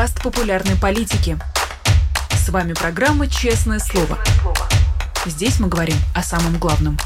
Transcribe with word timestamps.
подкаст 0.00 0.22
популярной 0.22 0.76
политики. 0.76 1.36
С 2.30 2.48
вами 2.48 2.72
программа 2.72 3.26
«Честное 3.28 3.78
слово». 3.78 4.18
Здесь 5.26 5.60
мы 5.60 5.68
говорим 5.68 5.96
о 6.14 6.22
самом 6.22 6.58
главном. 6.58 6.96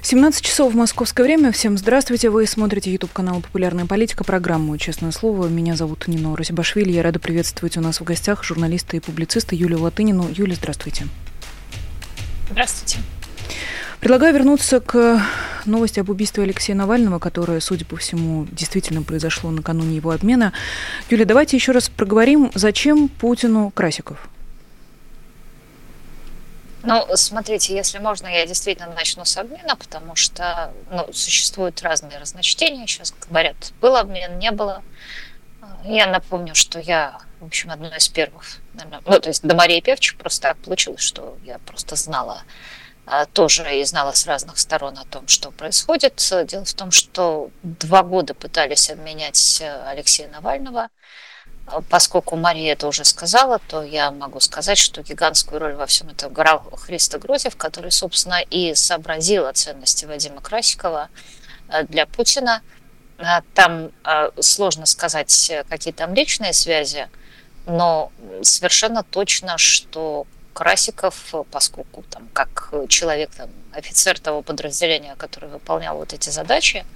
17 0.00 0.42
часов 0.42 0.72
в 0.72 0.76
московское 0.76 1.26
время. 1.26 1.52
Всем 1.52 1.76
здравствуйте. 1.76 2.30
Вы 2.30 2.46
смотрите 2.46 2.90
YouTube 2.90 3.12
канал 3.12 3.42
«Популярная 3.42 3.84
политика», 3.84 4.24
программу 4.24 4.78
«Честное 4.78 5.12
слово». 5.12 5.48
Меня 5.48 5.76
зовут 5.76 6.08
Нина 6.08 6.34
Розибашвили. 6.34 6.92
Я 6.92 7.02
рада 7.02 7.18
приветствовать 7.18 7.76
у 7.76 7.82
нас 7.82 8.00
в 8.00 8.04
гостях 8.04 8.42
журналиста 8.42 8.96
и 8.96 9.00
публициста 9.00 9.54
Юлию 9.54 9.82
Латынину. 9.82 10.30
Юля, 10.34 10.54
здравствуйте. 10.54 11.08
Здравствуйте. 12.50 13.00
Предлагаю 14.04 14.34
вернуться 14.34 14.80
к 14.80 15.18
новости 15.64 15.98
об 15.98 16.10
убийстве 16.10 16.42
Алексея 16.42 16.76
Навального, 16.76 17.18
которое, 17.18 17.58
судя 17.60 17.86
по 17.86 17.96
всему, 17.96 18.44
действительно 18.52 19.02
произошло 19.02 19.50
накануне 19.50 19.96
его 19.96 20.10
обмена. 20.10 20.52
Юля, 21.08 21.24
давайте 21.24 21.56
еще 21.56 21.72
раз 21.72 21.88
проговорим, 21.88 22.52
зачем 22.52 23.08
Путину 23.08 23.70
Красиков? 23.70 24.28
Ну, 26.82 27.06
смотрите, 27.14 27.74
если 27.74 27.96
можно, 27.96 28.26
я 28.26 28.44
действительно 28.44 28.92
начну 28.92 29.24
с 29.24 29.38
обмена, 29.38 29.74
потому 29.74 30.16
что 30.16 30.70
ну, 30.90 31.10
существуют 31.14 31.80
разные 31.80 32.18
разночтения. 32.18 32.86
Сейчас 32.86 33.14
говорят, 33.26 33.72
был 33.80 33.96
обмен, 33.96 34.38
не 34.38 34.50
было. 34.50 34.82
Я 35.82 36.08
напомню, 36.08 36.54
что 36.54 36.78
я, 36.78 37.20
в 37.40 37.46
общем, 37.46 37.70
одной 37.70 37.96
из 37.96 38.06
первых, 38.08 38.58
наверное, 38.74 39.00
ну, 39.06 39.18
то 39.18 39.30
есть 39.30 39.42
до 39.42 39.54
Марии 39.54 39.80
Певчих 39.80 40.18
просто 40.18 40.48
так 40.48 40.58
получилось, 40.58 41.00
что 41.00 41.38
я 41.46 41.58
просто 41.60 41.96
знала 41.96 42.42
тоже 43.32 43.80
и 43.80 43.84
знала 43.84 44.12
с 44.12 44.26
разных 44.26 44.58
сторон 44.58 44.98
о 44.98 45.04
том, 45.04 45.28
что 45.28 45.50
происходит. 45.50 46.22
Дело 46.46 46.64
в 46.64 46.74
том, 46.74 46.90
что 46.90 47.50
два 47.62 48.02
года 48.02 48.34
пытались 48.34 48.90
обменять 48.90 49.60
э, 49.60 49.88
Алексея 49.88 50.28
Навального. 50.28 50.88
Поскольку 51.88 52.36
Мария 52.36 52.74
это 52.74 52.86
уже 52.86 53.04
сказала, 53.04 53.58
то 53.58 53.82
я 53.82 54.10
могу 54.10 54.38
сказать, 54.40 54.76
что 54.76 55.02
гигантскую 55.02 55.60
роль 55.60 55.74
во 55.74 55.86
всем 55.86 56.10
этом 56.10 56.30
играл 56.30 56.60
Христо 56.76 57.18
Грозев, 57.18 57.56
который, 57.56 57.90
собственно, 57.90 58.40
и 58.42 58.74
сообразил 58.74 59.46
о 59.46 59.52
ценности 59.54 60.04
Вадима 60.04 60.40
Красикова 60.40 61.08
э, 61.68 61.84
для 61.84 62.06
Путина. 62.06 62.62
А, 63.18 63.42
там 63.54 63.92
э, 64.04 64.30
сложно 64.40 64.86
сказать, 64.86 65.52
какие 65.68 65.92
там 65.92 66.14
личные 66.14 66.52
связи, 66.52 67.08
но 67.66 68.12
совершенно 68.42 69.02
точно, 69.02 69.56
что 69.56 70.26
Красиков, 70.54 71.34
поскольку 71.50 72.02
там 72.08 72.28
как 72.32 72.72
человек, 72.88 73.30
там, 73.36 73.50
офицер 73.72 74.18
того 74.18 74.40
подразделения, 74.40 75.14
который 75.16 75.50
выполнял 75.50 75.98
вот 75.98 76.14
эти 76.14 76.30
задачи, 76.30 76.86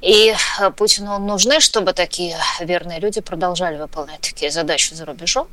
и 0.00 0.34
э, 0.60 0.70
Путину 0.72 1.18
нужны, 1.20 1.60
чтобы 1.60 1.92
такие 1.92 2.36
верные 2.58 2.98
люди 2.98 3.20
продолжали 3.20 3.78
выполнять 3.78 4.20
такие 4.20 4.50
задачи 4.50 4.94
за 4.94 5.04
рубежом. 5.04 5.48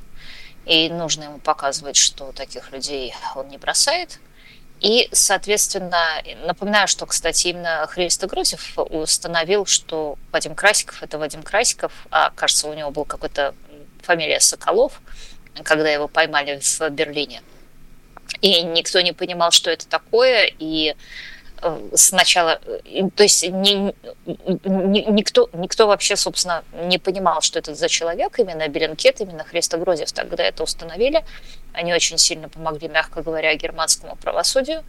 И 0.66 0.89
нужно 0.89 1.26
ему 1.26 1.38
показывать, 1.39 1.95
что 1.95 2.31
таких 2.31 2.72
людей 2.72 3.14
он 3.36 3.48
не 3.50 3.58
бросает. 3.58 4.20
И, 4.80 5.08
соответственно, 5.11 6.04
напоминаю, 6.45 6.88
что, 6.88 7.06
кстати, 7.06 7.50
именно 7.50 7.86
Христо 7.88 8.28
Грузев 8.28 8.73
установил, 8.78 9.66
что 9.66 10.17
Вадим 10.31 10.56
Красиков– 10.56 10.98
это 11.04 11.20
Вадим 11.20 11.44
Красиков, 11.44 11.92
а, 12.09 12.31
кажется, 12.31 12.67
у 12.67 12.73
него 12.73 12.89
был 12.89 13.06
какой-то 13.06 13.54
фамилия 14.02 14.39
Соколов– 14.39 15.02
когда 15.64 15.90
его 15.90 16.08
поймали 16.08 16.60
в 16.60 16.90
Берлине. 16.90 17.42
И 18.42 18.62
никто 18.62 19.02
не 19.02 19.12
понимал, 19.12 19.52
что 19.52 19.70
это 19.70 19.88
такое, 19.88 20.52
и 20.60 20.96
э, 21.62 21.90
сначала, 21.96 22.62
то 23.16 23.24
есть 23.24 23.44
ни, 23.44 23.94
ни, 24.26 25.12
никто, 25.12 25.50
никто 25.54 25.88
вообще, 25.88 26.16
собственно, 26.16 26.64
не 26.84 27.00
понимал, 27.00 27.42
что 27.42 27.60
это 27.60 27.76
за 27.76 27.90
человек, 27.90 28.40
именно 28.40 28.68
Беленкет, 28.68 29.20
именно 29.20 29.44
Христогрозев 29.44 30.11
тогда 30.14 30.44
это 30.44 30.64
установили. 30.64 31.26
Они 31.73 31.94
очень 31.94 32.17
сильно 32.17 32.48
помогли, 32.50 32.88
мягко 32.88 33.22
говоря, 33.22 33.54
германскому 33.56 34.16
правосудию. 34.16 34.83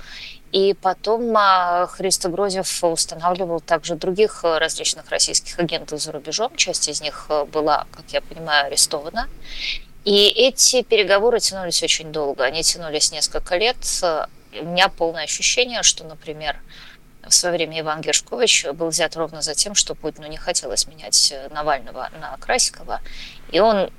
И 0.53 0.75
потом 0.75 1.35
а, 1.37 1.87
Христогрозев 1.87 2.83
устанавливал 2.85 3.61
также 3.61 3.97
других 3.97 4.45
различных 4.45 5.11
российских 5.11 5.59
агентов 5.59 6.01
за 6.01 6.13
рубежом. 6.13 6.55
Часть 6.57 6.89
из 6.89 7.01
них 7.01 7.29
была, 7.53 7.87
как 7.93 8.05
я 8.11 8.21
понимаю, 8.21 8.67
арестована. 8.67 9.29
И 10.05 10.29
эти 10.29 10.83
переговоры 10.83 11.41
тянулись 11.41 11.83
очень 11.83 12.13
долго. 12.13 12.45
Они 12.45 12.63
тянулись 12.63 13.13
несколько 13.13 13.57
лет. 13.57 13.77
У 14.53 14.65
меня 14.65 14.89
полное 14.89 15.25
ощущение, 15.25 15.83
что, 15.83 16.05
например, 16.05 16.59
в 17.27 17.33
свое 17.35 17.55
время 17.55 17.81
Иван 17.81 18.01
Гершкович 18.01 18.67
был 18.73 18.89
взят 18.89 19.15
ровно 19.15 19.43
за 19.43 19.55
тем, 19.55 19.75
что 19.75 19.95
Путину 19.95 20.27
не 20.27 20.39
хотелось 20.39 20.87
менять 20.87 21.35
Навального 21.51 22.09
на 22.19 22.37
Красикова. 22.39 23.01
И 23.53 23.61
он 23.61 23.91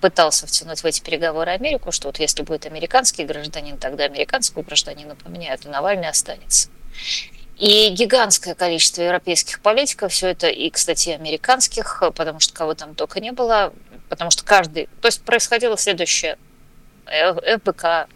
пытался 0.00 0.46
втянуть 0.46 0.80
в 0.82 0.86
эти 0.86 1.00
переговоры 1.00 1.50
Америку, 1.50 1.92
что 1.92 2.08
вот 2.08 2.18
если 2.18 2.42
будет 2.42 2.64
американский 2.66 3.24
гражданин, 3.24 3.76
тогда 3.76 4.04
американского 4.04 4.62
гражданина 4.62 5.16
поменяют, 5.16 5.66
и 5.66 5.68
Навальный 5.68 6.08
останется. 6.08 6.70
И 7.60 7.90
гигантское 7.90 8.54
количество 8.54 9.02
европейских 9.02 9.60
политиков, 9.60 10.12
все 10.12 10.28
это 10.28 10.48
и, 10.48 10.70
кстати, 10.70 11.10
американских, 11.10 12.02
потому 12.16 12.40
что 12.40 12.54
кого 12.54 12.72
там 12.72 12.94
только 12.94 13.20
не 13.20 13.32
было, 13.32 13.74
потому 14.08 14.30
что 14.30 14.44
каждый... 14.46 14.88
То 15.02 15.08
есть 15.08 15.22
происходило 15.22 15.76
следующее. 15.76 16.38
ФБК, 17.04 18.08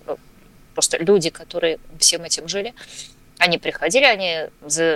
просто 0.75 0.97
люди, 0.97 1.29
которые 1.29 1.79
всем 1.99 2.23
этим 2.23 2.49
жили, 2.49 2.73
они 3.37 3.59
приходили, 3.59 4.05
они 4.05 4.47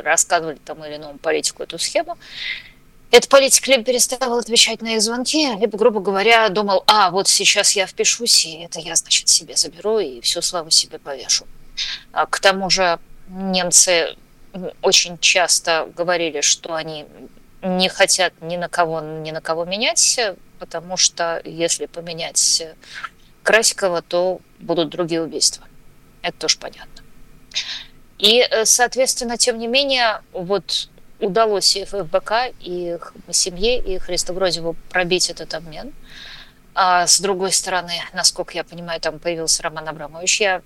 рассказывали 0.03 0.59
тому 0.65 0.87
или 0.87 0.97
иному 0.97 1.19
политику 1.19 1.63
эту 1.63 1.79
схему. 1.79 2.17
Этот 3.11 3.29
политик 3.29 3.67
либо 3.67 3.85
переставал 3.85 4.39
отвечать 4.39 4.81
на 4.81 4.95
их 4.95 5.03
звонки, 5.03 5.47
либо, 5.57 5.77
грубо 5.77 6.01
говоря, 6.01 6.49
думал, 6.49 6.85
а, 6.87 7.11
вот 7.11 7.29
сейчас 7.29 7.73
я 7.73 7.87
впишусь, 7.87 8.47
и 8.47 8.63
это 8.63 8.81
я, 8.81 8.97
значит, 8.97 9.29
себе 9.29 9.57
заберу 9.57 9.99
и 9.99 10.23
всю 10.23 10.41
славу 10.41 10.71
себе 10.71 10.99
повешу. 10.99 11.47
А 12.13 12.25
к 12.25 12.41
тому 12.41 12.71
же 12.71 12.99
немцы 13.29 14.17
очень 14.83 15.19
часто 15.19 15.91
говорили, 15.97 16.41
что 16.41 16.75
они 16.75 17.07
не 17.63 17.89
хотят 17.89 18.33
ни 18.41 18.57
на 18.57 18.69
кого, 18.69 19.01
ни 19.01 19.31
на 19.31 19.41
кого 19.41 19.65
менять, 19.65 20.21
потому 20.59 20.97
что 20.97 21.41
если 21.45 21.87
поменять 21.87 22.63
Красикова, 23.43 24.03
то 24.03 24.41
будут 24.59 24.91
другие 24.91 25.23
убийства. 25.23 25.65
Это 26.23 26.39
тоже 26.39 26.59
понятно. 26.59 27.03
И, 28.19 28.41
э, 28.41 28.65
соответственно, 28.65 29.37
тем 29.37 29.59
не 29.59 29.67
менее, 29.67 30.23
вот 30.33 30.89
удалось 31.21 31.77
и 31.77 31.85
ФБК, 31.85 32.53
и 32.61 32.99
семье, 33.31 33.81
и 33.81 33.99
Христу 33.99 34.35
Грозеву 34.35 34.77
пробить 34.91 35.31
этот 35.31 35.55
обмен. 35.55 35.93
А 36.75 37.07
с 37.07 37.21
другой 37.21 37.53
стороны, 37.53 37.95
насколько 38.13 38.55
я 38.55 38.65
понимаю, 38.65 39.01
там 39.01 39.19
появился 39.19 39.63
Роман 39.63 39.89
Абрамович. 39.89 40.41
Я 40.41 40.63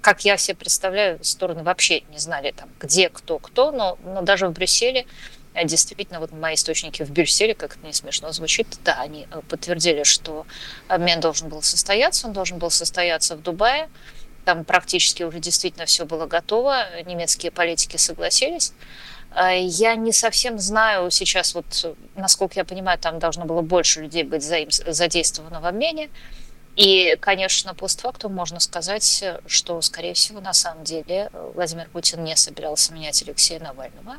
как 0.00 0.24
я 0.24 0.36
себе 0.36 0.56
представляю, 0.56 1.22
стороны 1.22 1.62
вообще 1.62 2.02
не 2.10 2.18
знали, 2.18 2.52
там, 2.52 2.68
где 2.78 3.08
кто 3.08 3.38
кто, 3.38 3.70
но, 3.70 3.98
но 4.04 4.22
даже 4.22 4.48
в 4.48 4.52
Брюсселе 4.52 5.06
э, 5.54 5.64
действительно, 5.66 6.20
вот 6.20 6.32
мои 6.32 6.54
источники 6.54 7.02
в 7.02 7.10
Брюсселе, 7.10 7.54
как 7.54 7.76
это 7.76 7.86
не 7.86 7.92
смешно 7.92 8.32
звучит, 8.32 8.66
да, 8.84 9.00
они 9.00 9.26
э, 9.30 9.40
подтвердили, 9.48 10.04
что 10.04 10.46
обмен 10.88 11.20
должен 11.20 11.48
был 11.48 11.62
состояться, 11.62 12.26
он 12.26 12.32
должен 12.32 12.58
был 12.58 12.70
состояться 12.70 13.36
в 13.36 13.42
Дубае, 13.42 13.88
там 14.44 14.64
практически 14.64 15.22
уже 15.22 15.38
действительно 15.38 15.86
все 15.86 16.06
было 16.06 16.26
готово, 16.26 16.86
немецкие 17.04 17.52
политики 17.52 17.96
согласились. 17.96 18.72
Э, 19.34 19.60
я 19.60 19.96
не 19.96 20.12
совсем 20.12 20.58
знаю 20.58 21.10
сейчас, 21.10 21.54
вот, 21.54 21.96
насколько 22.16 22.58
я 22.58 22.64
понимаю, 22.64 22.98
там 22.98 23.18
должно 23.18 23.44
было 23.44 23.60
больше 23.60 24.00
людей 24.00 24.22
быть 24.22 24.42
задействовано 24.42 25.60
в 25.60 25.66
обмене. 25.66 26.08
И, 26.80 27.14
конечно, 27.20 27.74
постфактум 27.74 28.32
можно 28.32 28.58
сказать, 28.58 29.22
что, 29.46 29.82
скорее 29.82 30.14
всего, 30.14 30.40
на 30.40 30.54
самом 30.54 30.82
деле 30.82 31.28
Владимир 31.54 31.90
Путин 31.90 32.24
не 32.24 32.34
собирался 32.36 32.94
менять 32.94 33.20
Алексея 33.22 33.60
Навального, 33.60 34.16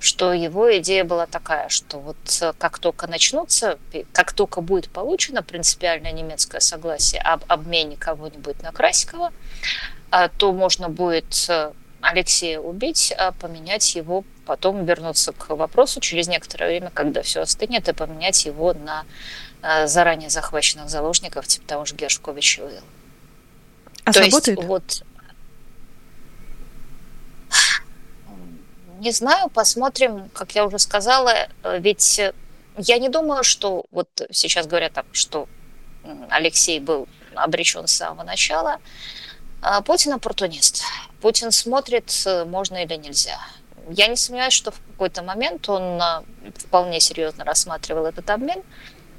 что 0.00 0.32
его 0.32 0.74
идея 0.78 1.04
была 1.04 1.26
такая, 1.26 1.68
что 1.68 1.98
вот 1.98 2.16
как 2.56 2.78
только 2.78 3.06
начнутся, 3.08 3.78
как 4.12 4.32
только 4.32 4.62
будет 4.62 4.88
получено 4.88 5.42
принципиальное 5.42 6.12
немецкое 6.12 6.62
согласие 6.62 7.20
об 7.20 7.44
обмене 7.46 7.98
кого-нибудь 7.98 8.62
на 8.62 8.72
Красикова, 8.72 9.30
а, 10.10 10.30
то 10.30 10.54
можно 10.54 10.88
будет 10.88 11.50
Алексея 12.00 12.60
убить, 12.60 13.12
а 13.16 13.32
поменять 13.32 13.94
его, 13.94 14.24
потом 14.46 14.84
вернуться 14.84 15.32
к 15.32 15.50
вопросу 15.50 16.00
через 16.00 16.28
некоторое 16.28 16.68
время, 16.68 16.90
когда 16.94 17.22
все 17.22 17.40
остынет, 17.40 17.88
и 17.88 17.92
поменять 17.92 18.46
его 18.46 18.72
на 18.72 19.04
Э, 19.60 19.88
заранее 19.88 20.30
захваченных 20.30 20.88
заложников, 20.88 21.46
типа 21.46 21.66
того 21.66 21.84
же 21.84 21.96
Гершковича 21.96 22.62
и 22.68 22.74
А 24.04 24.12
То 24.12 24.20
сработает? 24.20 24.58
Есть, 24.58 24.68
вот, 24.68 25.02
не 29.00 29.10
знаю, 29.10 29.48
посмотрим, 29.48 30.28
как 30.32 30.52
я 30.52 30.64
уже 30.64 30.78
сказала, 30.78 31.48
э, 31.64 31.80
ведь 31.80 32.20
я 32.76 32.98
не 32.98 33.08
думаю, 33.08 33.42
что 33.42 33.84
вот 33.90 34.08
сейчас 34.30 34.66
говорят 34.68 35.04
что 35.12 35.48
Алексей 36.30 36.78
был 36.78 37.08
обречен 37.34 37.88
с 37.88 37.92
самого 37.92 38.22
начала. 38.24 38.78
А 39.60 39.80
Путин 39.82 40.12
оппортунист. 40.12 40.82
Путин 41.20 41.50
смотрит, 41.50 42.12
э, 42.26 42.44
можно 42.44 42.82
или 42.82 42.94
нельзя. 42.94 43.38
я 43.90 44.06
не 44.06 44.16
сомневаюсь, 44.16 44.52
что 44.52 44.70
в 44.70 44.80
какой-то 44.92 45.22
момент 45.22 45.68
он 45.68 46.00
вполне 46.56 47.00
серьезно 47.00 47.44
рассматривал 47.44 48.06
этот 48.06 48.28
обмен. 48.30 48.62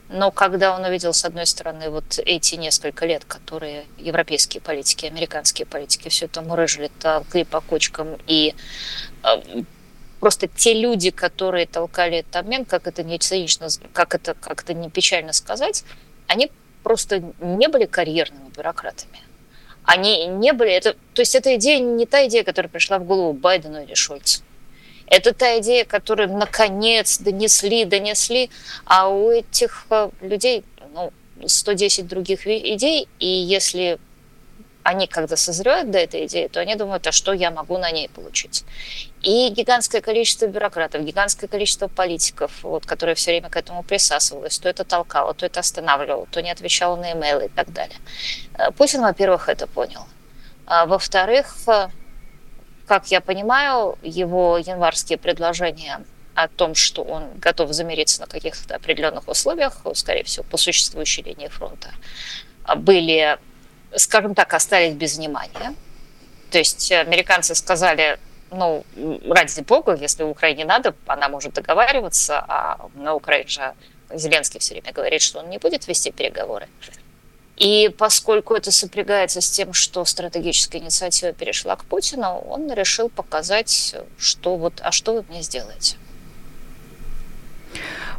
Но 0.09 0.31
когда 0.31 0.75
он 0.75 0.83
увидел, 0.83 1.13
с 1.13 1.23
одной 1.23 1.45
стороны, 1.45 1.89
вот 1.89 2.19
эти 2.25 2.55
несколько 2.55 3.05
лет, 3.05 3.25
которые 3.25 3.85
европейские 3.97 4.59
политики, 4.59 5.05
американские 5.05 5.67
политики 5.67 6.09
все 6.09 6.25
это 6.25 6.41
мурыжили, 6.41 6.89
толкли 6.99 7.43
по 7.43 7.61
кочкам, 7.61 8.17
и 8.25 8.55
э, 9.23 9.63
просто 10.19 10.47
те 10.47 10.73
люди, 10.73 11.11
которые 11.11 11.67
толкали 11.67 12.17
этот 12.17 12.37
обмен, 12.37 12.65
как 12.65 12.87
это 12.87 13.03
не 13.03 13.19
цинично, 13.19 13.67
как 13.93 14.15
это 14.15 14.33
как-то 14.33 14.73
не 14.73 14.89
печально 14.89 15.31
сказать, 15.33 15.83
они 16.27 16.51
просто 16.81 17.21
не 17.39 17.67
были 17.67 17.85
карьерными 17.85 18.49
бюрократами. 18.49 19.19
Они 19.91 20.27
не 20.27 20.53
были... 20.53 20.71
Это, 20.71 20.95
то 21.15 21.21
есть 21.21 21.33
эта 21.33 21.55
идея 21.55 21.79
не 21.79 22.05
та 22.05 22.27
идея, 22.27 22.43
которая 22.43 22.69
пришла 22.69 22.99
в 22.99 23.05
голову 23.05 23.33
Байдену 23.33 23.81
или 23.81 23.95
Шольцу. 23.95 24.43
Это 25.07 25.33
та 25.33 25.57
идея, 25.57 25.83
которую 25.83 26.31
наконец 26.31 27.17
донесли, 27.17 27.85
донесли, 27.85 28.51
а 28.85 29.09
у 29.09 29.31
этих 29.31 29.87
э, 29.89 30.11
людей 30.21 30.63
ну, 30.93 31.11
110 31.43 32.07
других 32.07 32.45
идей, 32.45 33.07
и 33.17 33.25
если 33.25 33.97
они 34.89 35.05
когда 35.07 35.37
созревают 35.37 35.91
до 35.91 35.99
этой 35.99 36.25
идеи, 36.25 36.47
то 36.47 36.59
они 36.59 36.75
думают, 36.75 37.05
а 37.05 37.11
что 37.11 37.31
я 37.31 37.51
могу 37.51 37.77
на 37.77 37.91
ней 37.91 38.09
получить. 38.09 38.65
И 39.21 39.49
гигантское 39.49 40.01
количество 40.01 40.47
бюрократов, 40.47 41.03
гигантское 41.03 41.47
количество 41.47 41.87
политиков, 41.87 42.51
вот, 42.63 42.85
которые 42.85 43.15
все 43.15 43.31
время 43.31 43.49
к 43.49 43.55
этому 43.55 43.83
присасывалось, 43.83 44.57
то 44.57 44.67
это 44.67 44.83
толкало, 44.83 45.33
то 45.33 45.45
это 45.45 45.59
останавливало, 45.59 46.25
то 46.31 46.41
не 46.41 46.49
отвечало 46.49 46.95
на 46.95 47.11
имейлы 47.11 47.45
и 47.45 47.49
так 47.49 47.71
далее. 47.71 47.97
Э, 48.57 48.71
Путин, 48.71 49.01
во-первых, 49.01 49.47
это 49.47 49.67
понял. 49.67 50.05
А 50.65 50.85
во-вторых, 50.85 51.55
э, 51.67 51.89
как 52.87 53.11
я 53.11 53.21
понимаю, 53.21 53.97
его 54.01 54.57
январские 54.57 55.19
предложения 55.19 56.03
о 56.33 56.47
том, 56.47 56.73
что 56.73 57.03
он 57.03 57.29
готов 57.35 57.73
замериться 57.73 58.21
на 58.21 58.27
каких-то 58.27 58.75
определенных 58.75 59.27
условиях, 59.27 59.85
скорее 59.93 60.23
всего, 60.23 60.45
по 60.49 60.57
существующей 60.57 61.21
линии 61.21 61.47
фронта, 61.47 61.89
были, 62.75 63.37
скажем 63.95 64.35
так, 64.35 64.53
остались 64.53 64.93
без 64.93 65.17
внимания. 65.17 65.73
То 66.51 66.57
есть 66.57 66.91
американцы 66.91 67.55
сказали, 67.55 68.19
ну, 68.51 68.83
ради 69.29 69.61
бога, 69.61 69.95
если 69.95 70.23
Украине 70.23 70.65
надо, 70.65 70.95
она 71.05 71.29
может 71.29 71.53
договариваться, 71.53 72.43
а 72.47 72.89
на 72.95 73.13
Украине 73.13 73.47
же 73.47 73.73
Зеленский 74.11 74.59
все 74.59 74.73
время 74.73 74.91
говорит, 74.91 75.21
что 75.21 75.39
он 75.39 75.49
не 75.49 75.59
будет 75.59 75.87
вести 75.87 76.11
переговоры. 76.11 76.67
И 77.57 77.93
поскольку 77.97 78.55
это 78.55 78.71
сопрягается 78.71 79.41
с 79.41 79.49
тем, 79.49 79.73
что 79.73 80.05
стратегическая 80.05 80.79
инициатива 80.79 81.33
перешла 81.33 81.75
к 81.75 81.83
Путину, 81.83 82.39
он 82.39 82.71
решил 82.71 83.09
показать, 83.09 83.95
что 84.17 84.55
вот, 84.55 84.79
а 84.81 84.91
что 84.91 85.13
вы 85.13 85.25
мне 85.29 85.41
сделаете. 85.41 85.97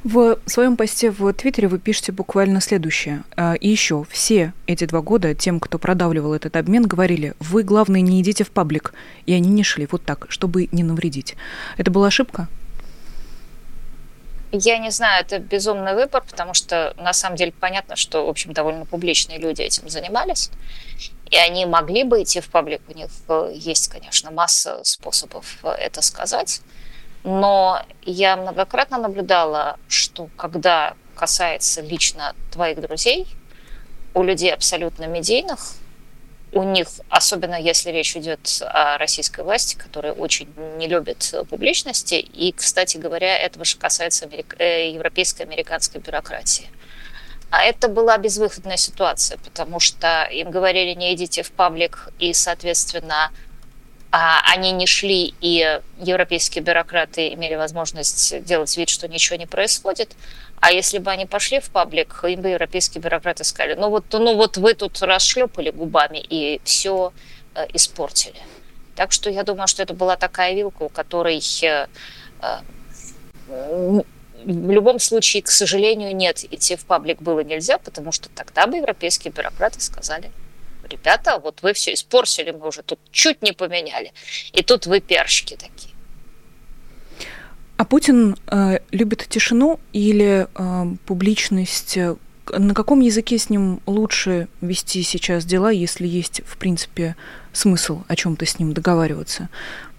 В 0.02 0.38
своем 0.46 0.76
посте 0.76 1.10
в 1.10 1.30
Твиттере 1.34 1.68
вы 1.68 1.78
пишете 1.78 2.12
буквально 2.12 2.62
следующее. 2.62 3.22
«А, 3.36 3.54
и 3.54 3.68
еще, 3.68 4.06
все 4.08 4.54
эти 4.66 4.86
два 4.86 5.02
года 5.02 5.34
тем, 5.34 5.60
кто 5.60 5.78
продавливал 5.78 6.32
этот 6.32 6.56
обмен, 6.56 6.86
говорили, 6.86 7.34
вы, 7.38 7.62
главное, 7.62 8.00
не 8.00 8.20
идите 8.22 8.44
в 8.44 8.50
паблик. 8.50 8.94
И 9.26 9.34
они 9.34 9.50
не 9.50 9.62
шли 9.62 9.86
вот 9.90 10.02
так, 10.04 10.26
чтобы 10.30 10.68
не 10.72 10.82
навредить. 10.82 11.36
Это 11.76 11.90
была 11.90 12.06
ошибка? 12.06 12.48
Я 14.52 14.78
не 14.78 14.90
знаю, 14.90 15.24
это 15.24 15.38
безумный 15.38 15.94
выбор, 15.94 16.24
потому 16.28 16.54
что 16.54 16.94
на 16.98 17.12
самом 17.12 17.36
деле 17.36 17.52
понятно, 17.52 17.94
что, 17.94 18.26
в 18.26 18.28
общем, 18.30 18.52
довольно 18.52 18.84
публичные 18.84 19.38
люди 19.38 19.62
этим 19.62 19.88
занимались. 19.88 20.50
И 21.30 21.36
они 21.36 21.66
могли 21.66 22.02
бы 22.02 22.22
идти 22.22 22.40
в 22.40 22.48
паблик, 22.48 22.80
у 22.88 22.92
них 22.92 23.08
э, 23.28 23.52
есть, 23.54 23.88
конечно, 23.88 24.32
масса 24.32 24.80
способов 24.82 25.58
э, 25.62 25.68
это 25.68 26.02
сказать. 26.02 26.62
Но 27.24 27.82
я 28.02 28.36
многократно 28.36 28.98
наблюдала, 28.98 29.78
что 29.88 30.28
когда 30.36 30.94
касается 31.14 31.82
лично 31.82 32.34
твоих 32.50 32.80
друзей, 32.80 33.26
у 34.14 34.22
людей 34.22 34.52
абсолютно 34.52 35.04
медийных, 35.04 35.74
у 36.52 36.62
них, 36.64 36.88
особенно 37.08 37.54
если 37.54 37.90
речь 37.90 38.16
идет 38.16 38.60
о 38.62 38.98
российской 38.98 39.44
власти, 39.44 39.76
которая 39.76 40.12
очень 40.12 40.48
не 40.78 40.88
любит 40.88 41.32
публичности, 41.48 42.14
и, 42.14 42.52
кстати 42.52 42.96
говоря, 42.96 43.38
этого 43.38 43.64
же 43.64 43.76
касается 43.76 44.24
америк... 44.26 44.56
Э, 44.58 44.90
европейской 44.90 45.42
американской 45.42 46.00
бюрократии. 46.00 46.68
А 47.50 47.62
это 47.62 47.88
была 47.88 48.16
безвыходная 48.18 48.76
ситуация, 48.76 49.38
потому 49.38 49.80
что 49.80 50.24
им 50.24 50.50
говорили, 50.50 50.94
не 50.94 51.14
идите 51.14 51.42
в 51.42 51.52
паблик, 51.52 52.08
и, 52.18 52.32
соответственно, 52.32 53.30
они 54.10 54.72
не 54.72 54.86
шли, 54.86 55.34
и 55.40 55.80
европейские 55.98 56.64
бюрократы 56.64 57.32
имели 57.32 57.54
возможность 57.54 58.42
делать 58.44 58.76
вид, 58.76 58.88
что 58.88 59.06
ничего 59.06 59.36
не 59.36 59.46
происходит. 59.46 60.16
А 60.60 60.72
если 60.72 60.98
бы 60.98 61.10
они 61.10 61.26
пошли 61.26 61.60
в 61.60 61.70
паблик, 61.70 62.24
им 62.24 62.42
бы 62.42 62.48
европейские 62.48 63.00
бюрократы 63.00 63.44
сказали, 63.44 63.74
ну 63.74 63.88
вот, 63.88 64.04
ну 64.12 64.34
вот 64.36 64.56
вы 64.56 64.74
тут 64.74 65.00
расшлепали 65.00 65.70
губами 65.70 66.18
и 66.18 66.60
все 66.64 67.12
э, 67.54 67.66
испортили. 67.72 68.40
Так 68.94 69.12
что 69.12 69.30
я 69.30 69.44
думаю, 69.44 69.68
что 69.68 69.82
это 69.82 69.94
была 69.94 70.16
такая 70.16 70.54
вилка, 70.54 70.82
у 70.82 70.88
которой 70.88 71.40
э, 71.62 71.86
э, 72.42 72.58
в 74.44 74.70
любом 74.70 74.98
случае, 74.98 75.42
к 75.42 75.50
сожалению, 75.50 76.14
нет, 76.14 76.44
идти 76.44 76.76
в 76.76 76.84
паблик 76.84 77.22
было 77.22 77.40
нельзя, 77.40 77.78
потому 77.78 78.12
что 78.12 78.28
тогда 78.28 78.66
бы 78.66 78.76
европейские 78.76 79.32
бюрократы 79.32 79.80
сказали, 79.80 80.30
ребята, 80.90 81.38
вот 81.38 81.62
вы 81.62 81.72
все 81.72 81.94
испортили, 81.94 82.50
мы 82.50 82.68
уже 82.68 82.82
тут 82.82 82.98
чуть 83.10 83.42
не 83.42 83.52
поменяли, 83.52 84.12
и 84.52 84.62
тут 84.62 84.86
вы 84.86 85.00
перщики 85.00 85.54
такие. 85.54 85.94
А 87.76 87.84
Путин 87.84 88.36
э, 88.46 88.80
любит 88.90 89.26
тишину 89.28 89.80
или 89.94 90.46
э, 90.54 90.96
публичность? 91.06 91.96
На 92.52 92.74
каком 92.74 93.00
языке 93.00 93.38
с 93.38 93.48
ним 93.48 93.80
лучше 93.86 94.48
вести 94.60 95.02
сейчас 95.02 95.46
дела, 95.46 95.70
если 95.70 96.06
есть, 96.06 96.42
в 96.44 96.58
принципе, 96.58 97.16
смысл 97.54 98.02
о 98.06 98.16
чем-то 98.16 98.44
с 98.44 98.58
ним 98.58 98.74
договариваться? 98.74 99.48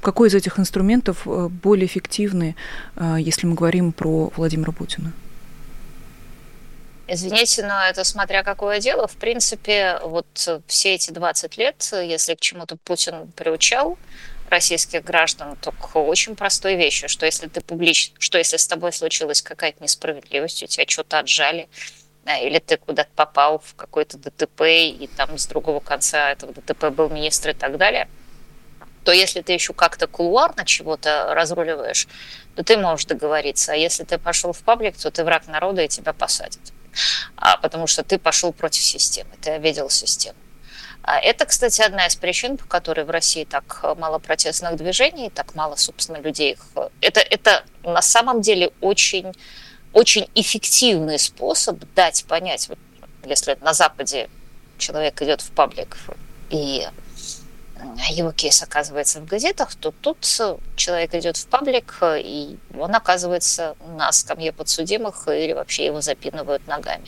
Какой 0.01 0.29
из 0.29 0.35
этих 0.35 0.59
инструментов 0.59 1.23
э, 1.25 1.47
более 1.49 1.87
эффективный, 1.87 2.55
э, 2.97 3.17
если 3.19 3.47
мы 3.47 3.55
говорим 3.55 3.93
про 3.93 4.31
Владимира 4.35 4.71
Путина? 4.71 5.11
Извините, 7.13 7.65
но 7.65 7.83
это 7.83 8.05
смотря 8.05 8.41
какое 8.41 8.79
дело. 8.79 9.05
В 9.05 9.17
принципе, 9.17 9.99
вот 10.01 10.27
все 10.67 10.93
эти 10.93 11.11
20 11.11 11.57
лет, 11.57 11.91
если 11.91 12.35
к 12.35 12.39
чему-то 12.39 12.77
Путин 12.77 13.29
приучал, 13.33 13.97
российских 14.49 15.03
граждан 15.03 15.57
только 15.57 15.97
очень 15.97 16.37
простой 16.37 16.75
вещью, 16.75 17.09
что 17.09 17.25
если 17.25 17.47
ты 17.47 17.59
публично, 17.59 18.15
что 18.17 18.37
если 18.37 18.55
с 18.55 18.65
тобой 18.65 18.93
случилась 18.93 19.41
какая-то 19.41 19.83
несправедливость, 19.83 20.63
у 20.63 20.67
тебя 20.67 20.85
что-то 20.87 21.19
отжали, 21.19 21.67
или 22.41 22.59
ты 22.59 22.77
куда-то 22.77 23.09
попал 23.13 23.59
в 23.59 23.75
какой-то 23.75 24.17
ДТП, 24.17 24.61
и 24.61 25.09
там 25.17 25.37
с 25.37 25.47
другого 25.47 25.81
конца 25.81 26.31
этого 26.31 26.53
ДТП 26.53 26.91
был 26.91 27.09
министр 27.09 27.49
и 27.49 27.53
так 27.53 27.77
далее, 27.77 28.07
то 29.03 29.11
если 29.11 29.41
ты 29.41 29.51
еще 29.51 29.73
как-то 29.73 30.07
кулуарно 30.07 30.63
чего-то 30.63 31.33
разруливаешь, 31.33 32.07
то 32.55 32.63
ты 32.63 32.77
можешь 32.77 33.05
договориться. 33.05 33.73
А 33.73 33.75
если 33.75 34.05
ты 34.05 34.17
пошел 34.17 34.53
в 34.53 34.61
паблик, 34.61 34.95
то 34.95 35.11
ты 35.11 35.25
враг 35.25 35.47
народа, 35.47 35.81
и 35.81 35.89
тебя 35.89 36.13
посадят. 36.13 36.61
А, 37.35 37.57
потому 37.57 37.87
что 37.87 38.03
ты 38.03 38.17
пошел 38.17 38.51
против 38.53 38.83
системы, 38.83 39.29
ты 39.41 39.51
обидел 39.51 39.89
систему. 39.89 40.37
А 41.03 41.19
это, 41.19 41.45
кстати, 41.45 41.81
одна 41.81 42.05
из 42.05 42.15
причин, 42.15 42.57
по 42.57 42.65
которой 42.65 43.05
в 43.05 43.09
России 43.09 43.43
так 43.43 43.83
мало 43.97 44.19
протестных 44.19 44.75
движений, 44.75 45.29
так 45.29 45.55
мало, 45.55 45.75
собственно, 45.75 46.17
людей. 46.17 46.57
Это, 47.01 47.21
это 47.21 47.63
на 47.83 48.01
самом 48.01 48.41
деле 48.41 48.71
очень, 48.81 49.33
очень 49.93 50.29
эффективный 50.35 51.17
способ 51.17 51.83
дать 51.95 52.23
понять, 52.25 52.69
если 53.25 53.57
на 53.61 53.73
Западе 53.73 54.29
человек 54.77 55.21
идет 55.21 55.41
в 55.41 55.51
паблик 55.51 55.97
и 56.49 56.87
его 58.09 58.31
кейс 58.31 58.61
оказывается 58.61 59.21
в 59.21 59.25
газетах, 59.25 59.75
то 59.75 59.91
тут 59.91 60.19
человек 60.75 61.13
идет 61.15 61.37
в 61.37 61.47
паблик, 61.47 61.97
и 62.17 62.57
он 62.77 62.95
оказывается 62.95 63.75
на 63.97 64.11
скамье 64.11 64.51
подсудимых 64.51 65.27
или 65.27 65.53
вообще 65.53 65.85
его 65.85 66.01
запинывают 66.01 66.67
ногами. 66.67 67.07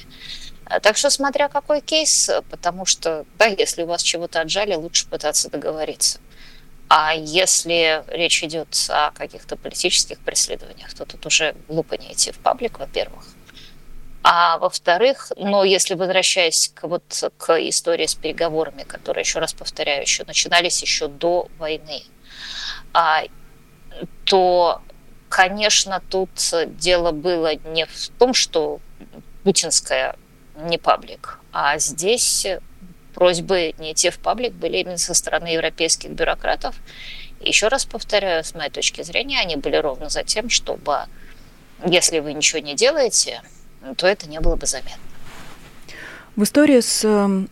А, 0.66 0.80
так 0.80 0.98
что 0.98 1.10
смотря 1.10 1.50
какой 1.50 1.82
кейс, 1.82 2.30
потому 2.50 2.86
что, 2.86 3.26
да, 3.38 3.46
если 3.46 3.84
у 3.84 3.88
вас 3.88 4.02
чего-то 4.02 4.42
отжали, 4.42 4.76
лучше 4.76 5.08
пытаться 5.08 5.50
договориться. 5.50 6.20
А 6.90 7.14
если 7.16 8.04
речь 8.08 8.44
идет 8.44 8.86
о 8.90 9.12
каких-то 9.12 9.56
политических 9.56 10.20
преследованиях, 10.20 10.94
то 10.94 11.06
тут 11.06 11.26
уже 11.26 11.56
глупо 11.68 11.98
не 11.98 12.14
идти 12.14 12.32
в 12.32 12.38
паблик, 12.40 12.80
во-первых. 12.80 13.33
А 14.24 14.58
во-вторых, 14.58 15.34
но 15.36 15.66
если 15.66 15.96
возвращаясь 15.96 16.72
к, 16.74 16.88
вот, 16.88 17.04
к 17.38 17.58
истории 17.70 18.06
с 18.06 18.16
переговорами, 18.16 18.84
которые, 18.84 19.24
еще 19.24 19.40
раз 19.40 19.54
повторяю, 19.54 20.02
еще 20.02 20.24
начинались 20.24 20.82
еще 20.82 21.10
до 21.10 21.50
войны, 21.60 22.04
а, 22.94 23.24
то, 24.24 24.82
конечно, 25.28 26.02
тут 26.10 26.30
дело 26.78 27.12
было 27.12 27.56
не 27.56 27.86
в 27.86 28.10
том, 28.18 28.34
что 28.34 28.80
путинская 29.44 30.16
не 30.56 30.78
паблик. 30.78 31.40
А 31.52 31.78
здесь 31.78 32.48
просьбы 33.14 33.74
не 33.78 33.92
идти 33.92 34.10
в 34.10 34.20
паблик 34.20 34.54
были 34.54 34.78
именно 34.78 34.98
со 34.98 35.14
стороны 35.14 35.48
европейских 35.48 36.12
бюрократов. 36.12 36.76
Еще 37.42 37.68
раз 37.68 37.84
повторяю, 37.84 38.46
с 38.46 38.54
моей 38.54 38.72
точки 38.72 39.02
зрения, 39.02 39.42
они 39.42 39.58
были 39.58 39.76
ровно 39.76 40.10
за 40.10 40.24
тем, 40.24 40.50
чтобы, 40.50 41.08
если 41.86 42.20
вы 42.20 42.32
ничего 42.34 42.60
не 42.60 42.74
делаете, 42.74 43.42
то 43.98 44.08
это 44.08 44.30
не 44.30 44.40
было 44.40 44.56
бы 44.56 44.66
заметно. 44.66 45.02
В 46.36 46.44
истории 46.44 46.80
с 46.80 47.04
эм, 47.06 47.50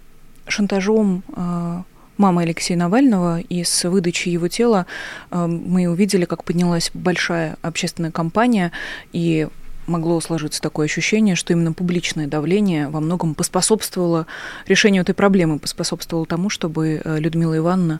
шантажом 0.48 1.24
э, 1.36 1.82
мамы 2.18 2.42
Алексея 2.42 2.78
Навального 2.78 3.40
и 3.40 3.64
с 3.64 3.88
выдачей 3.88 4.32
его 4.32 4.48
тела 4.48 4.88
эм, 5.30 5.64
мы 5.68 5.88
увидели, 5.88 6.26
как 6.26 6.44
поднялась 6.44 6.90
большая 6.94 7.58
общественная 7.62 8.12
кампания, 8.12 8.72
и 9.14 9.48
могло 9.88 10.20
сложиться 10.22 10.62
такое 10.62 10.86
ощущение, 10.86 11.36
что 11.36 11.54
именно 11.54 11.74
публичное 11.74 12.28
давление 12.28 12.90
во 12.90 13.00
многом 13.00 13.36
поспособствовало 13.36 14.28
решению 14.68 15.02
этой 15.04 15.14
проблемы, 15.14 15.60
поспособствовало 15.60 16.26
тому, 16.26 16.50
чтобы 16.50 17.02
э, 17.04 17.20
Людмила 17.20 17.58
Ивановна 17.58 18.00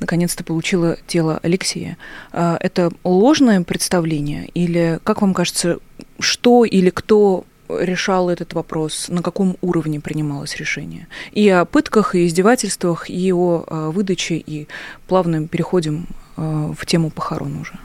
наконец-то 0.00 0.44
получила 0.44 0.96
тело 1.06 1.40
Алексея. 1.42 1.96
Э, 2.32 2.56
это 2.60 2.92
ложное 3.02 3.62
представление 3.62 4.46
или, 4.54 5.00
как 5.02 5.22
вам 5.22 5.34
кажется, 5.34 5.78
что 6.20 6.64
или 6.64 6.90
кто 6.90 7.44
решал 7.68 8.30
этот 8.30 8.52
вопрос, 8.52 9.08
на 9.08 9.22
каком 9.22 9.56
уровне 9.60 10.00
принималось 10.00 10.56
решение. 10.56 11.06
И 11.32 11.48
о 11.48 11.64
пытках, 11.64 12.14
и 12.14 12.26
издевательствах, 12.26 13.10
и 13.10 13.32
о 13.32 13.64
э, 13.66 13.90
выдаче, 13.90 14.36
и 14.36 14.68
плавным 15.06 15.48
переходим 15.48 16.06
в 16.36 16.84
тему 16.86 17.10
похорон 17.10 17.60
уже. 17.60 17.78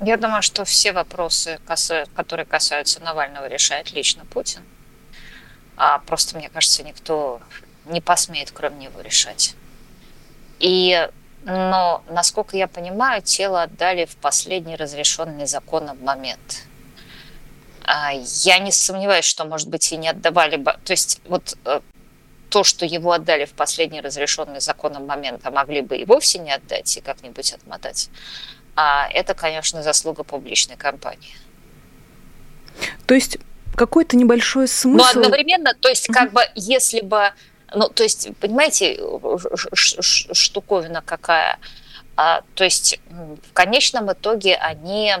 Я 0.00 0.16
думаю, 0.16 0.42
что 0.42 0.64
все 0.64 0.92
вопросы, 0.92 1.58
которые 2.14 2.46
касаются 2.46 3.00
Навального, 3.00 3.48
решает 3.48 3.92
лично 3.92 4.24
Путин. 4.24 4.62
А 5.76 5.98
просто, 5.98 6.36
мне 6.38 6.48
кажется, 6.48 6.82
никто 6.84 7.40
не 7.84 8.00
посмеет, 8.00 8.50
кроме 8.52 8.76
него, 8.76 9.00
решать. 9.00 9.54
И, 10.60 11.08
но, 11.44 12.02
насколько 12.10 12.56
я 12.56 12.68
понимаю, 12.68 13.22
тело 13.22 13.62
отдали 13.62 14.04
в 14.04 14.16
последний 14.16 14.76
разрешенный 14.76 15.46
законом 15.46 15.98
момент. 16.02 16.64
А, 17.90 18.12
я 18.12 18.58
не 18.58 18.70
сомневаюсь, 18.70 19.24
что, 19.24 19.46
может 19.46 19.68
быть, 19.68 19.90
и 19.92 19.96
не 19.96 20.08
отдавали 20.08 20.56
бы... 20.56 20.76
То 20.84 20.92
есть 20.92 21.22
вот 21.24 21.56
э, 21.64 21.80
то, 22.50 22.62
что 22.62 22.84
его 22.84 23.12
отдали 23.12 23.46
в 23.46 23.52
последний 23.52 24.02
разрешенный 24.02 24.60
законом 24.60 25.06
момент, 25.06 25.40
а 25.44 25.50
могли 25.50 25.80
бы 25.80 25.96
и 25.96 26.04
вовсе 26.04 26.38
не 26.38 26.52
отдать 26.52 26.94
и 26.98 27.00
как-нибудь 27.00 27.50
отмотать, 27.54 28.10
а 28.76 29.08
это, 29.10 29.32
конечно, 29.32 29.82
заслуга 29.82 30.22
публичной 30.22 30.76
компании. 30.76 31.34
То 33.06 33.14
есть 33.14 33.38
какой-то 33.74 34.18
небольшой 34.18 34.68
смысл... 34.68 35.06
Но 35.14 35.22
одновременно, 35.22 35.72
то 35.72 35.88
есть 35.88 36.08
как 36.08 36.32
бы 36.32 36.42
если 36.54 37.00
бы... 37.00 37.32
Ну, 37.74 37.88
то 37.88 38.02
есть, 38.02 38.28
понимаете, 38.38 39.00
штуковина 39.74 41.00
какая? 41.00 41.58
А, 42.16 42.42
то 42.54 42.64
есть 42.64 43.00
в 43.06 43.52
конечном 43.54 44.12
итоге 44.12 44.56
они 44.56 45.14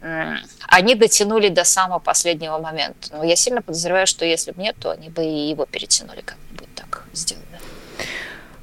они 0.00 0.94
дотянули 0.94 1.48
до 1.48 1.64
самого 1.64 1.98
последнего 1.98 2.58
момента. 2.58 3.08
Но 3.12 3.24
я 3.24 3.34
сильно 3.34 3.62
подозреваю, 3.62 4.06
что 4.06 4.24
если 4.24 4.52
бы 4.52 4.62
нет, 4.62 4.76
то 4.78 4.90
они 4.90 5.08
бы 5.08 5.24
и 5.24 5.48
его 5.48 5.66
перетянули 5.66 6.20
как-нибудь 6.20 6.74
так 6.74 7.04
сделали. 7.12 7.46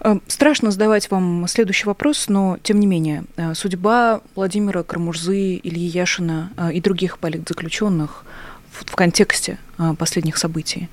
Э, 0.03 0.19
страшно 0.27 0.71
задавать 0.71 1.09
вам 1.09 1.47
следующий 1.47 1.85
вопрос, 1.85 2.27
но 2.27 2.57
тем 2.61 2.79
не 2.79 2.87
менее, 2.87 3.23
э, 3.37 3.53
судьба 3.53 4.21
Владимира 4.35 4.83
Кармурзы, 4.83 5.59
Ильи 5.63 5.85
Яшина 5.85 6.51
э, 6.57 6.73
и 6.73 6.81
других 6.81 7.19
политзаключенных 7.19 8.25
в 8.71 8.95
контексте 8.95 9.59
последних 9.99 10.37
событий, 10.37 10.89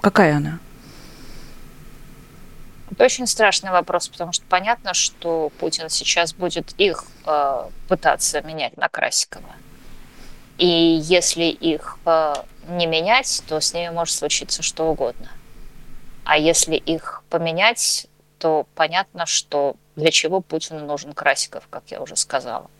какая 0.00 0.38
она? 0.38 0.58
Это 2.90 3.04
очень 3.04 3.26
страшный 3.26 3.70
вопрос, 3.70 4.08
потому 4.08 4.32
что 4.32 4.44
понятно, 4.48 4.94
что 4.94 5.50
Путин 5.58 5.88
сейчас 5.90 6.32
будет 6.32 6.72
их 6.78 7.04
пытаться 7.88 8.40
менять 8.42 8.76
на 8.76 8.88
Красикова. 8.88 9.50
И 10.56 10.66
если 10.66 11.44
их 11.44 11.98
не 12.68 12.86
менять, 12.86 13.42
то 13.46 13.60
с 13.60 13.72
ними 13.72 13.90
может 13.90 14.14
случиться 14.14 14.62
что 14.62 14.90
угодно. 14.90 15.30
А 16.24 16.36
если 16.36 16.76
их 16.76 17.22
поменять, 17.30 18.06
то 18.38 18.66
понятно, 18.74 19.26
что 19.26 19.76
для 19.96 20.10
чего 20.10 20.40
Путину 20.40 20.84
нужен 20.84 21.12
Красиков, 21.12 21.66
как 21.70 21.84
я 21.88 22.00
уже 22.00 22.16
сказала. 22.16 22.70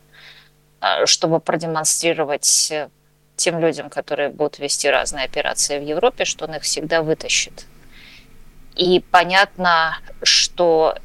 А, 0.80 1.06
чтобы 1.06 1.40
продемонстрировать 1.40 2.72
тем 3.36 3.58
людям, 3.58 3.90
которые 3.90 4.28
будут 4.28 4.58
вести 4.58 4.88
разные 4.88 5.24
операции 5.24 5.78
в 5.78 5.82
Европе, 5.82 6.24
что 6.24 6.44
он 6.44 6.54
их 6.54 6.62
всегда 6.62 7.02
вытащит. 7.02 7.66
И 8.78 9.00
понятно, 9.10 9.98
что 10.22 10.96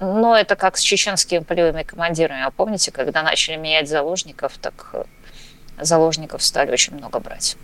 ну, 0.00 0.34
это 0.34 0.56
как 0.56 0.76
с 0.76 0.80
чеченскими 0.80 1.38
полевыми 1.38 1.84
командирами. 1.84 2.42
А 2.42 2.50
помните, 2.50 2.90
когда 2.90 3.22
начали 3.22 3.54
менять 3.54 3.88
заложников, 3.88 4.58
так 4.58 4.90
э, 4.92 5.04
заложников 5.80 6.42
стали 6.42 6.72
очень 6.72 6.94
много 6.94 7.20
брать. 7.20 7.56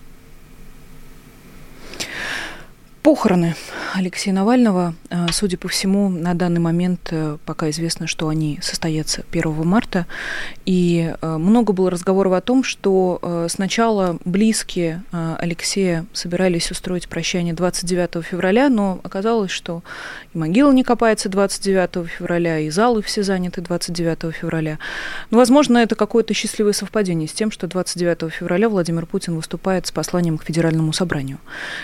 Похороны 3.09 3.55
Алексея 3.95 4.35
Навального, 4.35 4.95
э, 5.09 5.29
судя 5.33 5.57
по 5.57 5.67
всему, 5.69 6.11
на 6.11 6.35
данный 6.35 6.61
момент 6.61 7.09
э, 7.11 7.39
пока 7.47 7.71
известно, 7.71 8.07
что 8.07 8.29
они 8.29 8.59
состоятся 8.61 9.25
1 9.31 9.67
марта. 9.67 10.07
И 10.67 11.15
э, 11.19 11.37
много 11.39 11.73
было 11.73 11.91
разговоров 11.91 12.35
о 12.35 12.43
том, 12.43 12.63
что 12.63 13.47
сначала 13.49 14.19
близкие 14.27 15.03
Алексея 15.11 16.05
собирались 16.13 16.71
устроить 16.71 17.09
прощание 17.09 17.55
29 17.55 18.25
февраля, 18.25 18.69
но 18.69 19.01
оказалось, 19.03 19.51
что 19.51 19.83
и 20.35 20.39
могила 20.39 20.71
не 20.71 20.85
копается 20.85 21.31
29 21.31 22.09
февраля, 22.09 22.59
и 22.59 22.69
залы 22.69 23.03
все 23.03 23.23
заняты 23.23 23.63
29 23.63 24.35
февраля. 24.35 24.79
Но, 25.31 25.39
возможно, 25.39 25.79
это 25.79 25.95
какое-то 25.95 26.35
счастливое 26.35 26.75
совпадение 26.75 27.27
с 27.27 27.33
тем, 27.33 27.51
что 27.51 27.67
29 27.67 28.31
февраля 28.33 28.69
Владимир 28.69 29.07
Путин 29.07 29.37
выступает 29.37 29.87
с 29.87 29.93
посланием 29.93 30.37
к 30.37 30.45
Федеральному 30.45 30.93
собранию. 30.93 31.39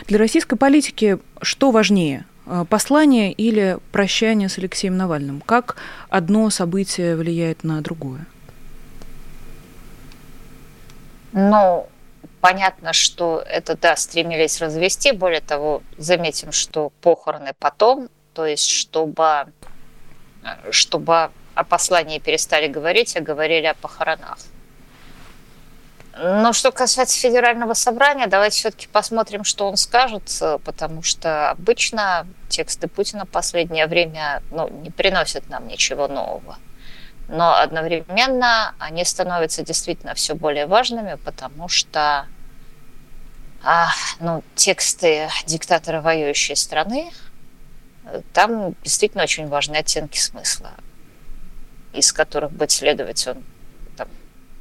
Для 0.06 0.18
российской 0.18 0.56
политики 0.56 1.13
что 1.42 1.70
важнее, 1.70 2.26
э, 2.46 2.64
послание 2.68 3.32
или 3.32 3.78
прощание 3.92 4.48
с 4.48 4.58
Алексеем 4.58 4.96
Навальным? 4.96 5.40
Как 5.40 5.76
одно 6.08 6.50
событие 6.50 7.16
влияет 7.16 7.64
на 7.64 7.80
другое? 7.80 8.26
Ну, 11.32 11.88
понятно, 12.40 12.92
что 12.92 13.42
это, 13.46 13.76
да, 13.76 13.96
стремились 13.96 14.60
развести. 14.60 15.12
Более 15.12 15.40
того, 15.40 15.82
заметим, 15.98 16.52
что 16.52 16.90
похороны 17.00 17.52
потом, 17.58 18.08
то 18.34 18.46
есть 18.46 18.68
чтобы, 18.68 19.46
чтобы 20.70 21.30
о 21.54 21.64
послании 21.64 22.18
перестали 22.18 22.68
говорить, 22.68 23.16
а 23.16 23.20
говорили 23.20 23.66
о 23.66 23.74
похоронах. 23.74 24.38
Но 26.16 26.52
что 26.52 26.70
касается 26.70 27.18
федерального 27.18 27.74
собрания, 27.74 28.28
давайте 28.28 28.58
все-таки 28.58 28.86
посмотрим, 28.86 29.42
что 29.42 29.66
он 29.66 29.76
скажет, 29.76 30.30
э, 30.40 30.58
потому 30.64 31.02
что 31.02 31.50
обычно 31.50 32.28
тексты 32.48 32.86
Путина 32.86 33.24
в 33.24 33.30
последнее 33.30 33.88
время 33.88 34.40
ну, 34.52 34.68
не 34.68 34.90
приносят 34.90 35.48
нам 35.48 35.66
ничего 35.66 36.06
нового. 36.06 36.56
Но 37.26 37.54
одновременно 37.54 38.74
они 38.78 39.04
становятся 39.04 39.64
действительно 39.64 40.14
все 40.14 40.36
более 40.36 40.66
важными, 40.66 41.16
потому 41.24 41.68
что 41.68 42.26
а, 43.64 43.88
ну, 44.20 44.44
тексты 44.54 45.28
диктатора 45.46 46.00
воюющей 46.00 46.54
страны, 46.54 47.10
э, 48.04 48.20
там 48.32 48.76
действительно 48.84 49.24
очень 49.24 49.48
важные 49.48 49.80
оттенки 49.80 50.18
смысла, 50.18 50.70
из 51.92 52.12
которых 52.12 52.52
будет 52.52 52.70
следовать 52.70 53.26
он 53.26 53.42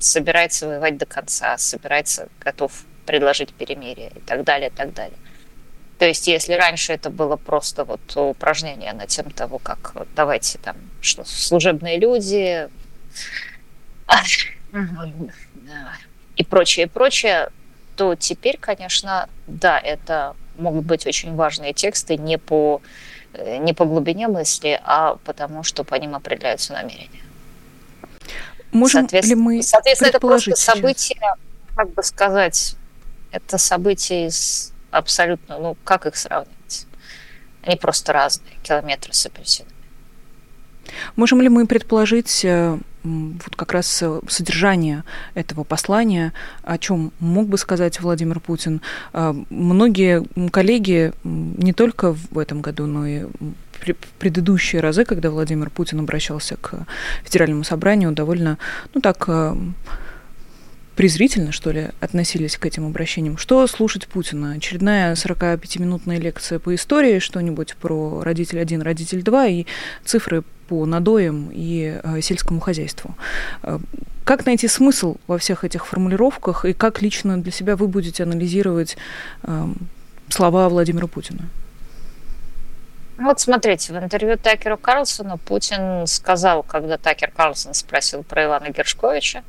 собирается 0.03 0.67
воевать 0.67 0.97
до 0.97 1.05
конца, 1.05 1.57
собирается, 1.57 2.29
готов 2.39 2.71
предложить 3.05 3.53
перемирие 3.53 4.11
и 4.15 4.19
так 4.19 4.43
далее, 4.43 4.69
и 4.69 4.71
так 4.71 4.93
далее. 4.93 5.17
То 5.99 6.05
есть, 6.05 6.27
если 6.27 6.53
раньше 6.53 6.93
это 6.93 7.09
было 7.09 7.35
просто 7.37 7.85
вот 7.85 8.01
упражнение 8.15 8.93
на 8.93 9.07
тем 9.07 9.31
того, 9.31 9.59
как 9.59 9.93
вот, 9.95 10.07
давайте 10.15 10.57
там, 10.57 10.75
что 11.01 11.23
служебные 11.23 11.97
люди 11.97 12.69
и 16.35 16.43
прочее, 16.43 16.85
и 16.85 16.89
прочее, 16.89 17.49
то 17.95 18.15
теперь, 18.15 18.57
конечно, 18.59 19.29
да, 19.47 19.79
это 19.79 20.35
могут 20.57 20.85
быть 20.85 21.05
очень 21.05 21.35
важные 21.35 21.73
тексты 21.73 22.17
не 22.17 22.37
по, 22.37 22.81
э, 23.33 23.57
не 23.57 23.73
по 23.73 23.85
глубине 23.85 24.27
мысли, 24.27 24.79
а 24.83 25.17
потому 25.23 25.63
что 25.63 25.83
по 25.83 25.95
ним 25.95 26.15
определяются 26.15 26.73
намерения. 26.73 27.22
Можем 28.73 29.01
соответственно, 29.01 29.39
ли 29.39 29.57
мы 29.57 29.63
соответственно 29.63 30.09
это 30.09 30.19
просто 30.19 30.55
событие, 30.55 31.19
как 31.75 31.91
бы 31.91 32.03
сказать, 32.03 32.75
это 33.31 33.57
события 33.57 34.27
из 34.27 34.73
абсолютно, 34.91 35.57
ну 35.59 35.77
как 35.83 36.05
их 36.05 36.15
сравнивать? 36.15 36.87
Они 37.63 37.77
просто 37.77 38.13
разные, 38.13 38.53
километры 38.63 39.13
с 39.13 39.25
апельсинами. 39.25 39.73
Можем 41.15 41.41
ли 41.41 41.49
мы 41.49 41.65
предположить 41.65 42.43
э, 42.43 42.77
вот 43.03 43.55
как 43.55 43.71
раз 43.71 44.01
э, 44.01 44.19
содержание 44.27 45.03
этого 45.33 45.63
послания, 45.63 46.33
о 46.63 46.77
чем 46.77 47.11
мог 47.19 47.47
бы 47.47 47.57
сказать 47.57 47.99
Владимир 48.01 48.39
Путин? 48.39 48.81
Э, 49.13 49.33
многие 49.49 50.23
коллеги 50.49 51.13
не 51.23 51.73
только 51.73 52.13
в 52.13 52.37
этом 52.37 52.61
году, 52.61 52.85
но 52.85 53.07
и 53.07 53.25
предыдущие 54.19 54.81
разы, 54.81 55.05
когда 55.05 55.29
Владимир 55.29 55.69
Путин 55.69 55.99
обращался 55.99 56.57
к 56.57 56.85
федеральному 57.23 57.63
собранию, 57.63 58.11
довольно, 58.11 58.57
ну 58.93 59.01
так, 59.01 59.25
э, 59.27 59.55
презрительно, 60.95 61.51
что 61.51 61.71
ли, 61.71 61.89
относились 61.99 62.57
к 62.57 62.65
этим 62.65 62.85
обращениям. 62.85 63.37
Что 63.37 63.65
слушать 63.67 64.07
Путина? 64.07 64.53
Очередная 64.53 65.15
45-минутная 65.15 66.19
лекция 66.19 66.59
по 66.59 66.73
истории, 66.75 67.19
что-нибудь 67.19 67.75
про 67.75 68.21
родитель 68.23 68.59
один, 68.59 68.81
родитель 68.81 69.23
два 69.23 69.47
и 69.47 69.65
цифры 70.05 70.43
по 70.67 70.85
надоям 70.85 71.49
и 71.51 71.99
э, 72.03 72.21
сельскому 72.21 72.59
хозяйству. 72.59 73.15
Э, 73.63 73.79
как 74.23 74.45
найти 74.45 74.67
смысл 74.67 75.17
во 75.27 75.37
всех 75.37 75.63
этих 75.63 75.85
формулировках 75.85 76.65
и 76.65 76.73
как 76.73 77.01
лично 77.01 77.41
для 77.41 77.51
себя 77.51 77.75
вы 77.75 77.87
будете 77.87 78.23
анализировать 78.23 78.97
э, 79.43 79.67
слова 80.29 80.69
Владимира 80.69 81.07
Путина? 81.07 81.49
Вот 83.17 83.39
смотрите, 83.39 83.93
в 83.93 83.97
интервью 83.97 84.37
Такеру 84.37 84.77
Карлсону 84.77 85.37
Путин 85.37 86.07
сказал, 86.07 86.63
когда 86.63 86.97
Такер 86.97 87.31
Карлсон 87.31 87.73
спросил 87.75 88.23
про 88.23 88.45
Ивана 88.45 88.69
Гершковича, 88.69 89.43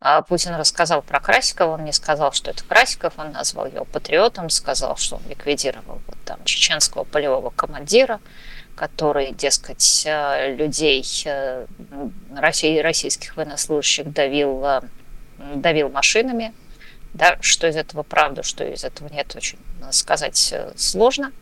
а 0.00 0.22
Путин 0.22 0.54
рассказал 0.54 1.02
про 1.02 1.20
Красикова, 1.20 1.74
он 1.74 1.84
не 1.84 1.92
сказал, 1.92 2.32
что 2.32 2.50
это 2.50 2.64
Красиков, 2.64 3.14
он 3.16 3.32
назвал 3.32 3.66
его 3.66 3.84
патриотом, 3.84 4.50
сказал, 4.50 4.96
что 4.96 5.16
он 5.16 5.22
ликвидировал 5.28 6.00
вот 6.06 6.16
там 6.24 6.44
чеченского 6.44 7.04
полевого 7.04 7.50
командира, 7.50 8.20
который, 8.74 9.32
дескать, 9.32 10.02
э, 10.06 10.54
людей, 10.54 11.04
э, 11.24 11.66
российских 12.34 13.36
военнослужащих 13.36 14.12
давил, 14.12 14.64
э, 14.64 14.80
давил 15.54 15.88
машинами. 15.88 16.52
Да, 17.14 17.36
что 17.40 17.68
из 17.68 17.76
этого 17.76 18.02
правда, 18.02 18.42
что 18.42 18.64
из 18.64 18.84
этого 18.84 19.08
нет, 19.08 19.34
очень 19.36 19.58
сказать 19.90 20.54
сложно. 20.76 21.32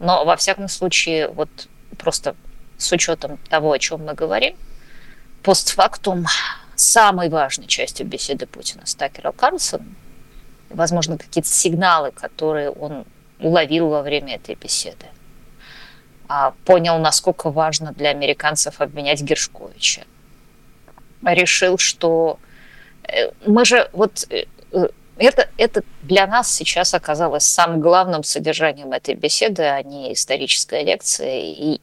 Но, 0.00 0.24
во 0.24 0.36
всяком 0.36 0.68
случае, 0.68 1.28
вот 1.28 1.48
просто 1.96 2.34
с 2.76 2.90
учетом 2.90 3.38
того, 3.48 3.72
о 3.72 3.78
чем 3.78 4.04
мы 4.04 4.14
говорим, 4.14 4.56
постфактум 5.42 6.26
самой 6.74 7.28
важной 7.28 7.66
частью 7.66 8.06
беседы 8.06 8.46
Путина 8.46 8.86
с 8.86 8.94
Такером 8.94 9.32
Карлсоном, 9.32 9.96
возможно, 10.70 11.18
какие-то 11.18 11.48
сигналы, 11.48 12.10
которые 12.10 12.70
он 12.70 13.04
уловил 13.38 13.88
во 13.88 14.02
время 14.02 14.36
этой 14.36 14.54
беседы, 14.54 15.06
а 16.28 16.54
понял, 16.64 16.98
насколько 16.98 17.50
важно 17.50 17.92
для 17.92 18.10
американцев 18.10 18.80
обменять 18.80 19.22
Гершковича. 19.22 20.02
Решил, 21.22 21.78
что 21.78 22.38
э, 23.04 23.30
мы 23.46 23.64
же 23.64 23.88
вот 23.92 24.26
э, 24.30 24.46
э, 24.72 24.88
это, 25.16 25.48
это 25.56 25.82
для 26.02 26.26
нас 26.26 26.52
сейчас 26.52 26.94
оказалось 26.94 27.44
самым 27.44 27.80
главным 27.80 28.24
содержанием 28.24 28.92
этой 28.92 29.14
беседы, 29.14 29.62
а 29.64 29.82
не 29.82 30.12
историческая 30.12 30.82
лекция, 30.82 31.40
и 31.40 31.80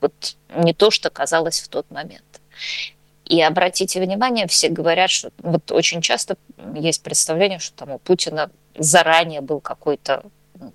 вот 0.00 0.36
не 0.56 0.72
то, 0.74 0.90
что 0.90 1.10
казалось 1.10 1.60
в 1.60 1.68
тот 1.68 1.90
момент. 1.90 2.24
И 3.26 3.40
обратите 3.42 4.00
внимание, 4.00 4.48
все 4.48 4.68
говорят, 4.68 5.10
что 5.10 5.30
вот 5.38 5.70
очень 5.70 6.00
часто 6.00 6.36
есть 6.74 7.02
представление, 7.02 7.60
что 7.60 7.76
там 7.76 7.92
у 7.92 7.98
Путина 7.98 8.50
заранее 8.76 9.40
был 9.40 9.60
какой-то 9.60 10.24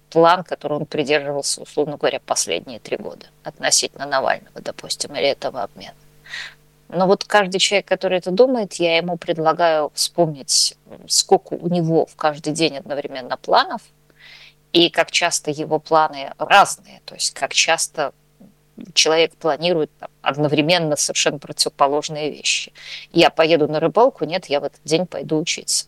план, 0.09 0.43
который 0.43 0.77
он 0.77 0.85
придерживался, 0.85 1.61
условно 1.61 1.97
говоря, 1.97 2.19
последние 2.25 2.79
три 2.79 2.97
года 2.97 3.25
относительно 3.43 4.05
Навального, 4.05 4.61
допустим, 4.61 5.15
или 5.15 5.27
этого 5.27 5.63
обмена. 5.63 5.95
Но 6.95 7.07
вот 7.07 7.25
каждый 7.25 7.59
человек, 7.59 7.87
который 7.87 8.19
это 8.19 8.31
думает, 8.31 8.75
я 8.75 8.95
ему 8.95 9.17
предлагаю 9.17 9.91
вспомнить, 9.93 10.77
сколько 11.07 11.53
у 11.53 11.67
него 11.67 12.05
в 12.05 12.15
каждый 12.15 12.53
день 12.53 12.77
одновременно 12.77 13.35
планов, 13.35 13.81
и 14.71 14.89
как 14.89 15.11
часто 15.11 15.51
его 15.51 15.77
планы 15.79 16.31
разные, 16.37 17.01
то 17.03 17.15
есть 17.15 17.33
как 17.33 17.53
часто 17.53 18.13
человек 18.93 19.35
планирует 19.35 19.91
там, 19.99 20.09
одновременно 20.21 20.95
совершенно 20.95 21.37
противоположные 21.37 22.31
вещи. 22.31 22.71
Я 23.11 23.29
поеду 23.29 23.67
на 23.67 23.81
рыбалку, 23.81 24.23
нет, 24.23 24.45
я 24.45 24.61
в 24.61 24.63
этот 24.63 24.81
день 24.85 25.05
пойду 25.05 25.37
учиться. 25.39 25.87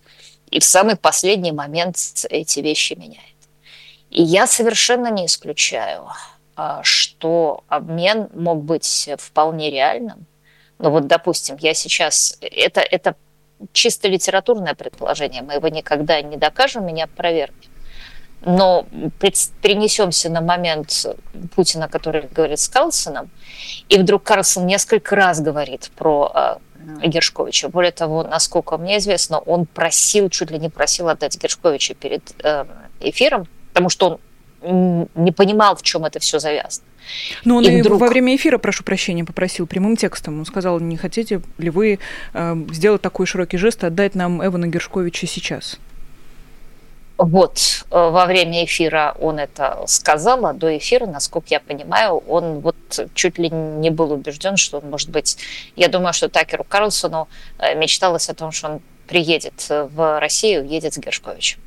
И 0.51 0.59
в 0.59 0.65
самый 0.65 0.97
последний 0.97 1.53
момент 1.53 1.97
эти 2.29 2.59
вещи 2.59 2.93
меняет. 2.93 3.21
И 4.09 4.21
я 4.21 4.45
совершенно 4.45 5.09
не 5.09 5.25
исключаю, 5.25 6.07
а, 6.57 6.81
что 6.83 7.63
обмен 7.69 8.27
мог 8.33 8.63
быть 8.63 9.09
вполне 9.17 9.69
реальным. 9.69 10.25
Но 10.79 10.91
вот, 10.91 11.07
допустим, 11.07 11.57
я 11.59 11.73
сейчас... 11.73 12.37
Это, 12.41 12.81
это 12.81 13.15
чисто 13.71 14.07
литературное 14.07 14.75
предположение, 14.75 15.41
мы 15.41 15.53
его 15.53 15.67
никогда 15.67 16.21
не 16.21 16.37
докажем, 16.37 16.85
меня 16.85 17.05
опровергнем. 17.05 17.71
Но 18.41 18.85
перенесемся 19.19 20.29
на 20.29 20.41
момент 20.41 21.07
Путина, 21.55 21.87
который 21.87 22.27
говорит 22.27 22.59
с 22.59 22.69
Карлсоном, 22.69 23.31
и 23.89 23.97
вдруг 23.97 24.23
Карлсон 24.23 24.67
несколько 24.67 25.15
раз 25.15 25.41
говорит 25.41 25.89
про 25.95 26.59
э, 27.01 27.07
Гершковича. 27.07 27.69
Более 27.69 27.91
того, 27.91 28.23
насколько 28.23 28.77
мне 28.77 28.99
известно, 28.99 29.39
он 29.39 29.65
просил, 29.65 30.29
чуть 30.29 30.51
ли 30.51 30.59
не 30.59 30.69
просил 30.69 31.09
отдать 31.09 31.35
Гершковича 31.41 31.95
перед 31.95 32.21
э, 32.43 32.65
эфиром, 32.99 33.47
потому 33.69 33.89
что 33.89 34.09
он 34.11 34.19
не 34.61 35.31
понимал, 35.31 35.75
в 35.75 35.81
чем 35.81 36.05
это 36.05 36.19
все 36.19 36.39
завязано. 36.39 36.85
Но 37.45 37.57
он 37.57 37.63
и, 37.63 37.69
и 37.69 37.81
вдруг... 37.81 38.01
во 38.01 38.07
время 38.07 38.35
эфира, 38.35 38.57
прошу 38.57 38.83
прощения, 38.83 39.23
попросил 39.23 39.67
прямым 39.67 39.95
текстом. 39.95 40.39
Он 40.39 40.45
сказал, 40.45 40.79
не 40.79 40.97
хотите 40.97 41.41
ли 41.57 41.69
вы 41.69 41.99
э, 42.33 42.55
сделать 42.71 43.01
такой 43.01 43.25
широкий 43.25 43.57
жест, 43.57 43.83
отдать 43.83 44.15
нам 44.15 44.45
Эвана 44.45 44.67
Гершковича 44.67 45.27
сейчас? 45.27 45.79
Вот, 47.17 47.57
э, 47.89 48.09
во 48.09 48.25
время 48.25 48.65
эфира 48.65 49.15
он 49.19 49.39
это 49.39 49.83
сказал, 49.87 50.45
а 50.45 50.53
до 50.53 50.77
эфира, 50.77 51.05
насколько 51.05 51.47
я 51.49 51.59
понимаю, 51.59 52.17
он 52.27 52.59
вот 52.59 52.75
чуть 53.13 53.39
ли 53.39 53.49
не 53.49 53.89
был 53.89 54.11
убежден, 54.11 54.57
что 54.57 54.79
он 54.79 54.89
может 54.89 55.09
быть... 55.09 55.37
Я 55.75 55.87
думаю, 55.87 56.13
что 56.13 56.29
Такеру 56.29 56.63
Карлсону 56.63 57.27
э, 57.57 57.75
мечталось 57.75 58.29
о 58.29 58.33
том, 58.33 58.51
что 58.51 58.67
он 58.67 58.81
приедет 59.07 59.65
в 59.69 60.19
Россию, 60.19 60.67
едет 60.67 60.93
с 60.93 60.97
Гершковичем. 60.97 61.59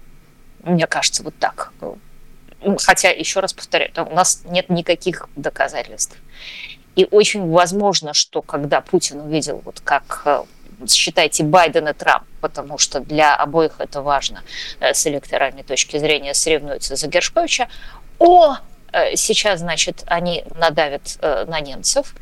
Мне 0.62 0.87
кажется, 0.87 1.22
вот 1.22 1.35
так. 1.38 1.72
Хотя, 2.79 3.11
еще 3.11 3.40
раз 3.40 3.53
повторяю, 3.53 3.90
у 3.96 4.14
нас 4.14 4.42
нет 4.44 4.68
никаких 4.68 5.29
доказательств. 5.37 6.16
И 6.96 7.07
очень 7.11 7.49
возможно, 7.49 8.14
что 8.14 8.42
когда 8.42 8.81
Путин 8.81 9.20
увидел, 9.20 9.62
вот 9.64 9.81
как 9.81 10.23
э, 10.25 10.42
считайте 10.88 11.44
Байден 11.44 11.88
и 11.88 11.92
Трамп, 11.92 12.25
потому 12.40 12.79
что 12.79 13.01
для 13.01 13.35
обоих 13.37 13.77
это 13.79 14.03
важно 14.03 14.42
э, 14.81 14.92
с 14.92 15.07
электоральной 15.07 15.62
точки 15.62 15.99
зрения, 15.99 16.35
соревнуются 16.35 16.96
за 16.96 17.07
Гершковича. 17.07 17.68
О, 18.18 18.57
э, 18.92 19.16
сейчас, 19.16 19.61
значит, 19.61 20.03
они 20.07 20.44
надавят 20.57 21.18
на 21.23 21.61
немцев, 21.61 22.14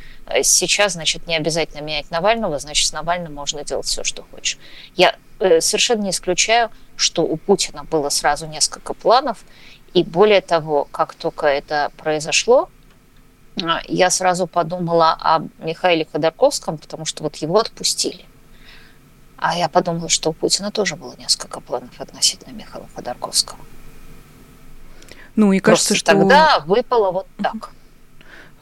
сейчас, 0.42 0.92
значит, 0.92 1.26
не 1.26 1.34
обязательно 1.34 1.80
менять 1.80 2.10
Навального, 2.10 2.58
значит, 2.58 2.86
с 2.86 2.92
Навальным 2.92 3.34
можно 3.34 3.64
делать 3.64 3.86
все, 3.86 4.04
что 4.04 4.22
хочешь. 4.30 4.58
Я 4.94 5.16
совершенно 5.38 6.02
не 6.02 6.10
исключаю, 6.10 6.70
что 6.96 7.22
у 7.22 7.36
Путина 7.36 7.84
было 7.84 8.10
сразу 8.10 8.46
несколько 8.46 8.92
планов, 8.92 9.38
и 9.94 10.04
более 10.04 10.40
того, 10.40 10.86
как 10.90 11.14
только 11.14 11.46
это 11.46 11.90
произошло, 11.96 12.68
я 13.86 14.10
сразу 14.10 14.46
подумала 14.46 15.16
о 15.20 15.40
Михаиле 15.58 16.06
Ходорковском, 16.10 16.78
потому 16.78 17.04
что 17.04 17.22
вот 17.24 17.36
его 17.36 17.58
отпустили. 17.58 18.24
А 19.36 19.56
я 19.56 19.68
подумала, 19.68 20.08
что 20.08 20.30
у 20.30 20.32
Путина 20.32 20.70
тоже 20.70 20.96
было 20.96 21.14
несколько 21.16 21.60
планов 21.60 22.00
относительно 22.00 22.52
Михаила 22.52 22.88
Ходорковского. 22.94 23.58
Ну 25.36 25.52
и 25.52 25.60
кажется, 25.60 25.90
Просто 25.90 25.94
что 25.94 26.12
тогда 26.12 26.60
выпало 26.66 27.12
вот 27.12 27.26
так. 27.42 27.70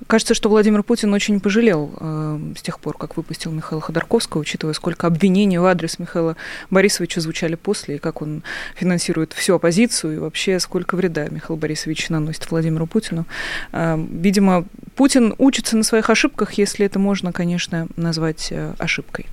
Кажется, 0.07 0.35
что 0.35 0.49
Владимир 0.49 0.83
Путин 0.83 1.12
очень 1.12 1.40
пожалел 1.40 1.92
э, 1.99 2.38
с 2.57 2.62
тех 2.62 2.79
пор, 2.79 2.97
как 2.97 3.16
выпустил 3.16 3.51
Михаила 3.51 3.81
Ходорковского, 3.81 4.40
учитывая, 4.40 4.75
сколько 4.75 5.07
обвинений 5.07 5.59
в 5.59 5.64
адрес 5.64 5.99
Михаила 5.99 6.37
Борисовича 6.71 7.21
звучали 7.21 7.57
после, 7.57 7.97
и 7.97 7.99
как 7.99 8.23
он 8.23 8.42
финансирует 8.77 9.33
всю 9.33 9.55
оппозицию, 9.55 10.14
и 10.14 10.19
вообще 10.19 10.61
сколько 10.61 10.97
вреда 10.97 11.27
Михаил 11.29 11.57
Борисович 11.57 12.09
наносит 12.11 12.51
Владимиру 12.51 12.87
Путину. 12.87 13.27
Э, 13.73 13.97
видимо, 13.99 14.64
Путин 14.95 15.35
учится 15.38 15.77
на 15.77 15.83
своих 15.83 16.09
ошибках, 16.09 16.53
если 16.53 16.87
это 16.87 16.99
можно, 16.99 17.33
конечно, 17.33 17.88
назвать 17.97 18.49
э, 18.51 18.75
ошибкой. 18.79 19.27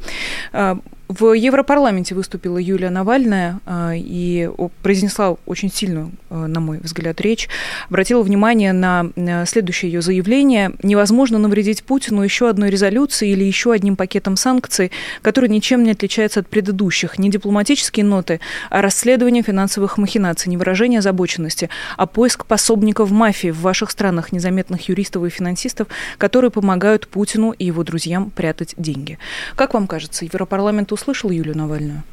Э, 1.13 1.23
в 1.23 1.34
Европарламенте 1.34 2.15
выступила 2.15 2.58
Юлия 2.58 2.89
Навальная 2.89 3.60
а, 3.65 3.91
и 3.95 4.49
произнесла 4.82 5.36
очень 5.45 5.71
сильную, 5.71 6.12
а, 6.30 6.47
на 6.47 6.60
мой 6.60 6.80
взгляд, 6.80 7.21
речь. 7.21 7.49
Обратила 7.89 8.21
внимание 8.21 8.73
на 8.73 9.12
следующее 9.45 9.91
ее 9.91 10.02
заявление. 10.02 10.73
Невозможно 10.84 11.38
навредить 11.38 11.84
Путину 11.84 12.23
еще 12.23 12.49
одной 12.49 12.69
резолюцией 12.69 13.34
или 13.34 13.43
еще 13.43 13.71
одним 13.71 13.95
пакетом 13.95 14.36
санкций, 14.36 14.91
который 15.21 15.49
ничем 15.49 15.84
не 15.84 15.91
отличается 15.91 16.39
от 16.39 16.47
предыдущих. 16.47 17.19
Не 17.19 17.30
дипломатические 17.30 18.06
ноты, 18.06 18.39
а 18.69 18.82
расследование 18.82 19.43
финансовых 19.43 19.97
махинаций, 19.97 20.49
не 20.49 20.58
выражение 20.58 20.99
озабоченности, 20.99 21.69
а 21.97 22.06
поиск 22.06 22.45
пособников 22.45 23.12
мафии 23.12 23.49
в 23.49 23.62
ваших 23.62 23.91
странах, 23.91 24.32
незаметных 24.32 24.89
юристов 24.89 25.23
и 25.26 25.30
финансистов, 25.30 25.88
которые 26.17 26.52
помогают 26.52 27.08
Путину 27.08 27.52
и 27.52 27.65
его 27.65 27.84
друзьям 27.84 28.32
прятать 28.32 28.73
деньги. 28.78 29.17
Как 29.56 29.73
вам 29.73 29.88
кажется, 29.88 30.26
Европарламент 30.26 30.91
услышал 31.03 31.29
Юлию 31.29 31.57
Навальную? 31.57 32.03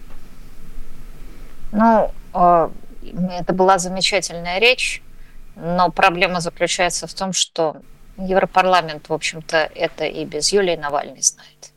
Ну, 1.72 2.12
а, 2.33 2.70
это 3.38 3.53
была 3.53 3.79
замечательная 3.79 4.59
речь, 4.59 5.03
но 5.55 5.90
проблема 5.90 6.40
заключается 6.40 7.07
в 7.07 7.14
том, 7.14 7.33
что 7.33 7.76
Европарламент, 8.18 9.09
в 9.09 9.12
общем-то, 9.12 9.57
это 9.74 10.05
и 10.05 10.24
без 10.24 10.53
Юлии 10.53 10.76
Навальной 10.76 11.22
знает. 11.22 11.72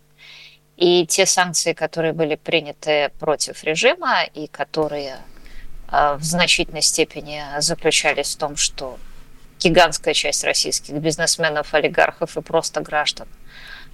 И 0.76 1.06
те 1.06 1.26
санкции, 1.26 1.73
которые 1.73 2.13
были 2.13 2.36
приняты 2.36 3.12
против 3.19 3.63
режима 3.63 4.23
и 4.23 4.47
которые 4.47 5.17
э, 5.91 6.15
в 6.15 6.23
значительной 6.23 6.82
степени 6.82 7.43
заключались 7.60 8.36
в 8.36 8.39
том, 8.39 8.58
что 8.58 8.97
гигантская 9.60 10.15
часть 10.15 10.43
российских 10.43 10.95
бизнесменов, 10.95 11.73
олигархов 11.73 12.36
и 12.36 12.41
просто 12.41 12.82
граждан 12.82 13.28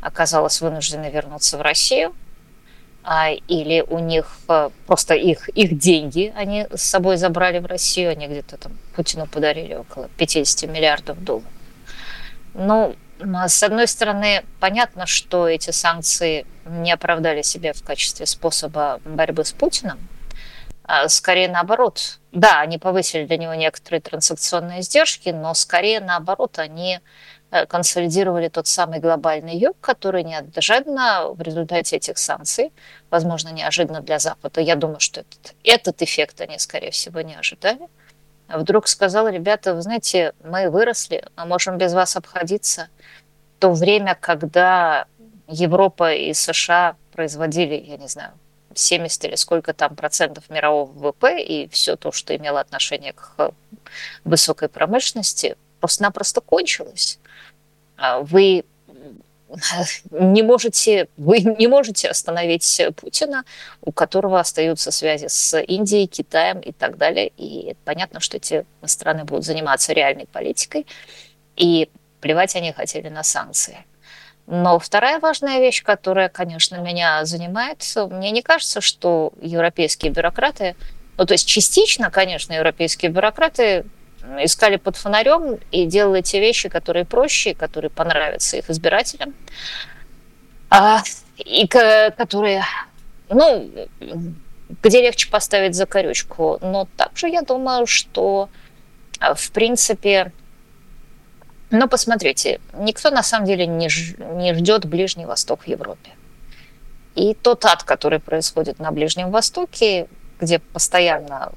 оказалась 0.02 0.62
вынуждена 0.62 1.10
вернуться 1.10 1.58
в 1.58 1.62
Россию, 1.62 2.10
а, 2.10 2.29
или 3.48 3.84
у 3.88 4.00
них 4.00 4.38
э, 4.48 4.70
просто 4.86 5.16
их, 5.16 5.50
их 5.50 5.78
деньги 5.78 6.34
они 6.36 6.68
с 6.74 6.84
собой 6.84 7.18
забрали 7.18 7.60
в 7.60 7.66
Россию, 7.66 8.12
они 8.12 8.28
где-то 8.28 8.58
там 8.58 8.74
Путину 8.96 9.26
подарили 9.26 9.76
около 9.76 10.10
50 10.18 10.70
миллиардов 10.70 11.24
долларов. 11.24 11.50
Ну, 12.54 12.96
с 13.20 13.64
одной 13.64 13.88
стороны, 13.88 14.44
понятно, 14.60 15.06
что 15.06 15.48
эти 15.48 15.72
санкции 15.72 16.46
не 16.66 16.92
оправдали 16.92 17.42
себя 17.42 17.74
в 17.74 17.84
качестве 17.84 18.26
способа 18.26 19.00
борьбы 19.06 19.44
с 19.44 19.52
Путиным. 19.52 20.00
А 20.84 21.08
скорее 21.08 21.50
наоборот. 21.50 22.20
Да, 22.32 22.62
они 22.62 22.78
повысили 22.78 23.26
для 23.26 23.38
него 23.38 23.54
некоторые 23.54 24.02
транзакционные 24.02 24.82
издержки, 24.82 25.30
но 25.30 25.54
скорее 25.54 26.00
наоборот, 26.00 26.60
они 26.60 27.00
консолидировали 27.68 28.48
тот 28.48 28.68
самый 28.68 29.00
глобальный 29.00 29.58
юг, 29.58 29.78
который 29.82 30.24
неожиданно 30.24 31.30
в 31.34 31.42
результате 31.42 31.96
этих 31.96 32.18
санкций, 32.18 32.72
возможно, 33.10 33.50
неожиданно 33.50 34.02
для 34.02 34.20
Запада, 34.20 34.62
я 34.62 34.76
думаю, 34.76 35.00
что 35.00 35.22
этот, 35.22 35.56
этот 35.64 36.02
эффект 36.02 36.42
они, 36.42 36.60
скорее 36.60 36.92
всего, 36.92 37.22
не 37.22 37.36
ожидали, 37.36 37.88
вдруг 38.48 38.88
сказал, 38.88 39.28
ребята, 39.28 39.74
вы 39.74 39.82
знаете, 39.82 40.34
мы 40.44 40.70
выросли, 40.70 41.26
мы 41.36 41.46
можем 41.46 41.78
без 41.78 41.94
вас 41.94 42.16
обходиться. 42.16 42.88
То 43.60 43.72
время, 43.72 44.16
когда 44.20 45.06
Европа 45.48 46.14
и 46.14 46.34
США 46.34 46.96
производили, 47.12 47.76
я 47.76 47.98
не 47.98 48.08
знаю, 48.08 48.32
70 48.76 49.26
или 49.26 49.36
сколько 49.36 49.74
там 49.74 49.96
процентов 49.96 50.50
мирового 50.50 50.92
ВВП 50.92 51.42
и 51.42 51.68
все 51.70 51.96
то, 51.96 52.12
что 52.12 52.36
имело 52.36 52.60
отношение 52.60 53.14
к 53.14 53.52
высокой 54.24 54.70
промышленности, 54.70 55.58
просто-напросто 55.80 56.42
кончилось. 56.42 57.20
А 57.98 58.22
вы 58.22 58.64
не 60.12 60.44
можете, 60.44 61.08
вы 61.18 61.40
не 61.40 61.68
можете 61.68 62.10
остановить 62.10 62.82
Путина, 62.96 63.44
у 63.82 63.92
которого 63.92 64.40
остаются 64.40 64.92
связи 64.92 65.28
с 65.28 65.60
Индией, 65.62 66.08
Китаем 66.08 66.60
и 66.60 66.72
так 66.72 66.98
далее. 66.98 67.32
И 67.38 67.76
понятно, 67.86 68.20
что 68.20 68.38
эти 68.38 68.66
страны 68.86 69.24
будут 69.24 69.46
заниматься 69.46 69.94
реальной 69.94 70.28
политикой, 70.28 70.86
и 71.56 71.90
плевать 72.22 72.56
они 72.56 72.72
хотели 72.72 73.10
на 73.10 73.24
санкции. 73.24 73.86
Но 74.46 74.80
вторая 74.80 75.20
важная 75.20 75.60
вещь, 75.60 75.84
которая, 75.84 76.28
конечно, 76.28 76.78
меня 76.78 77.24
занимает, 77.26 77.84
мне 78.10 78.32
не 78.32 78.42
кажется, 78.42 78.82
что 78.82 79.32
европейские 79.42 80.12
бюрократы, 80.12 80.76
ну 81.18 81.26
то 81.26 81.34
есть 81.34 81.48
частично, 81.48 82.10
конечно, 82.10 82.54
европейские 82.54 83.12
бюрократы 83.12 83.86
искали 84.40 84.78
под 84.78 84.96
фонарем 84.98 85.60
и 85.72 85.86
делали 85.86 86.22
те 86.22 86.40
вещи, 86.40 86.70
которые 86.70 87.06
проще, 87.06 87.54
которые 87.54 87.90
понравятся 87.90 88.58
их 88.58 88.70
избирателям, 88.70 89.34
а, 90.70 91.02
и 91.38 91.68
которые, 91.68 92.64
ну, 93.30 93.70
где 94.82 95.02
легче 95.02 95.30
поставить 95.30 95.76
закорючку. 95.76 96.60
Но 96.62 96.88
также 96.98 97.28
я 97.28 97.42
думаю, 97.42 97.86
что, 97.88 98.50
а, 99.20 99.34
в 99.34 99.52
принципе, 99.52 100.32
ну, 101.72 101.88
посмотрите, 101.88 102.60
никто 102.74 103.12
на 103.12 103.24
самом 103.24 103.46
деле 103.46 103.68
не, 103.68 103.90
ж, 103.90 104.16
не 104.18 104.54
ждет 104.54 104.86
Ближний 104.86 105.26
Восток 105.26 105.64
в 105.64 105.68
Европе. 105.68 106.12
И 107.16 107.34
тот 107.34 107.66
ад, 107.66 107.84
который 107.84 108.20
происходит 108.20 108.80
на 108.80 108.92
Ближнем 108.92 109.32
Востоке, 109.32 110.08
где 110.40 110.60
постоянно 110.60 111.52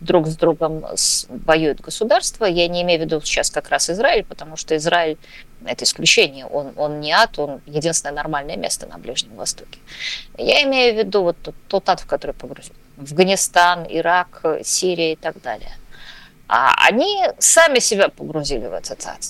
друг 0.00 0.26
с 0.26 0.36
другом 0.36 0.84
воюют 1.28 1.80
государства. 1.80 2.44
Я 2.44 2.68
не 2.68 2.82
имею 2.82 3.00
в 3.00 3.04
виду 3.04 3.20
сейчас 3.20 3.50
как 3.50 3.68
раз 3.68 3.90
Израиль, 3.90 4.24
потому 4.24 4.56
что 4.56 4.76
Израиль– 4.76 5.18
это 5.64 5.84
исключение. 5.84 6.46
Он, 6.46 6.72
он 6.76 7.00
не 7.00 7.12
ад, 7.12 7.38
он 7.38 7.60
единственное 7.66 8.14
нормальное 8.14 8.56
место 8.56 8.86
на 8.86 8.98
Ближнем 8.98 9.34
Востоке. 9.36 9.78
Я 10.38 10.62
имею 10.64 10.94
в 10.94 10.98
виду 10.98 11.22
вот 11.22 11.36
тот, 11.42 11.54
тот 11.68 11.88
ад, 11.88 12.00
в 12.00 12.06
который 12.06 12.34
погрузил. 12.34 12.74
Афганистан, 12.98 13.86
Ирак, 13.88 14.44
Сирия 14.62 15.12
и 15.12 15.16
так 15.16 15.40
далее. 15.40 15.72
А 16.48 16.74
они 16.86 17.22
сами 17.38 17.78
себя 17.78 18.08
погрузили 18.08 18.66
в 18.66 18.72
этот 18.72 19.06
ад. 19.06 19.20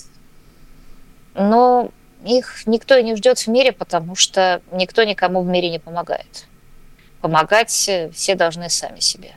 Но 1.35 1.90
их 2.25 2.66
никто 2.66 2.96
и 2.96 3.03
не 3.03 3.16
ждет 3.16 3.38
в 3.38 3.46
мире, 3.48 3.72
потому 3.72 4.14
что 4.14 4.62
никто 4.72 5.05
никому 5.05 5.42
в 5.42 5.46
мире 5.46 5.70
не 5.70 5.79
помогает. 5.79 6.46
Помогать 7.20 7.70
все 7.70 8.35
должны 8.35 8.68
сами 8.68 9.01
себе. 9.01 9.33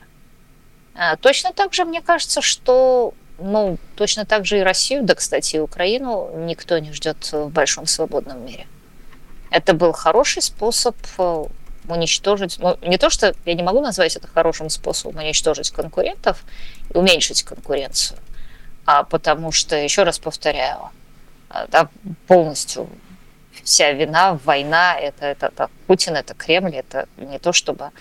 А, 0.96 1.18
точно 1.18 1.52
так 1.52 1.74
же, 1.74 1.86
мне 1.86 2.02
кажется, 2.02 2.42
что 2.42 3.14
ну, 3.38 3.78
точно 3.96 4.26
так 4.26 4.46
же 4.46 4.60
и 4.60 4.64
Россию, 4.64 5.04
да, 5.04 5.16
кстати, 5.16 5.58
и 5.58 5.60
Украину 5.60 6.32
никто 6.46 6.78
не 6.78 6.94
ждет 6.94 7.32
в 7.32 7.50
большом 7.50 7.86
свободном 7.86 8.46
мире. 8.46 8.66
Это 9.52 9.74
был 9.74 9.92
хороший 9.92 10.42
способ 10.42 10.96
э, 11.18 11.46
уничтожить, 11.88 12.58
ну, 12.60 12.78
не 12.82 12.98
то, 12.98 13.10
что 13.10 13.36
я 13.46 13.54
не 13.54 13.64
могу 13.64 13.82
назвать 13.82 14.16
это 14.16 14.28
хорошим 14.28 14.70
способом 14.70 15.18
уничтожить 15.18 15.72
конкурентов 15.72 16.44
уменьшить 16.94 17.44
конкуренцию, 17.44 18.20
а 18.86 19.04
потому 19.04 19.52
что, 19.52 19.76
еще 19.76 20.04
раз 20.04 20.18
повторяю, 20.18 20.90
э, 21.50 21.68
да, 21.70 21.90
полностью 22.28 22.90
вся 23.64 23.92
вина, 23.92 24.40
война, 24.46 24.98
это, 24.98 25.26
это, 25.26 25.48
это 25.48 25.70
Путин, 25.88 26.16
это 26.16 26.34
Кремль, 26.34 26.76
это 26.76 27.08
не 27.18 27.40
то, 27.40 27.52
чтобы 27.52 27.92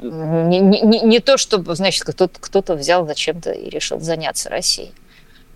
не, 0.00 0.60
не, 0.60 1.00
не 1.00 1.20
то, 1.20 1.36
чтобы, 1.36 1.74
значит, 1.74 2.04
кто-то, 2.04 2.40
кто-то 2.40 2.74
взял 2.74 3.06
зачем-то 3.06 3.52
и 3.52 3.70
решил 3.70 4.00
заняться 4.00 4.50
Россией. 4.50 4.92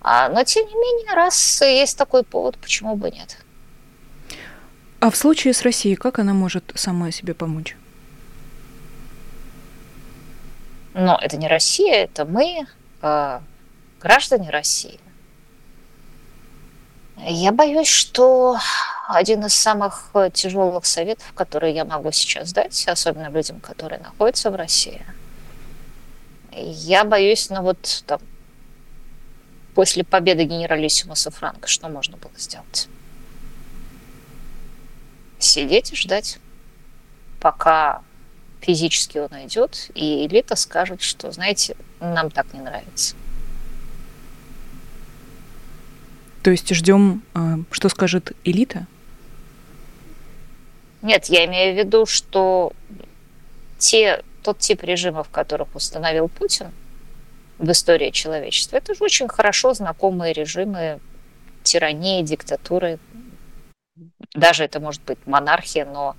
А, 0.00 0.28
но, 0.28 0.44
тем 0.44 0.66
не 0.66 0.74
менее, 0.74 1.14
раз 1.14 1.60
есть 1.60 1.98
такой 1.98 2.22
повод, 2.22 2.56
почему 2.58 2.96
бы 2.96 3.10
нет? 3.10 3.38
А 5.00 5.10
в 5.10 5.16
случае 5.16 5.54
с 5.54 5.62
Россией, 5.62 5.96
как 5.96 6.18
она 6.18 6.34
может 6.34 6.72
сама 6.74 7.10
себе 7.10 7.34
помочь? 7.34 7.76
Но 10.94 11.18
это 11.20 11.36
не 11.36 11.48
Россия, 11.48 12.04
это 12.04 12.24
мы, 12.24 12.66
э, 13.02 13.40
граждане 14.00 14.50
России. 14.50 14.98
Я 17.26 17.52
боюсь, 17.52 17.88
что 17.88 18.59
один 19.09 19.44
из 19.44 19.54
самых 19.54 20.11
э, 20.14 20.30
тяжелых 20.33 20.87
советов, 20.87 21.33
которые 21.35 21.74
я 21.74 21.85
могу 21.85 22.12
сейчас 22.12 22.52
дать, 22.52 22.87
особенно 22.88 23.28
людям, 23.28 23.61
которые 23.61 23.98
находятся 24.00 24.50
в 24.50 24.54
России, 24.54 25.04
я 26.52 27.04
боюсь, 27.04 27.50
ну 27.50 27.62
вот 27.62 28.04
там, 28.06 28.20
после 29.74 30.02
победы 30.02 30.44
генералиссимуса 30.44 31.30
Франка, 31.30 31.68
что 31.68 31.88
можно 31.88 32.16
было 32.16 32.33
сделать? 32.38 32.88
Сидеть 35.38 35.92
и 35.92 35.96
ждать, 35.96 36.38
пока 37.40 38.02
физически 38.61 39.18
он 39.18 39.28
найдет, 39.30 39.90
и 39.94 40.26
элита 40.26 40.56
скажет, 40.56 41.02
что, 41.02 41.30
знаете, 41.33 41.76
нам 42.00 42.30
так 42.30 42.52
не 42.54 42.61
нравится. 42.61 43.14
То 46.42 46.50
есть 46.50 46.74
ждем, 46.74 47.22
а, 47.35 47.59
что 47.70 47.88
скажет 47.88 48.33
элита? 48.44 48.87
Нет, 51.03 51.26
я 51.26 51.44
имею 51.46 51.74
в 51.74 51.79
виду, 51.79 52.07
что 52.07 52.72
те, 53.79 54.22
тот 54.42 54.59
тип 54.59 54.83
режимов, 54.83 55.29
которых 55.29 55.74
установил 55.74 56.29
Путин 56.29 56.72
в 57.59 57.70
истории 57.70 58.11
человечества, 58.11 58.76
это 58.76 58.94
же 58.94 59.05
очень 59.05 59.29
хорошо 59.29 59.74
знакомые 59.74 60.33
режимы 60.33 61.00
тирании, 61.62 62.22
диктатуры. 62.22 62.98
Даже 64.35 64.64
это 64.64 64.81
может 64.81 65.03
быть 65.03 65.18
монархия, 65.26 65.85
но 65.85 66.16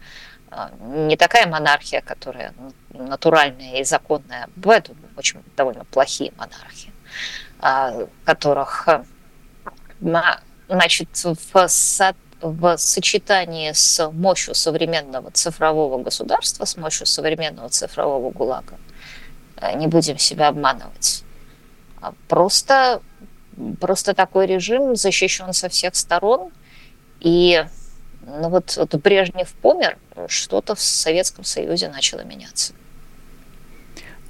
а, 0.52 0.72
не 0.82 1.18
такая 1.18 1.48
монархия, 1.48 2.02
которая 2.02 2.54
натуральная 2.90 3.80
и 3.80 3.84
законная. 3.84 4.50
Бывают 4.56 4.92
очень 5.18 5.42
довольно 5.56 5.86
плохие 5.86 6.32
монархии, 6.38 6.92
а, 7.60 8.08
которых 8.24 8.88
значит, 10.68 11.10
в, 11.24 11.68
со, 11.68 12.16
в 12.42 12.78
сочетании 12.78 13.72
с 13.72 14.10
мощью 14.12 14.56
современного 14.56 15.32
цифрового 15.32 16.02
государства, 16.02 16.66
с 16.66 16.78
мощью 16.78 17.06
современного 17.06 17.70
цифрового 17.70 18.32
ГУЛАГа, 18.32 18.78
э, 19.58 19.78
не 19.78 19.88
будем 19.88 20.18
себя 20.18 20.48
обманывать. 20.48 21.24
А 22.02 22.14
просто, 22.28 23.02
просто 23.80 24.14
такой 24.14 24.48
режим 24.48 24.96
защищен 24.96 25.54
со 25.54 25.70
всех 25.70 25.96
сторон, 25.96 26.52
и 27.20 27.64
ну 28.26 28.50
вот, 28.50 28.76
вот 28.78 28.96
Брежнев 28.96 29.50
помер, 29.62 29.98
что-то 30.28 30.76
в 30.76 30.82
Советском 30.82 31.44
Союзе 31.44 31.90
начало 31.90 32.24
меняться. 32.24 32.74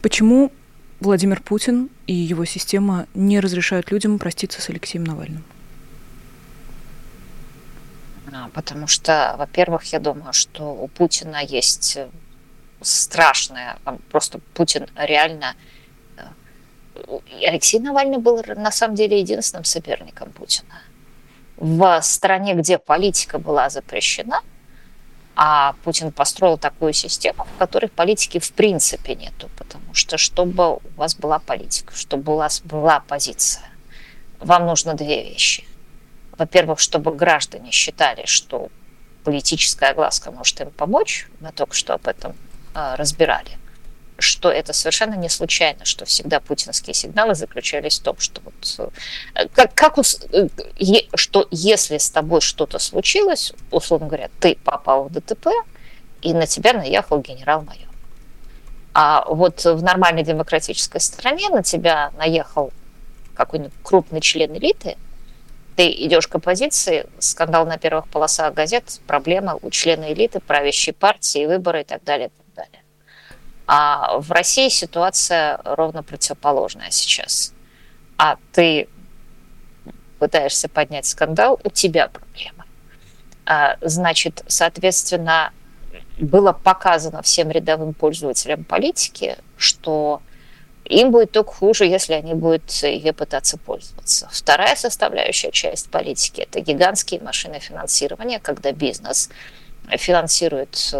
Почему 0.01 0.51
Владимир 0.99 1.41
Путин 1.41 1.89
и 2.07 2.13
его 2.13 2.45
система 2.45 3.07
не 3.13 3.39
разрешают 3.39 3.91
людям 3.91 4.19
проститься 4.19 4.61
с 4.61 4.69
Алексеем 4.69 5.03
Навальным? 5.03 5.43
А, 8.33 8.49
потому 8.53 8.87
что, 8.87 9.35
во-первых, 9.37 9.83
я 9.85 9.99
думаю, 9.99 10.33
что 10.33 10.73
у 10.73 10.87
Путина 10.87 11.43
есть 11.43 11.97
страшное, 12.81 13.77
просто 14.11 14.39
Путин 14.53 14.87
реально... 14.95 15.55
Э, 16.17 17.19
Алексей 17.45 17.79
Навальный 17.79 18.17
был 18.17 18.43
на 18.55 18.71
самом 18.71 18.95
деле 18.95 19.19
единственным 19.19 19.65
соперником 19.65 20.31
Путина. 20.31 20.81
В 21.57 22.01
стране, 22.01 22.55
где 22.55 22.77
политика 22.77 23.37
была 23.37 23.69
запрещена, 23.69 24.41
а 25.35 25.73
Путин 25.83 26.11
построил 26.11 26.57
такую 26.57 26.93
систему, 26.93 27.45
в 27.55 27.57
которой 27.57 27.87
политики 27.87 28.39
в 28.39 28.51
принципе 28.53 29.15
нету, 29.15 29.49
потому 29.57 29.93
что 29.93 30.17
чтобы 30.17 30.75
у 30.75 30.81
вас 30.95 31.15
была 31.15 31.39
политика, 31.39 31.95
чтобы 31.95 32.33
у 32.33 32.37
вас 32.37 32.61
была 32.61 32.99
позиция, 33.01 33.69
вам 34.39 34.65
нужно 34.65 34.93
две 34.93 35.23
вещи. 35.23 35.65
Во-первых, 36.41 36.79
чтобы 36.79 37.13
граждане 37.13 37.69
считали, 37.69 38.25
что 38.25 38.69
политическая 39.23 39.91
огласка 39.91 40.31
может 40.31 40.59
им 40.59 40.71
помочь, 40.71 41.27
мы 41.39 41.51
только 41.51 41.75
что 41.75 41.93
об 41.93 42.07
этом 42.07 42.35
э, 42.73 42.95
разбирали, 42.95 43.59
что 44.17 44.49
это 44.49 44.73
совершенно 44.73 45.13
не 45.13 45.29
случайно, 45.29 45.85
что 45.85 46.05
всегда 46.05 46.39
путинские 46.39 46.95
сигналы 46.95 47.35
заключались 47.35 47.99
в 47.99 48.03
том, 48.03 48.17
что 48.17 48.41
вот, 48.41 48.91
э, 49.35 49.49
как, 49.53 49.75
как 49.75 49.99
э, 49.99 50.47
что 51.13 51.47
если 51.51 51.99
с 51.99 52.09
тобой 52.09 52.41
что-то 52.41 52.79
случилось, 52.79 53.53
условно 53.69 54.07
говоря, 54.07 54.31
ты 54.39 54.57
попал 54.63 55.09
в 55.09 55.11
ДТП, 55.11 55.49
и 56.23 56.33
на 56.33 56.47
тебя 56.47 56.73
наехал 56.73 57.19
генерал-майор. 57.19 57.87
А 58.95 59.25
вот 59.27 59.63
в 59.63 59.83
нормальной 59.83 60.23
демократической 60.23 61.01
стране 61.01 61.49
на 61.49 61.61
тебя 61.61 62.11
наехал 62.17 62.73
какой-нибудь 63.35 63.73
крупный 63.83 64.21
член 64.21 64.57
элиты, 64.57 64.97
ты 65.75 65.89
идешь 65.89 66.27
к 66.27 66.35
оппозиции, 66.35 67.07
скандал 67.19 67.65
на 67.65 67.77
первых 67.77 68.07
полосах 68.07 68.53
газет, 68.53 68.99
проблема 69.07 69.57
у 69.61 69.69
члена 69.69 70.11
элиты, 70.13 70.39
правящей 70.39 70.93
партии, 70.93 71.45
выборы 71.45 71.81
и 71.81 71.83
так 71.83 72.03
далее. 72.03 72.29
А 73.73 74.17
в 74.19 74.29
России 74.31 74.67
ситуация 74.67 75.61
ровно 75.63 76.03
противоположная 76.03 76.91
сейчас. 76.91 77.53
А 78.17 78.35
ты 78.51 78.89
пытаешься 80.19 80.67
поднять 80.67 81.05
скандал, 81.05 81.57
у 81.63 81.69
тебя 81.69 82.09
проблема. 82.09 82.65
А, 83.45 83.77
значит, 83.79 84.43
соответственно, 84.47 85.53
было 86.19 86.51
показано 86.51 87.21
всем 87.21 87.49
рядовым 87.49 87.93
пользователям 87.93 88.65
политики, 88.65 89.37
что 89.55 90.21
им 90.91 91.11
будет 91.11 91.31
только 91.31 91.51
хуже, 91.51 91.85
если 91.85 92.13
они 92.13 92.33
будут 92.33 92.69
ее 92.83 93.13
пытаться 93.13 93.57
пользоваться. 93.57 94.29
Вторая 94.31 94.75
составляющая 94.75 95.51
часть 95.51 95.89
политики– 95.89 96.41
это 96.51 96.59
гигантские 96.59 97.21
машины 97.21 97.59
финансирования, 97.59 98.39
когда 98.39 98.71
бизнес 98.71 99.29
финансирует 99.97 100.93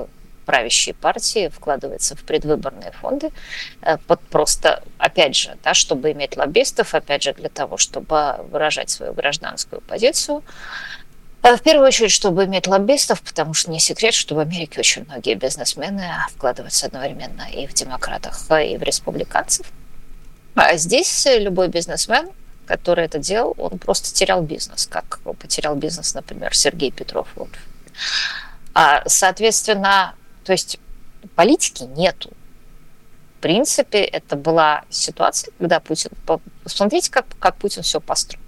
правящие 0.45 0.95
партии 0.95 1.49
вкладывается 1.49 2.15
в 2.15 2.23
предвыборные 2.23 2.91
фонды, 2.91 3.29
э, 3.81 3.97
под 3.97 4.19
просто, 4.21 4.83
опять 4.97 5.35
же, 5.35 5.57
да, 5.63 5.73
чтобы 5.73 6.11
иметь 6.11 6.35
лоббистов, 6.35 6.93
опять 6.93 7.23
же, 7.23 7.33
для 7.33 7.49
того, 7.49 7.77
чтобы 7.77 8.37
выражать 8.49 8.89
свою 8.89 9.13
гражданскую 9.13 9.81
позицию. 9.81 10.43
А 11.43 11.55
в 11.55 11.61
первую 11.61 11.87
очередь, 11.87 12.11
чтобы 12.11 12.45
иметь 12.45 12.67
лоббистов, 12.67 13.21
потому 13.21 13.53
что 13.53 13.71
не 13.71 13.79
секрет, 13.79 14.13
что 14.13 14.35
в 14.35 14.39
Америке 14.39 14.79
очень 14.79 15.05
многие 15.05 15.35
бизнесмены 15.35 16.05
вкладываются 16.35 16.85
одновременно 16.85 17.47
и 17.51 17.65
в 17.65 17.73
демократах, 17.73 18.45
и 18.49 18.77
в 18.77 18.83
республиканцев. 18.83 19.65
А 20.55 20.75
здесь 20.77 21.27
любой 21.37 21.69
бизнесмен, 21.69 22.29
который 22.65 23.05
это 23.05 23.19
делал, 23.19 23.55
он 23.57 23.79
просто 23.79 24.13
терял 24.13 24.41
бизнес, 24.41 24.87
как 24.87 25.19
потерял 25.39 25.75
бизнес, 25.75 26.13
например, 26.13 26.55
Сергей 26.55 26.91
Петров. 26.91 27.27
А, 28.73 29.03
соответственно, 29.07 30.15
то 30.43 30.51
есть 30.51 30.79
политики 31.35 31.83
нету. 31.83 32.31
В 33.37 33.41
принципе, 33.41 33.99
это 33.99 34.35
была 34.35 34.83
ситуация, 34.89 35.51
когда 35.57 35.79
Путин... 35.79 36.11
Посмотрите, 36.63 37.09
как, 37.11 37.25
как 37.39 37.55
Путин 37.55 37.81
все 37.81 37.99
построил. 37.99 38.41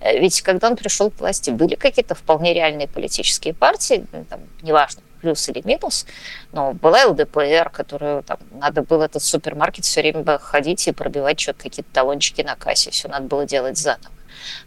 Э, 0.00 0.18
ведь 0.18 0.42
когда 0.42 0.68
он 0.68 0.76
пришел 0.76 1.10
к 1.10 1.20
власти, 1.20 1.50
были 1.50 1.74
какие-то 1.74 2.14
вполне 2.14 2.54
реальные 2.54 2.88
политические 2.88 3.54
партии, 3.54 4.06
ну, 4.12 4.24
там, 4.24 4.40
неважно, 4.62 5.02
плюс 5.26 5.48
или 5.48 5.60
минус, 5.64 6.06
но 6.52 6.72
была 6.72 7.04
ЛДПР, 7.06 7.70
которую 7.70 8.22
там, 8.22 8.38
надо 8.52 8.82
было 8.82 9.04
этот 9.04 9.22
супермаркет 9.22 9.84
все 9.84 10.00
время 10.02 10.38
ходить 10.38 10.86
и 10.86 10.92
пробивать 10.92 11.40
что-то, 11.40 11.64
какие-то 11.64 11.90
талончики 11.92 12.42
на 12.42 12.54
кассе, 12.54 12.90
все 12.90 13.08
надо 13.08 13.26
было 13.26 13.44
делать 13.44 13.76
заново. 13.76 14.12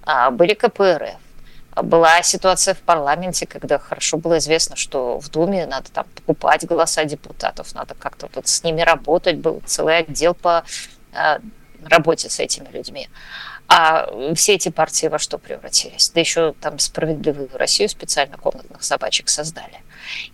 А, 0.04 0.32
были 0.32 0.54
КПРФ, 0.54 1.16
была 1.82 2.22
ситуация 2.24 2.74
в 2.74 2.80
парламенте, 2.80 3.46
когда 3.46 3.80
хорошо 3.80 4.18
было 4.18 4.40
известно, 4.40 4.76
что 4.76 5.20
в 5.20 5.30
Думе 5.30 5.66
надо 5.66 5.90
там 5.92 6.06
покупать 6.16 6.66
голоса 6.66 7.06
депутатов, 7.06 7.74
надо 7.74 7.96
как-то 7.96 8.28
вот 8.34 8.48
с 8.48 8.64
ними 8.64 8.82
работать, 8.82 9.38
был 9.38 9.62
целый 9.66 10.00
отдел 10.00 10.34
по 10.34 10.66
э, 11.14 11.40
работе 11.86 12.30
с 12.30 12.40
этими 12.42 12.68
людьми. 12.74 13.08
А 13.72 14.10
все 14.34 14.56
эти 14.56 14.70
партии 14.70 15.06
во 15.06 15.20
что 15.20 15.38
превратились? 15.38 16.10
Да 16.10 16.20
еще 16.20 16.54
там 16.60 16.80
справедливую 16.80 17.50
Россию 17.54 17.88
специально 17.90 18.36
комнатных 18.36 18.84
собачек 18.84 19.30
создали. 19.30 19.84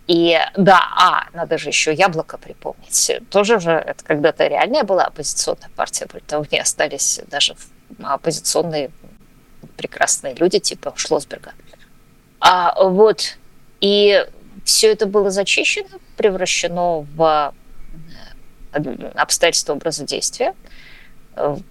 И 0.06 0.38
да, 0.56 0.80
а, 0.96 1.28
надо 1.34 1.58
же 1.58 1.68
еще 1.68 1.92
яблоко 1.92 2.38
припомнить. 2.38 3.12
Тоже 3.30 3.60
же 3.60 3.72
это 3.72 4.02
когда-то 4.04 4.46
реальная 4.46 4.84
была 4.84 5.04
оппозиционная 5.04 5.68
партия, 5.76 6.06
более 6.06 6.26
того, 6.26 6.46
не 6.50 6.58
остались 6.58 7.20
даже 7.26 7.56
оппозиционные 8.02 8.90
прекрасные 9.76 10.34
люди 10.34 10.58
типа 10.58 10.94
Шлосберга. 10.96 11.52
А, 12.40 12.74
вот, 12.82 13.36
и 13.80 14.24
все 14.64 14.92
это 14.92 15.06
было 15.06 15.30
зачищено, 15.30 15.98
превращено 16.16 17.06
в 17.14 17.54
э, 18.72 19.10
обстоятельства 19.14 19.74
образа 19.74 20.04
действия. 20.04 20.54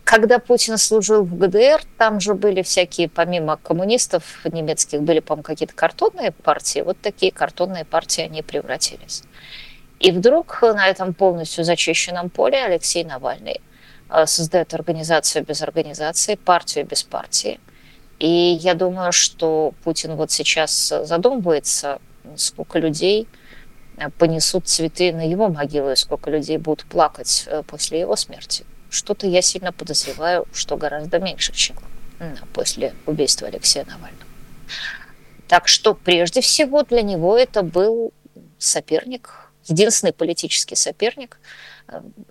Когда 0.04 0.40
Путин 0.40 0.78
служил 0.78 1.24
в 1.24 1.38
ГДР, 1.38 1.82
там 1.98 2.20
же 2.20 2.36
были 2.36 2.62
всякие, 2.62 3.10
помимо 3.10 3.58
коммунистов 3.58 4.24
немецких, 4.46 5.02
были, 5.02 5.20
по-моему, 5.20 5.44
какие-то 5.44 5.74
картонные 5.74 6.32
партии. 6.32 6.82
Вот 6.82 6.98
такие 7.02 7.32
картонные 7.32 7.84
партии 7.84 8.22
они 8.22 8.44
превратились. 8.44 9.24
И 10.00 10.12
вдруг 10.12 10.62
на 10.62 10.88
этом 10.88 11.14
полностью 11.14 11.64
зачищенном 11.64 12.30
поле 12.30 12.64
Алексей 12.64 13.04
Навальный 13.04 13.62
э, 14.10 14.26
создает 14.26 14.74
организацию 14.74 15.44
без 15.44 15.62
организации, 15.62 16.36
партию 16.36 16.86
без 16.86 17.04
партии– 17.04 17.60
и 18.20 18.58
я 18.62 18.76
думаю, 18.76 19.12
что 19.12 19.74
Путин 19.84 20.16
вот 20.16 20.32
сейчас 20.32 20.94
задумывается, 21.04 22.00
сколько 22.38 22.80
людей 22.80 23.28
э, 23.98 24.10
понесут 24.10 24.68
цветы 24.68 25.12
на 25.12 25.28
его 25.28 25.50
могилу, 25.50 25.92
и 25.92 25.96
сколько 25.96 26.30
людей 26.30 26.58
будут 26.58 26.86
плакать 26.86 27.44
э, 27.48 27.64
после 27.68 28.00
его 28.00 28.16
смерти. 28.16 28.66
Что-то 28.96 29.28
я 29.28 29.42
сильно 29.42 29.72
подозреваю, 29.72 30.46
что 30.54 30.78
гораздо 30.78 31.20
меньше, 31.20 31.54
чем 31.54 31.76
после 32.54 32.94
убийства 33.06 33.48
Алексея 33.48 33.86
Навального. 33.86 34.26
Так 35.48 35.68
что 35.68 35.94
прежде 35.94 36.42
всего 36.42 36.84
для 36.84 37.02
него 37.02 37.38
это 37.38 37.62
был 37.62 38.14
соперник, 38.58 39.52
единственный 39.66 40.14
политический 40.14 40.76
соперник– 40.76 41.40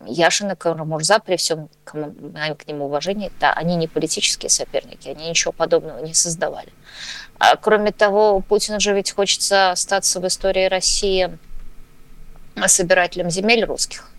Яшин 0.07 0.51
и 0.51 0.57
Карамурза, 0.57 1.19
при 1.21 1.37
всем 1.37 1.69
к 1.85 1.95
нему 2.67 2.87
уважении, 2.87 3.31
да, 3.41 3.53
они 3.53 3.77
не 3.77 3.87
политические 3.87 4.51
соперники, 4.51 5.09
они 5.09 5.29
ничего 5.29 5.53
подобного 5.53 6.05
не 6.05 6.15
создавали. 6.15 6.69
А, 7.39 7.57
кроме 7.57 7.93
того, 7.93 8.41
Путин 8.41 8.81
же 8.81 8.95
ведь 8.95 9.13
хочется 9.13 9.71
остаться 9.71 10.21
в 10.21 10.27
истории 10.27 10.67
России 10.67 11.39
собирателем 12.67 13.31
земель 13.31 13.65
русских. 13.65 14.11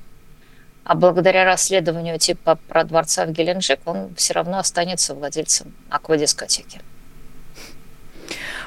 А 0.86 0.94
благодаря 0.94 1.46
расследованию 1.46 2.20
типа 2.20 2.60
про 2.68 2.84
дворца 2.84 3.26
в 3.26 3.32
Геленджик 3.32 3.80
он 3.86 4.14
все 4.16 4.34
равно 4.34 4.60
останется 4.60 5.16
владельцем 5.16 5.74
аквадискотеки. 5.90 6.80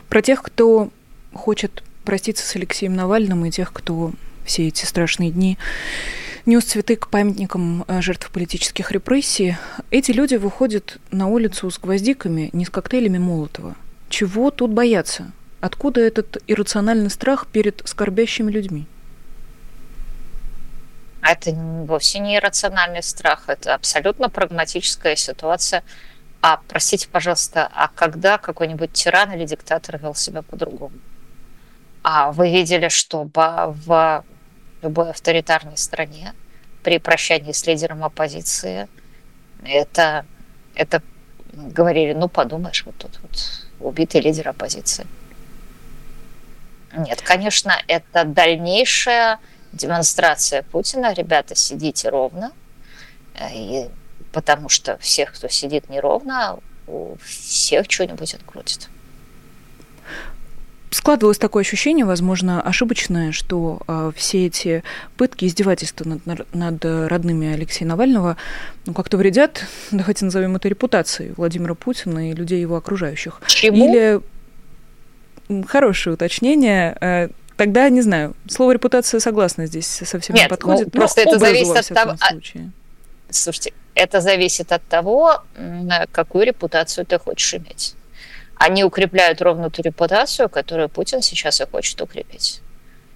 Про 0.09 0.21
тех, 0.21 0.43
кто 0.43 0.91
хочет 1.33 1.85
проститься 2.05 2.45
с 2.45 2.57
Алексеем 2.57 2.97
Навальным, 2.97 3.45
и 3.45 3.53
тех, 3.53 3.73
кто 3.73 4.11
все 4.45 4.67
эти 4.67 4.85
страшные 4.85 5.31
дни 5.31 5.59
нес 6.45 6.65
цветы 6.65 6.97
к 6.97 7.09
памятникам 7.09 7.85
э, 7.87 8.01
жертв 8.01 8.31
политических 8.33 8.91
репрессий. 8.91 9.57
Эти 9.93 10.11
люди 10.11 10.35
выходят 10.35 10.99
на 11.13 11.29
улицу 11.29 11.71
с 11.71 11.79
гвоздиками, 11.79 12.51
не 12.53 12.65
с 12.65 12.71
коктейлями 12.71 13.19
Молотова. 13.19 13.77
Чего 14.09 14.51
тут 14.51 14.73
бояться? 14.73 15.31
Откуда 15.61 16.01
этот 16.01 16.39
иррациональный 16.49 17.11
страх 17.11 17.47
перед 17.47 17.83
скорбящими 17.85 18.51
людьми? 18.51 18.87
Это 21.23 21.51
вовсе 21.53 22.21
не 22.21 22.37
иррациональный 22.37 23.03
страх, 23.03 23.45
это 23.49 23.75
абсолютно 23.75 24.31
прагматическая 24.31 25.17
ситуация. 25.17 25.83
А, 26.41 26.61
простите, 26.69 27.09
пожалуйста, 27.09 27.69
а 27.75 27.89
когда 27.89 28.39
какой-нибудь 28.39 28.93
тиран 28.93 29.33
или 29.33 29.45
диктатор 29.45 29.99
вел 29.99 30.15
себя 30.15 30.43
по-другому? 30.43 30.95
А 32.03 32.31
вы 32.33 32.51
видели, 32.51 32.89
что 32.89 33.29
в 33.35 34.25
любой 34.83 35.11
авторитарной 35.11 35.77
стране 35.77 36.33
при 36.83 36.99
прощании 36.99 37.53
с 37.53 37.67
лидером 37.67 38.05
оппозиции 38.05 38.89
Это, 39.65 40.25
это 40.75 41.03
говорили, 41.53 42.13
ну 42.13 42.29
подумаешь, 42.29 42.85
вот 42.87 42.97
тут 42.97 43.19
вот 43.23 43.67
убитый 43.81 44.21
лидер 44.21 44.49
оппозиции. 44.49 45.07
Нет, 46.97 47.21
конечно, 47.23 47.73
это 47.89 48.25
дальнейшая 48.25 49.41
демонстрация 49.79 50.63
Путина. 50.63 51.15
Ребята, 51.15 51.55
сидите 51.55 52.11
ровно. 52.11 52.53
Э, 53.35 53.47
и 53.53 53.89
потому 54.33 54.69
что 54.69 54.99
всех, 54.99 55.33
кто 55.33 55.49
сидит 55.49 55.89
неровно, 55.89 56.59
у 56.87 57.17
всех 57.25 57.87
что-нибудь 57.89 58.35
открутит. 58.35 58.89
Складывалось 60.91 61.37
такое 61.39 61.63
ощущение, 61.63 62.07
возможно, 62.07 62.63
ошибочное, 62.63 63.31
что 63.33 63.81
э, 63.87 64.11
все 64.17 64.47
эти 64.47 64.83
пытки, 65.19 65.45
издевательства 65.45 66.05
над, 66.25 66.55
над 66.55 66.85
родными 66.85 67.53
Алексея 67.53 67.87
Навального 67.87 68.39
ну, 68.87 68.95
как-то 68.95 69.19
вредят, 69.19 69.67
давайте 69.91 70.25
назовем 70.25 70.57
это 70.57 70.69
репутацией 70.69 71.33
Владимира 71.37 71.75
Путина 71.75 72.31
и 72.31 72.35
людей 72.35 72.61
его 72.61 72.77
окружающих. 72.77 73.43
Чему? 73.47 73.87
Или 73.87 74.21
хорошее 75.67 76.15
уточнение. 76.15 77.31
Э, 77.59 77.65
тогда, 77.65 77.89
не 77.89 78.01
знаю, 78.03 78.35
слово 78.49 78.73
репутация 78.73 79.21
согласна 79.21 79.67
здесь 79.67 79.87
совсем 79.87 80.37
Нет, 80.37 80.45
не 80.45 80.49
подходит. 80.49 80.95
Ну, 80.95 81.01
просто 81.01 81.23
это 81.23 81.39
зависит 81.39 81.77
от 81.77 81.89
того... 81.89 82.17
А 82.21 82.29
случае. 82.31 82.71
Слушайте, 83.31 83.73
это 83.95 84.21
зависит 84.21 84.73
от 84.73 84.83
того, 84.85 85.43
какую 86.13 86.47
репутацию 86.47 87.05
ты 87.05 87.19
хочешь 87.19 87.55
иметь. 87.55 87.95
Они 88.55 88.85
укрепляют 88.85 89.43
ровно 89.43 89.71
ту 89.71 89.83
репутацию, 89.83 90.49
которую 90.49 90.89
Путин 90.89 91.23
сейчас 91.23 91.61
и 91.61 91.67
хочет 91.67 92.01
укрепить. 92.01 92.61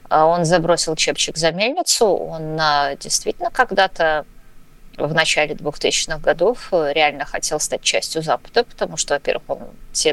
А 0.09 0.27
он 0.27 0.45
забросил 0.45 0.95
чепчик 0.95 1.37
за 1.37 1.53
мельницу, 1.53 2.07
он 2.07 2.59
а, 2.61 2.95
действительно 2.97 3.51
когда-то 3.51 4.27
в 4.99 5.15
начале 5.15 5.55
2000-х 5.55 6.19
годов 6.19 6.69
реально 6.71 7.25
хотел 7.25 7.59
стать 7.59 7.81
частью 7.81 8.23
Запада, 8.23 8.65
потому 8.65 8.99
что, 8.99 9.15
во-первых, 9.15 9.43
он 9.49 9.59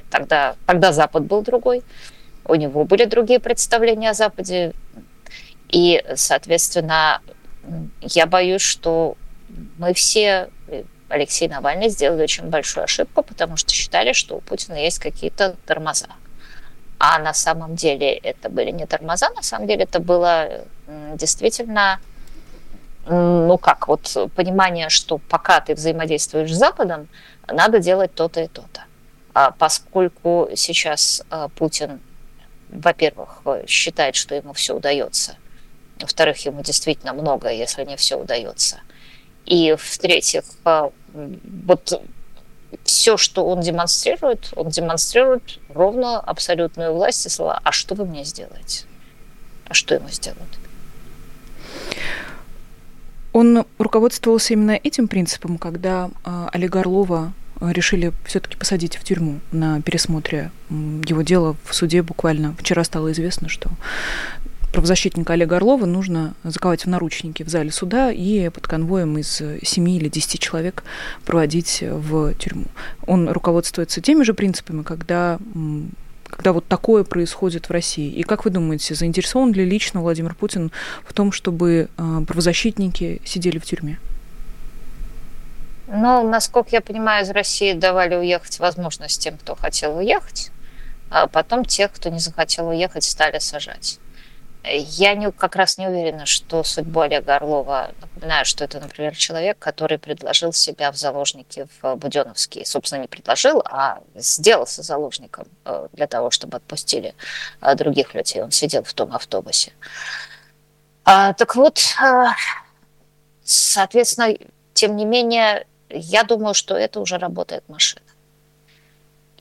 тогда, 0.09 0.55
тогда 0.65 0.93
Запад 0.93 1.25
был 1.25 1.41
другой, 1.41 1.83
у 2.49 2.55
него 2.55 2.83
были 2.83 3.05
другие 3.05 3.39
представления 3.39 4.09
о 4.09 4.13
Западе, 4.13 4.73
и, 5.69 6.03
соответственно, 6.15 7.21
я 8.01 8.25
боюсь, 8.25 8.63
что 8.63 9.15
мы 9.77 9.93
все, 9.93 10.49
Алексей 11.09 11.47
Навальный, 11.47 11.89
сделали 11.89 12.23
очень 12.23 12.45
большую 12.45 12.85
ошибку, 12.85 13.21
потому 13.21 13.55
что 13.55 13.71
считали, 13.73 14.13
что 14.13 14.37
у 14.37 14.41
Путина 14.41 14.75
есть 14.75 14.99
какие-то 14.99 15.55
тормоза. 15.65 16.07
А 16.97 17.19
на 17.19 17.33
самом 17.33 17.75
деле 17.75 18.13
это 18.13 18.49
были 18.49 18.71
не 18.71 18.85
тормоза, 18.85 19.29
на 19.29 19.43
самом 19.43 19.67
деле 19.67 19.83
это 19.83 19.99
было 19.99 20.61
действительно, 21.13 21.99
ну 23.05 23.57
как, 23.57 23.87
вот 23.87 24.31
понимание, 24.35 24.89
что 24.89 25.19
пока 25.19 25.61
ты 25.61 25.75
взаимодействуешь 25.75 26.51
с 26.51 26.57
Западом, 26.57 27.07
надо 27.47 27.79
делать 27.79 28.13
то-то 28.13 28.41
и 28.41 28.47
то-то. 28.47 28.83
А 29.33 29.51
поскольку 29.51 30.49
сейчас 30.55 31.23
а, 31.29 31.47
Путин, 31.49 32.01
во-первых, 32.69 33.41
считает, 33.67 34.15
что 34.15 34.35
ему 34.35 34.53
все 34.53 34.75
удается, 34.75 35.37
во-вторых, 35.99 36.45
ему 36.45 36.61
действительно 36.61 37.13
много, 37.13 37.51
если 37.51 37.83
не 37.83 37.97
все 37.97 38.17
удается– 38.17 38.79
и 39.49 39.75
в-третьих, 39.77 40.43
вот 40.63 42.01
все, 42.83 43.17
что 43.17 43.47
он 43.47 43.61
демонстрирует, 43.61 44.53
он 44.55 44.69
демонстрирует 44.69 45.59
ровно 45.69 46.19
абсолютную 46.19 46.93
власть 46.93 47.25
и 47.25 47.29
слова 47.29 47.59
«А 47.63 47.71
что 47.71 47.95
вы 47.95 48.05
мне 48.05 48.23
сделаете?» 48.23 48.85
А 49.67 49.73
что 49.73 49.95
ему 49.95 50.07
сделают? 50.09 50.59
Он 53.33 53.65
руководствовался 53.79 54.53
именно 54.53 54.79
этим 54.83 55.07
принципом, 55.07 55.57
когда 55.57 56.09
э, 56.25 56.47
Олега 56.51 56.81
Орлова 56.81 57.33
решили 57.61 58.13
все-таки 58.25 58.57
посадить 58.57 58.97
в 58.97 59.03
тюрьму 59.03 59.39
на 59.51 59.81
пересмотре 59.81 60.51
его 60.69 61.21
дела 61.21 61.55
в 61.65 61.75
суде 61.75 62.01
буквально. 62.01 62.55
Вчера 62.57 62.83
стало 62.83 63.11
известно, 63.11 63.49
что 63.49 63.69
правозащитника 64.71 65.33
Олега 65.33 65.57
Орлова 65.57 65.85
нужно 65.85 66.35
заковать 66.43 66.85
в 66.85 66.89
наручники 66.89 67.43
в 67.43 67.49
зале 67.49 67.71
суда 67.71 68.11
и 68.11 68.49
под 68.49 68.67
конвоем 68.67 69.17
из 69.17 69.41
7 69.63 69.89
или 69.89 70.09
10 70.09 70.39
человек 70.39 70.83
проводить 71.25 71.79
в 71.81 72.33
тюрьму. 72.35 72.65
Он 73.07 73.29
руководствуется 73.29 74.01
теми 74.01 74.23
же 74.23 74.33
принципами, 74.33 74.83
когда 74.83 75.39
когда 76.29 76.53
вот 76.53 76.67
такое 76.67 77.03
происходит 77.03 77.69
в 77.69 77.71
России. 77.71 78.11
И 78.11 78.21
как 78.21 78.45
вы 78.45 78.51
думаете, 78.51 78.93
заинтересован 78.93 79.51
ли 79.51 79.65
лично 79.65 80.01
Владимир 80.01 80.35
Путин 80.35 80.71
в 81.03 81.11
том, 81.11 81.31
чтобы 81.31 81.89
а, 81.97 82.21
правозащитники 82.21 83.19
сидели 83.25 83.57
в 83.57 83.65
тюрьме? 83.65 83.97
Ну, 85.91 86.27
насколько 86.29 86.69
я 86.71 86.81
понимаю, 86.81 87.23
из 87.23 87.31
России 87.31 87.73
давали 87.73 88.15
уехать 88.15 88.59
возможность 88.59 89.23
тем, 89.23 89.39
кто 89.39 89.55
хотел 89.55 89.97
уехать, 89.97 90.51
а 91.09 91.25
потом 91.25 91.65
тех, 91.65 91.91
кто 91.91 92.09
не 92.09 92.19
захотел 92.19 92.67
уехать, 92.67 93.03
стали 93.03 93.39
сажать. 93.39 93.99
Я 94.63 95.15
не, 95.15 95.31
как 95.31 95.55
раз 95.55 95.79
не 95.79 95.87
уверена, 95.87 96.27
что 96.27 96.63
судьбу 96.63 96.99
Олега 96.99 97.37
Орлова, 97.37 97.91
напоминаю, 98.01 98.45
что 98.45 98.65
это, 98.65 98.79
например, 98.79 99.15
человек, 99.15 99.57
который 99.57 99.97
предложил 99.97 100.53
себя 100.53 100.91
в 100.91 100.95
заложники 100.95 101.67
в 101.81 101.95
Буденовский. 101.95 102.65
Собственно, 102.65 103.01
не 103.01 103.07
предложил, 103.07 103.63
а 103.65 103.99
сделался 104.13 104.83
заложником 104.83 105.47
э, 105.65 105.87
для 105.93 106.05
того, 106.05 106.29
чтобы 106.29 106.57
отпустили 106.57 107.15
э, 107.61 107.73
других 107.73 108.13
людей. 108.13 108.43
Он 108.43 108.51
сидел 108.51 108.83
в 108.83 108.93
том 108.93 109.11
автобусе. 109.15 109.71
А, 111.03 111.33
так 111.33 111.55
вот, 111.55 111.79
э, 111.99 112.25
соответственно, 113.43 114.35
тем 114.73 114.95
не 114.95 115.05
менее, 115.05 115.65
я 115.89 116.23
думаю, 116.23 116.53
что 116.53 116.75
это 116.75 116.99
уже 116.99 117.17
работает 117.17 117.67
машина. 117.67 118.05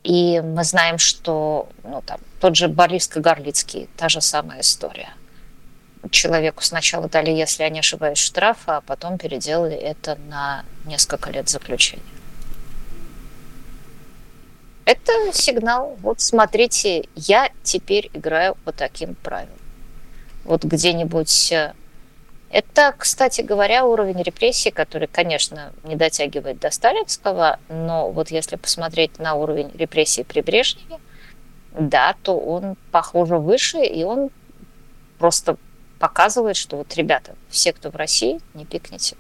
И 0.03 0.41
мы 0.41 0.65
знаем, 0.65 0.99
что 0.99 1.69
ну, 1.85 2.03
там, 2.07 2.21
тот 2.41 2.57
же 2.57 2.69
Борис 2.69 3.09
Кагарлицкий, 3.09 3.89
та 3.97 4.09
же 4.09 4.21
самая 4.21 4.61
история. 4.61 5.11
Человеку 6.11 6.63
сначала 6.63 7.09
дали, 7.09 7.31
если 7.31 7.65
я 7.65 7.71
не 7.71 7.81
ошибаюсь, 7.81 8.19
штраф, 8.19 8.59
а 8.67 8.81
потом 8.81 9.19
переделали 9.19 9.77
это 9.77 10.17
на 10.29 10.65
несколько 10.87 11.31
лет 11.31 11.49
заключения. 11.49 12.03
Это 14.85 15.13
сигнал, 15.35 15.99
вот 16.01 16.21
смотрите, 16.23 17.09
я 17.15 17.51
теперь 17.63 18.11
играю 18.15 18.55
по 18.65 18.73
таким 18.73 19.15
правилам. 19.17 19.59
Вот 20.45 20.65
где-нибудь 20.65 21.53
э, 21.53 21.75
это, 22.51 22.95
кстати 22.97 23.43
говоря, 23.43 23.85
уровень 23.85 24.23
репрессий, 24.23 24.71
который, 24.71 25.09
конечно, 25.09 25.73
не 25.85 25.97
дотягивает 25.97 26.59
до 26.59 26.71
сталинского, 26.71 27.59
но 27.69 28.11
вот 28.11 28.31
если 28.31 28.57
посмотреть 28.57 29.19
на 29.19 29.35
уровень 29.35 29.71
репрессий 29.77 30.25
при 30.25 30.41
Брежневе, 30.41 30.99
да, 31.79 32.17
то 32.23 32.39
он, 32.39 32.77
похоже, 32.91 33.37
выше, 33.37 33.85
и 33.85 34.03
он 34.03 34.31
просто 35.19 35.57
показывает, 35.99 36.57
что 36.57 36.77
вот, 36.77 36.95
ребята, 36.97 37.35
все, 37.51 37.73
кто 37.73 37.91
в 37.91 37.97
России, 37.97 38.41
не 38.55 38.65
пикните. 38.65 39.17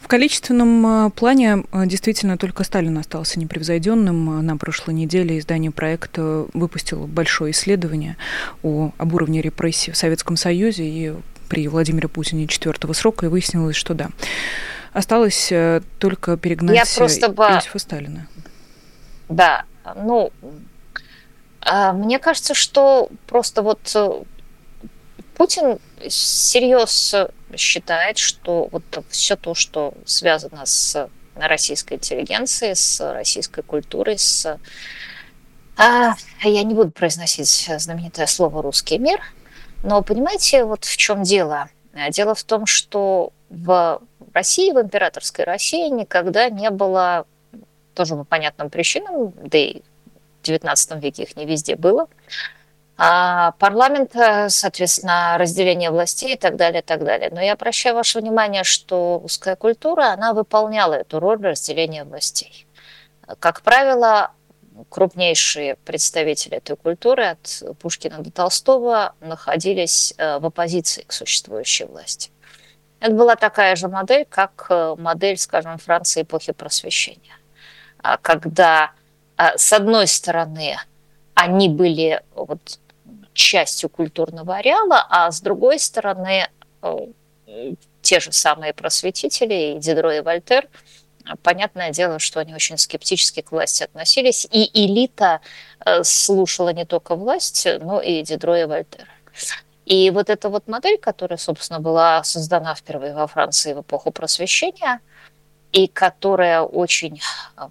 В 0.00 0.08
количественном 0.08 1.06
э, 1.06 1.10
плане 1.10 1.64
э, 1.72 1.86
действительно 1.86 2.36
только 2.36 2.64
Сталин 2.64 2.98
остался 2.98 3.38
непревзойденным. 3.38 4.44
На 4.44 4.56
прошлой 4.56 4.94
неделе 4.94 5.38
издание 5.38 5.70
проекта 5.70 6.46
выпустило 6.52 7.06
большое 7.06 7.52
исследование 7.52 8.16
о, 8.62 8.90
об 8.98 9.14
уровне 9.14 9.40
репрессий 9.40 9.92
в 9.92 9.96
Советском 9.96 10.36
Союзе, 10.36 10.84
и 10.84 11.14
при 11.52 11.68
Владимире 11.68 12.08
Путине 12.08 12.46
четвертого 12.46 12.94
срока, 12.94 13.26
и 13.26 13.28
выяснилось, 13.28 13.76
что 13.76 13.92
да. 13.92 14.08
Осталось 14.94 15.52
э, 15.52 15.82
только 15.98 16.38
перегнать 16.38 16.74
Я 16.74 16.84
просто 16.96 17.26
Иосифа 17.26 17.78
Сталина. 17.78 18.26
Да, 19.28 19.66
ну, 19.96 20.32
а, 21.60 21.92
мне 21.92 22.18
кажется, 22.18 22.54
что 22.54 23.10
просто 23.26 23.60
вот 23.60 23.80
э, 23.94 24.22
Путин 25.36 25.78
всерьез 26.08 27.14
считает, 27.54 28.16
что 28.16 28.70
вот 28.72 29.04
все 29.10 29.36
то, 29.36 29.54
что 29.54 29.92
связано 30.06 30.64
с 30.64 31.06
российской 31.34 31.94
интеллигенцией, 31.98 32.76
с 32.76 33.12
российской 33.12 33.60
культурой, 33.60 34.16
с... 34.16 34.58
А, 35.76 36.14
я 36.42 36.62
не 36.62 36.72
буду 36.72 36.92
произносить 36.92 37.68
знаменитое 37.76 38.24
слово 38.24 38.62
«русский 38.62 38.96
мир», 38.96 39.20
но 39.82 40.02
понимаете, 40.02 40.64
вот 40.64 40.84
в 40.84 40.96
чем 40.96 41.22
дело? 41.22 41.68
Дело 42.10 42.34
в 42.34 42.42
том, 42.44 42.66
что 42.66 43.32
в 43.50 44.00
России, 44.32 44.72
в 44.72 44.80
императорской 44.80 45.44
России 45.44 45.88
никогда 45.88 46.48
не 46.48 46.70
было, 46.70 47.26
тоже 47.94 48.16
по 48.16 48.24
понятным 48.24 48.70
причинам, 48.70 49.32
да 49.36 49.58
и 49.58 49.82
в 50.42 50.48
XIX 50.48 51.00
веке 51.00 51.24
их 51.24 51.36
не 51.36 51.44
везде 51.44 51.76
было, 51.76 52.08
а 52.96 53.52
парламент, 53.52 54.14
соответственно, 54.48 55.36
разделение 55.38 55.90
властей 55.90 56.34
и 56.34 56.38
так 56.38 56.56
далее, 56.56 56.80
и 56.82 56.84
так 56.84 57.04
далее. 57.04 57.30
Но 57.32 57.40
я 57.40 57.54
обращаю 57.54 57.94
ваше 57.94 58.20
внимание, 58.20 58.64
что 58.64 59.18
русская 59.22 59.56
культура, 59.56 60.12
она 60.12 60.32
выполняла 60.32 60.94
эту 60.94 61.20
роль 61.20 61.40
разделения 61.44 62.04
властей. 62.04 62.66
Как 63.38 63.62
правило, 63.62 64.30
крупнейшие 64.88 65.76
представители 65.84 66.56
этой 66.56 66.76
культуры 66.76 67.24
от 67.24 67.62
Пушкина 67.80 68.18
до 68.18 68.30
Толстого 68.30 69.14
находились 69.20 70.14
э, 70.16 70.38
в 70.38 70.46
оппозиции 70.46 71.02
к 71.02 71.12
существующей 71.12 71.84
власти. 71.84 72.30
Это 73.00 73.12
была 73.14 73.36
такая 73.36 73.74
же 73.76 73.88
модель, 73.88 74.26
как 74.28 74.66
э, 74.70 74.94
модель, 74.98 75.36
скажем, 75.36 75.78
Франции 75.78 76.22
эпохи 76.22 76.52
просвещения. 76.52 77.36
А 78.02 78.16
когда, 78.16 78.92
а, 79.36 79.56
с 79.56 79.72
одной 79.72 80.06
стороны, 80.06 80.76
они 81.34 81.68
были 81.68 82.22
вот 82.34 82.78
частью 83.32 83.88
культурного 83.88 84.56
ареала, 84.56 85.06
а 85.08 85.30
с 85.30 85.40
другой 85.40 85.78
стороны, 85.78 86.48
э, 86.82 87.06
те 88.02 88.20
же 88.20 88.32
самые 88.32 88.72
просветители, 88.72 89.74
и 89.74 89.78
Дидро, 89.78 90.12
и 90.12 90.20
Вольтер, 90.20 90.68
понятное 91.42 91.90
дело, 91.90 92.18
что 92.18 92.40
они 92.40 92.54
очень 92.54 92.78
скептически 92.78 93.42
к 93.42 93.52
власти 93.52 93.84
относились, 93.84 94.46
и 94.50 94.70
элита 94.84 95.40
э, 95.84 96.02
слушала 96.04 96.72
не 96.72 96.84
только 96.84 97.16
власть, 97.16 97.66
но 97.80 98.00
и 98.00 98.22
Дидро, 98.22 98.56
и 98.56 98.64
Вольтер. 98.64 99.06
И 99.84 100.10
вот 100.10 100.30
эта 100.30 100.48
вот 100.48 100.68
модель, 100.68 100.98
которая, 100.98 101.38
собственно, 101.38 101.80
была 101.80 102.22
создана 102.24 102.74
впервые 102.74 103.14
во 103.14 103.26
Франции 103.26 103.74
в 103.74 103.80
эпоху 103.80 104.10
просвещения, 104.10 105.00
и 105.72 105.86
которая 105.88 106.62
очень 106.62 107.20
э, 107.56 107.68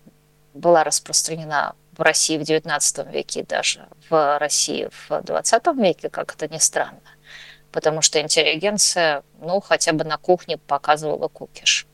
была 0.53 0.83
распространена 0.83 1.75
в 1.97 2.01
России 2.01 2.37
в 2.37 2.41
XIX 2.41 3.11
веке 3.11 3.43
даже 3.43 3.87
в 4.09 4.39
России 4.39 4.89
в 4.91 5.11
XX 5.11 5.75
веке, 5.81 6.09
как 6.09 6.33
это 6.33 6.47
ни 6.47 6.57
странно, 6.57 6.99
потому 7.71 8.01
что 8.01 8.19
интеллигенция, 8.19 9.23
ну, 9.39 9.61
хотя 9.61 9.93
бы 9.93 10.03
на 10.03 10.17
кухне 10.17 10.57
показывала 10.57 11.27
кукиш. 11.27 11.87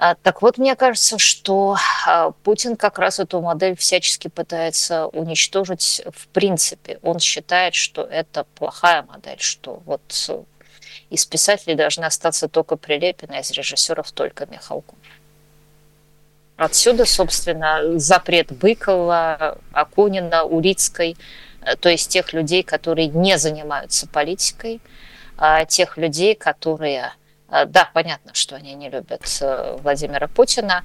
А, 0.00 0.14
так 0.14 0.42
вот, 0.42 0.58
мне 0.58 0.76
кажется, 0.76 1.18
что 1.18 1.76
а, 2.06 2.30
Путин 2.44 2.76
как 2.76 3.00
раз 3.00 3.18
эту 3.18 3.40
модель 3.40 3.76
всячески 3.76 4.28
пытается 4.28 5.08
уничтожить 5.08 6.02
в 6.14 6.28
принципе. 6.28 7.00
Он 7.02 7.18
считает, 7.18 7.74
что 7.74 8.02
это 8.02 8.44
плохая 8.54 9.02
модель, 9.02 9.40
что 9.40 9.82
вот 9.86 10.30
из 11.10 11.26
писателей 11.26 11.74
должны 11.74 12.04
остаться 12.04 12.48
только 12.48 12.76
Прилепин, 12.76 13.32
а 13.32 13.40
из 13.40 13.50
режиссеров 13.50 14.12
только 14.12 14.46
Михалков. 14.46 14.96
Отсюда, 16.56 17.04
собственно, 17.04 17.98
запрет 17.98 18.52
Быкова, 18.52 19.58
Акунина, 19.72 20.44
Урицкой, 20.44 21.16
э, 21.62 21.76
то 21.76 21.88
есть 21.88 22.08
тех 22.10 22.32
людей, 22.32 22.62
которые 22.62 23.08
не 23.08 23.36
занимаются 23.36 24.06
политикой, 24.06 24.80
а 25.36 25.64
тех 25.64 25.96
людей, 25.96 26.34
которые, 26.36 26.98
э, 27.00 27.10
да, 27.48 27.90
понятно, 27.94 28.34
что 28.34 28.56
они 28.56 28.74
не 28.74 28.90
любят 28.90 29.22
э, 29.40 29.76
Владимира 29.82 30.28
Путина, 30.28 30.84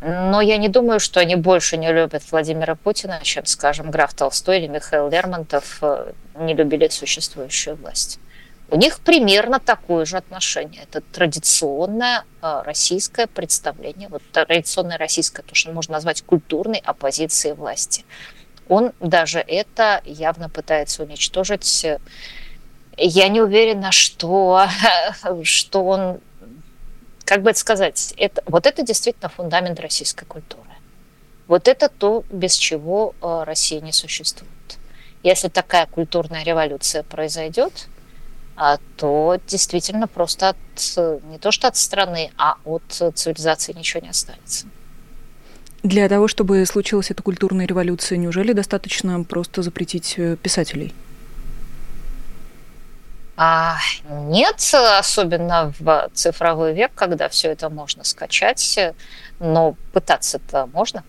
но 0.00 0.40
я 0.40 0.56
не 0.56 0.68
думаю, 0.68 0.98
что 0.98 1.20
они 1.20 1.36
больше 1.36 1.76
не 1.76 1.92
любят 1.92 2.22
Владимира 2.30 2.74
Путина, 2.74 3.20
чем, 3.22 3.44
скажем, 3.46 3.90
граф 3.90 4.14
Толстой 4.14 4.58
или 4.58 4.66
Михаил 4.66 5.08
Лермонтов 5.10 5.82
не 6.36 6.54
любили 6.54 6.88
существующую 6.88 7.76
власть. 7.76 8.18
У 8.72 8.76
них 8.76 9.00
примерно 9.00 9.58
такое 9.58 10.04
же 10.04 10.16
отношение. 10.16 10.82
Это 10.84 11.00
традиционное 11.00 12.24
э, 12.40 12.62
российское 12.64 13.26
представление, 13.26 14.08
вот 14.08 14.22
традиционное 14.32 14.96
российское, 14.96 15.42
то, 15.42 15.54
что 15.54 15.72
можно 15.72 15.94
назвать 15.94 16.22
культурной 16.22 16.78
оппозицией 16.78 17.54
власти. 17.54 18.04
Он 18.68 18.92
даже 19.00 19.40
это 19.40 20.00
явно 20.04 20.48
пытается 20.48 21.02
уничтожить. 21.02 21.84
Я 23.02 23.28
не 23.28 23.40
уверена, 23.40 23.92
что, 23.92 24.68
что 25.42 25.84
он, 25.84 26.20
как 27.24 27.42
бы 27.42 27.50
это 27.50 27.58
сказать, 27.58 28.12
это, 28.18 28.42
вот 28.46 28.66
это 28.66 28.82
действительно 28.82 29.30
фундамент 29.30 29.80
российской 29.80 30.26
культуры. 30.26 30.68
Вот 31.48 31.66
это 31.66 31.88
то, 31.88 32.24
без 32.30 32.54
чего 32.56 33.14
э, 33.22 33.44
Россия 33.44 33.80
не 33.80 33.92
существует. 33.92 34.50
Если 35.22 35.48
такая 35.48 35.86
культурная 35.86 36.44
революция 36.44 37.02
произойдет, 37.02 37.88
а, 38.54 38.76
то 38.98 39.38
действительно 39.46 40.06
просто 40.06 40.50
от, 40.50 40.56
не 41.30 41.38
то 41.38 41.50
что 41.50 41.68
от 41.68 41.76
страны, 41.76 42.30
а 42.36 42.56
от 42.66 42.82
цивилизации 43.14 43.72
ничего 43.72 44.02
не 44.02 44.10
останется. 44.10 44.66
Для 45.82 46.06
того, 46.10 46.28
чтобы 46.28 46.66
случилась 46.66 47.10
эта 47.10 47.22
культурная 47.22 47.66
революция, 47.66 48.18
неужели 48.18 48.52
достаточно 48.52 49.24
просто 49.24 49.62
запретить 49.62 50.14
э, 50.18 50.36
писателей? 50.36 50.92
А, 53.42 53.78
нет, 54.04 54.56
особенно 54.74 55.72
в 55.78 56.10
цифровой 56.12 56.74
век, 56.74 56.92
когда 56.94 57.30
все 57.30 57.48
это 57.48 57.70
можно 57.70 58.04
скачать, 58.04 58.78
но 59.38 59.76
пытаться-то 59.94 60.66
можно. 60.66 61.04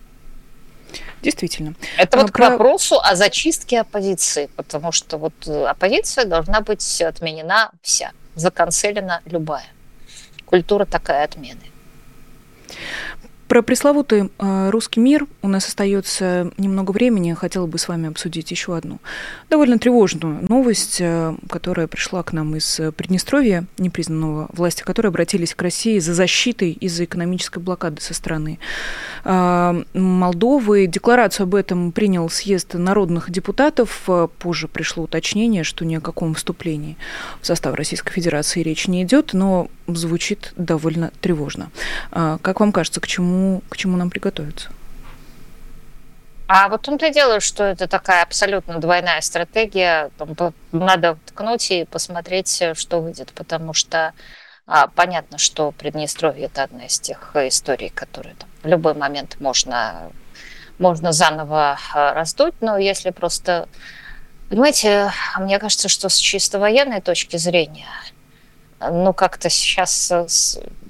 Действительно. 1.20 1.74
Это 1.98 2.16
вот 2.16 2.32
Про... 2.32 2.46
к 2.46 2.50
вопросу 2.52 2.98
о 2.98 3.16
зачистке 3.16 3.80
оппозиции, 3.80 4.46
потому 4.56 4.92
что 4.92 5.18
вот 5.18 5.34
э, 5.46 5.66
оппозиция 5.66 6.24
должна 6.24 6.62
быть 6.62 7.02
отменена 7.02 7.70
вся, 7.82 8.12
заканцелена 8.34 9.20
любая. 9.26 9.66
Культура 10.46 10.86
такая 10.86 11.24
отмены. 11.24 11.60
Про 13.52 13.60
пресловутый 13.60 14.30
э, 14.38 14.70
русский 14.70 14.98
мир 14.98 15.26
у 15.42 15.48
нас 15.48 15.68
остается 15.68 16.50
немного 16.56 16.90
времени. 16.90 17.34
Хотела 17.34 17.66
бы 17.66 17.76
с 17.76 17.86
вами 17.86 18.08
обсудить 18.08 18.50
еще 18.50 18.74
одну 18.74 18.98
довольно 19.50 19.78
тревожную 19.78 20.42
новость, 20.48 21.02
э, 21.02 21.34
которая 21.50 21.86
пришла 21.86 22.22
к 22.22 22.32
нам 22.32 22.56
из 22.56 22.80
Приднестровья, 22.96 23.66
непризнанного 23.76 24.48
власти, 24.54 24.82
которые 24.82 25.10
обратились 25.10 25.54
к 25.54 25.60
России 25.60 25.98
за 25.98 26.14
защитой 26.14 26.72
из-за 26.72 27.04
экономической 27.04 27.58
блокады 27.58 28.00
со 28.00 28.14
стороны 28.14 28.58
э, 29.26 29.82
Молдовы. 29.92 30.86
Декларацию 30.86 31.44
об 31.44 31.54
этом 31.54 31.92
принял 31.92 32.30
съезд 32.30 32.72
народных 32.72 33.30
депутатов. 33.30 34.08
Позже 34.38 34.66
пришло 34.66 35.04
уточнение, 35.04 35.62
что 35.62 35.84
ни 35.84 35.96
о 35.96 36.00
каком 36.00 36.32
вступлении 36.32 36.96
в 37.42 37.46
состав 37.46 37.74
Российской 37.74 38.14
Федерации 38.14 38.62
речь 38.62 38.88
не 38.88 39.02
идет, 39.02 39.34
но 39.34 39.68
звучит 39.86 40.52
довольно 40.56 41.10
тревожно. 41.20 41.70
Как 42.10 42.60
вам 42.60 42.72
кажется, 42.72 43.00
к 43.00 43.06
чему 43.06 43.62
к 43.68 43.76
чему 43.76 43.96
нам 43.96 44.10
приготовиться. 44.10 44.70
А 46.48 46.68
вот 46.68 46.86
он-то 46.86 47.06
и 47.06 47.12
дело, 47.12 47.40
что 47.40 47.64
это 47.64 47.88
такая 47.88 48.22
абсолютно 48.22 48.78
двойная 48.78 49.20
стратегия. 49.22 50.10
Надо 50.70 51.16
ткнуть 51.26 51.70
и 51.70 51.84
посмотреть, 51.84 52.62
что 52.74 53.00
выйдет, 53.00 53.32
потому 53.32 53.72
что 53.72 54.12
а, 54.66 54.88
понятно, 54.88 55.38
что 55.38 55.72
Приднестровье– 55.72 56.44
это 56.52 56.64
одна 56.64 56.86
из 56.86 57.00
тех 57.00 57.34
историй, 57.34 57.88
которые 57.88 58.34
там, 58.34 58.48
в 58.62 58.66
любой 58.66 58.94
момент 58.94 59.36
можно, 59.40 60.10
можно 60.78 61.12
заново 61.12 61.78
а, 61.94 62.12
раздуть, 62.12 62.54
но 62.60 62.76
если 62.76 63.10
просто… 63.10 63.68
Понимаете, 64.50 65.10
мне 65.38 65.58
кажется, 65.58 65.88
что 65.88 66.10
с 66.10 66.16
чисто 66.18 66.58
военной 66.58 67.00
точки 67.00 67.38
зрения– 67.38 67.88
ну, 68.90 69.12
как-то 69.12 69.50
сейчас 69.50 70.10
э, 70.10 70.26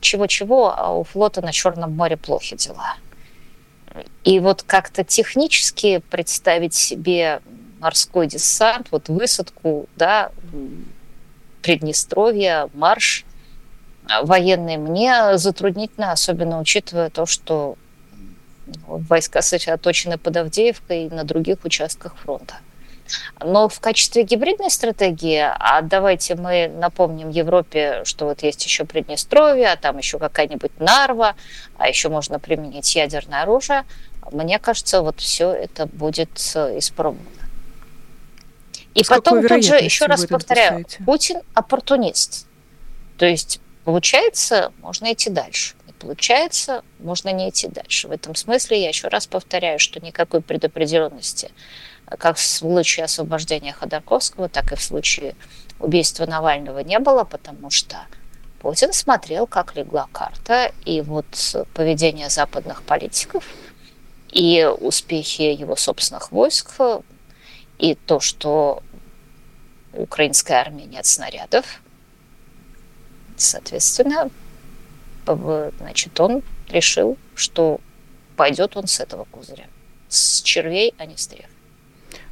чего-чего, 0.01 0.75
а 0.77 0.97
у 0.97 1.05
флота 1.05 1.43
на 1.43 1.53
Черном 1.53 1.95
море 1.95 2.17
плохи 2.17 2.57
дела. 2.57 2.97
И 4.25 4.41
вот 4.41 4.63
как-то 4.63 5.05
технически 5.05 5.99
представить 6.11 6.75
себе 6.75 7.41
морской 7.81 8.27
десант, 8.27 8.89
вот 8.91 9.09
высадку, 9.09 9.87
да, 9.97 10.31
Приднестровье, 11.63 12.69
марш 12.75 13.25
э, 14.09 14.25
военный 14.25 14.77
мне 14.77 15.37
затруднительно, 15.39 16.13
особенно 16.13 16.61
учитывая 16.61 17.11
то, 17.11 17.27
что 17.27 17.77
войска 18.87 19.43
сосредоточены 19.43 20.19
под 20.19 20.37
Авдеевкой 20.37 21.07
и 21.07 21.11
на 21.11 21.25
других 21.25 21.59
участках 21.65 22.17
фронта. 22.17 22.57
Но 23.41 23.69
в 23.69 23.81
качестве 23.81 24.23
гибридной 24.23 24.71
стратегии, 24.71 25.43
а 25.43 25.83
давайте 25.83 26.35
мы 26.35 26.69
напомним 26.69 27.29
Европе, 27.29 28.03
что 28.05 28.27
вот 28.27 28.43
есть 28.43 28.65
еще 28.65 28.85
Приднестровье, 28.85 29.69
а 29.69 29.77
там 29.77 29.99
еще 29.99 30.19
какая-нибудь 30.19 30.79
Нарва, 30.79 31.35
а 31.79 31.89
еще 31.89 32.09
можно 32.09 32.39
применить 32.39 32.95
ядерное 32.95 33.43
оружие, 33.43 33.85
мне 34.31 34.59
кажется, 34.59 35.03
вот 35.03 35.21
все 35.21 35.53
это 35.53 35.87
будет 35.87 36.53
э, 36.55 36.79
испробовано. 36.79 37.29
И 38.95 39.03
С 39.03 39.09
потом 39.09 39.47
тут 39.47 39.65
же, 39.65 39.75
еще 39.77 40.07
раз 40.07 40.27
повторяю, 40.27 40.85
Путин 41.05 41.41
оппортунист. 41.55 42.47
То 43.17 43.27
есть, 43.27 43.61
получается, 43.85 44.73
можно 44.81 45.13
идти 45.13 45.31
дальше. 45.31 45.75
Не 45.87 45.93
получается, 45.93 46.83
можно 46.99 47.31
не 47.31 47.49
идти 47.49 47.69
дальше. 47.69 48.09
В 48.09 48.11
этом 48.11 48.35
смысле 48.35 48.83
я 48.83 48.89
еще 48.89 49.09
раз 49.09 49.27
повторяю, 49.27 49.79
что 49.79 50.01
никакой 50.01 50.41
предопределенности 50.41 51.51
как 52.19 52.37
в 52.37 52.41
случае 52.41 53.05
освобождения 53.05 53.73
Ходорковского, 53.73 54.49
так 54.49 54.73
и 54.73 54.77
в 54.77 54.83
случае 54.83 55.35
убийства 55.79 56.27
Навального 56.27 56.81
не 56.81 56.99
было, 56.99 57.25
потому 57.25 57.71
что 57.71 57.97
Путин 58.61 58.93
смотрел, 58.93 59.47
как 59.47 59.75
легла 59.75 60.09
карта, 60.13 60.73
и 60.85 61.01
вот 61.01 61.27
поведение 61.75 62.31
западных 62.31 62.83
политиков, 62.83 63.45
и 64.31 64.65
успехи 64.81 65.43
его 65.43 65.77
собственных 65.77 66.31
войск, 66.31 66.81
и 67.79 67.95
то, 67.95 68.21
что 68.21 68.83
у 69.93 70.03
украинской 70.03 70.53
армии 70.53 70.85
нет 70.85 71.07
снарядов, 71.07 71.83
соответственно, 73.37 74.31
значит, 75.27 76.19
он 76.21 76.43
решил, 76.69 77.19
что 77.35 77.81
пойдет 78.37 78.77
он 78.77 78.87
с 78.87 79.01
этого 79.01 79.25
козыря. 79.25 79.67
С 80.09 80.43
червей, 80.43 80.95
а 80.99 81.07
не 81.07 81.17
с 81.17 81.27
древ. 81.27 81.47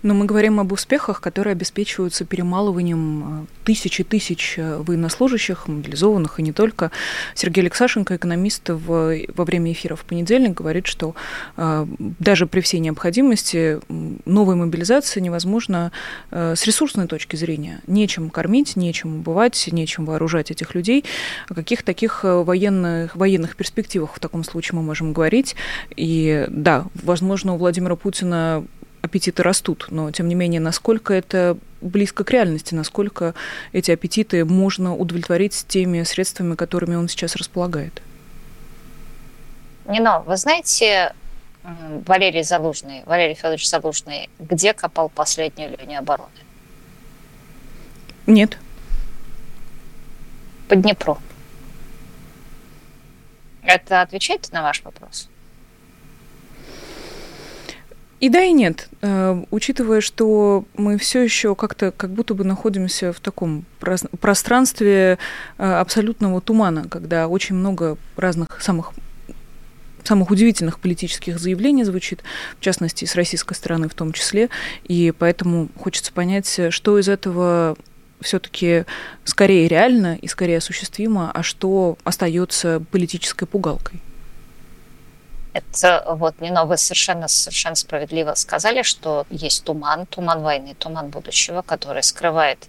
Но 0.02 0.14
мы 0.14 0.24
говорим 0.24 0.60
об 0.60 0.72
успехах, 0.72 1.20
которые 1.20 1.52
обеспечиваются 1.52 2.24
перемалыванием 2.24 3.46
э, 3.66 3.74
тысяч 4.04 4.54
э, 4.56 4.78
военнослужащих, 4.78 5.68
мобилизованных 5.68 6.40
и 6.40 6.42
не 6.42 6.52
только. 6.52 6.90
Сергей 7.34 7.62
Алексашенко, 7.62 8.16
экономист, 8.16 8.68
в, 8.68 9.26
во 9.34 9.44
время 9.44 9.72
эфира 9.72 9.96
в 9.96 10.04
понедельник 10.04 10.54
говорит, 10.54 10.86
что 10.86 11.14
э, 11.56 11.86
даже 11.98 12.46
при 12.46 12.60
всей 12.60 12.80
необходимости 12.80 13.78
новой 14.24 14.54
мобилизации 14.54 15.20
невозможно 15.20 15.92
э, 16.30 16.54
с 16.56 16.66
ресурсной 16.66 17.06
точки 17.06 17.36
зрения. 17.36 17.80
Нечем 17.86 18.30
кормить, 18.30 18.76
нечем 18.76 19.16
убывать, 19.16 19.68
нечем 19.70 20.06
вооружать 20.06 20.50
этих 20.50 20.74
людей. 20.74 21.04
О 21.48 21.54
каких 21.54 21.82
таких 21.82 22.20
э, 22.24 22.42
военных, 22.42 23.16
военных 23.16 23.56
перспективах 23.56 24.14
в 24.14 24.18
таком 24.18 24.44
случае 24.44 24.76
мы 24.76 24.82
можем 24.82 25.12
говорить? 25.12 25.56
И 25.94 26.46
да, 26.48 26.86
возможно, 26.94 27.54
у 27.54 27.56
Владимира 27.58 27.96
Путина 27.96 28.64
аппетиты 29.03 29.42
растут, 29.42 29.86
но 29.90 30.11
тем 30.11 30.28
не 30.28 30.34
менее, 30.34 30.61
насколько 30.61 31.14
это 31.14 31.57
близко 31.80 32.24
к 32.24 32.30
реальности, 32.30 32.74
насколько 32.74 33.34
эти 33.72 33.90
аппетиты 33.90 34.44
можно 34.44 34.94
удовлетворить 34.94 35.64
теми 35.68 36.03
средствами, 36.03 36.55
которыми 36.55 36.96
он 36.96 37.09
сейчас 37.09 37.36
располагает? 37.36 38.03
Нино, 39.86 40.20
вы 40.20 40.36
знаете, 40.36 41.14
Валерий 42.07 42.42
Залужный, 42.42 43.03
Валерий 43.07 43.34
Федорович 43.34 43.68
Залужный, 43.68 44.28
где 44.38 44.74
копал 44.74 45.09
последнюю 45.09 45.76
линию 45.78 46.01
обороны? 46.01 46.30
Нет. 48.26 48.59
По 50.68 50.76
Днепру. 50.76 51.18
Это 53.62 54.03
отвечает 54.03 54.53
на 54.53 54.62
ваш 54.62 54.82
вопрос? 54.82 55.29
И 58.20 58.28
да, 58.28 58.42
и 58.42 58.52
нет. 58.52 58.88
Э, 59.00 59.42
учитывая, 59.50 60.02
что 60.02 60.66
мы 60.76 60.98
все 60.98 61.22
еще 61.22 61.54
как-то 61.54 61.90
как 61.90 62.10
будто 62.10 62.34
бы 62.34 62.44
находимся 62.44 63.14
в 63.14 63.20
таком 63.20 63.64
пространстве 64.20 65.18
э, 65.56 65.72
абсолютного 65.72 66.42
тумана, 66.42 66.86
когда 66.88 67.28
очень 67.28 67.56
много 67.56 67.96
разных 68.16 68.60
самых 68.60 68.92
самых 70.04 70.30
удивительных 70.30 70.80
политических 70.80 71.38
заявлений 71.38 71.84
звучит, 71.84 72.22
в 72.58 72.62
частности, 72.62 73.04
с 73.04 73.14
российской 73.14 73.54
стороны 73.54 73.88
в 73.88 73.94
том 73.94 74.12
числе, 74.12 74.48
и 74.84 75.12
поэтому 75.16 75.68
хочется 75.78 76.10
понять, 76.10 76.60
что 76.70 76.98
из 76.98 77.08
этого 77.08 77.76
все-таки 78.20 78.86
скорее 79.24 79.68
реально 79.68 80.16
и 80.16 80.26
скорее 80.26 80.58
осуществимо, 80.58 81.30
а 81.30 81.42
что 81.42 81.98
остается 82.04 82.82
политической 82.90 83.46
пугалкой. 83.46 84.00
Это 85.53 86.05
вот 86.07 86.40
не 86.40 86.53
вы 86.64 86.76
совершенно, 86.76 87.26
совершенно 87.26 87.74
справедливо 87.74 88.34
сказали, 88.34 88.82
что 88.82 89.26
есть 89.30 89.64
туман, 89.64 90.07
туман 90.07 90.42
войны, 90.42 90.74
туман 90.78 91.09
будущего, 91.09 91.62
который 91.62 92.03
скрывает 92.03 92.68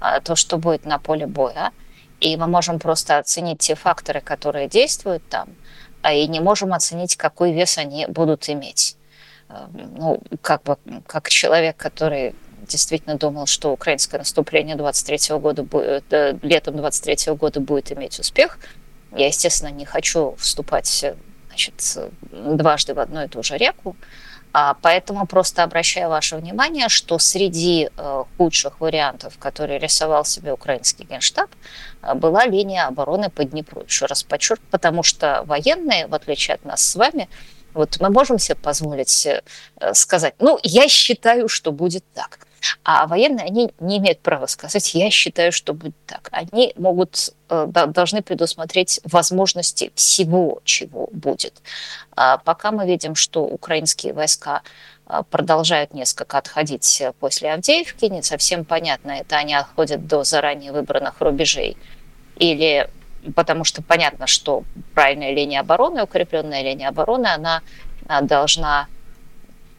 а, 0.00 0.20
то, 0.20 0.34
что 0.34 0.56
будет 0.56 0.86
на 0.86 0.98
поле 0.98 1.26
боя. 1.26 1.72
И 2.20 2.36
мы 2.36 2.46
можем 2.46 2.78
просто 2.78 3.18
оценить 3.18 3.58
те 3.58 3.74
факторы, 3.74 4.20
которые 4.20 4.68
действуют 4.68 5.28
там, 5.28 5.48
а 6.02 6.14
и 6.14 6.26
не 6.26 6.40
можем 6.40 6.72
оценить, 6.72 7.16
какой 7.16 7.52
вес 7.52 7.76
они 7.78 8.06
будут 8.06 8.48
иметь. 8.48 8.96
А, 9.48 9.68
ну, 9.72 10.20
как 10.40 10.62
бы, 10.62 10.78
как 11.06 11.28
человек, 11.28 11.76
который 11.76 12.34
действительно 12.66 13.16
думал, 13.16 13.46
что 13.46 13.72
украинское 13.72 14.18
наступление 14.18 14.76
23 14.76 15.36
года 15.38 15.64
будет, 15.64 16.10
э, 16.12 16.38
летом 16.42 16.76
23 16.76 17.34
года 17.34 17.60
будет 17.60 17.92
иметь 17.92 18.18
успех, 18.18 18.58
я, 19.14 19.26
естественно, 19.26 19.70
не 19.70 19.84
хочу 19.84 20.34
вступать 20.38 21.04
значит, 21.52 21.98
дважды 22.30 22.94
в 22.94 22.98
одну 22.98 23.24
и 23.24 23.28
ту 23.28 23.42
же 23.42 23.56
реку. 23.56 23.96
А 24.54 24.74
поэтому 24.82 25.26
просто 25.26 25.62
обращаю 25.62 26.10
ваше 26.10 26.36
внимание, 26.36 26.90
что 26.90 27.18
среди 27.18 27.88
э, 27.96 28.24
худших 28.36 28.80
вариантов, 28.80 29.38
которые 29.38 29.78
рисовал 29.78 30.26
себе 30.26 30.52
украинский 30.52 31.06
генштаб, 31.06 31.50
э, 32.02 32.14
была 32.14 32.44
линия 32.44 32.86
обороны 32.86 33.30
по 33.30 33.44
Днепру. 33.44 33.82
Еще 33.82 34.04
раз 34.04 34.22
подчеркну, 34.22 34.66
потому 34.70 35.02
что 35.02 35.42
военные, 35.46 36.06
в 36.06 36.14
отличие 36.14 36.56
от 36.56 36.66
нас 36.66 36.82
с 36.82 36.96
вами, 36.96 37.30
вот 37.74 37.98
мы 38.00 38.10
можем 38.10 38.38
себе 38.38 38.56
позволить 38.56 39.26
э, 39.26 39.42
сказать, 39.94 40.34
ну, 40.38 40.58
я 40.62 40.88
считаю, 40.88 41.48
что 41.48 41.72
будет 41.72 42.04
так. 42.14 42.46
А 42.84 43.06
военные, 43.06 43.46
они 43.46 43.72
не 43.80 43.98
имеют 43.98 44.20
права 44.20 44.46
сказать, 44.46 44.94
я 44.94 45.10
считаю, 45.10 45.50
что 45.50 45.74
будет 45.74 45.96
так. 46.06 46.28
Они 46.30 46.72
могут, 46.76 47.34
э, 47.48 47.66
должны 47.66 48.22
предусмотреть 48.22 49.00
возможности 49.04 49.92
всего, 49.94 50.60
чего 50.64 51.08
будет. 51.12 51.60
А 52.14 52.38
пока 52.38 52.70
мы 52.70 52.86
видим, 52.86 53.14
что 53.14 53.42
украинские 53.42 54.12
войска 54.12 54.62
э, 55.06 55.22
продолжают 55.30 55.94
несколько 55.94 56.38
отходить 56.38 57.02
после 57.18 57.52
Авдеевки, 57.52 58.04
не 58.04 58.22
совсем 58.22 58.64
понятно, 58.64 59.12
это 59.12 59.36
они 59.36 59.54
отходят 59.54 60.06
до 60.06 60.22
заранее 60.24 60.72
выбранных 60.72 61.20
рубежей 61.20 61.76
или 62.36 62.88
потому 63.34 63.64
что 63.64 63.82
понятно, 63.82 64.26
что 64.26 64.64
правильная 64.94 65.32
линия 65.32 65.60
обороны, 65.60 66.02
укрепленная 66.02 66.62
линия 66.62 66.88
обороны, 66.88 67.26
она 67.26 67.62
должна 68.22 68.88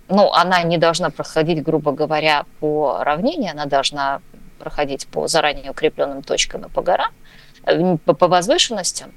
ну, 0.10 0.32
она 0.32 0.64
не 0.64 0.78
должна 0.78 1.10
проходить, 1.10 1.64
грубо 1.64 1.92
говоря, 1.92 2.46
по 2.60 3.04
равнине, 3.04 3.52
она 3.52 3.66
должна 3.66 4.22
проходить 4.60 5.08
по 5.08 5.28
заранее 5.28 5.72
укрепленным 5.72 6.24
точкам 6.24 6.66
и 6.66 6.70
по 6.70 6.82
горам, 6.82 7.12
э, 7.66 7.98
по, 7.98 8.28
возвышенностям. 8.28 9.12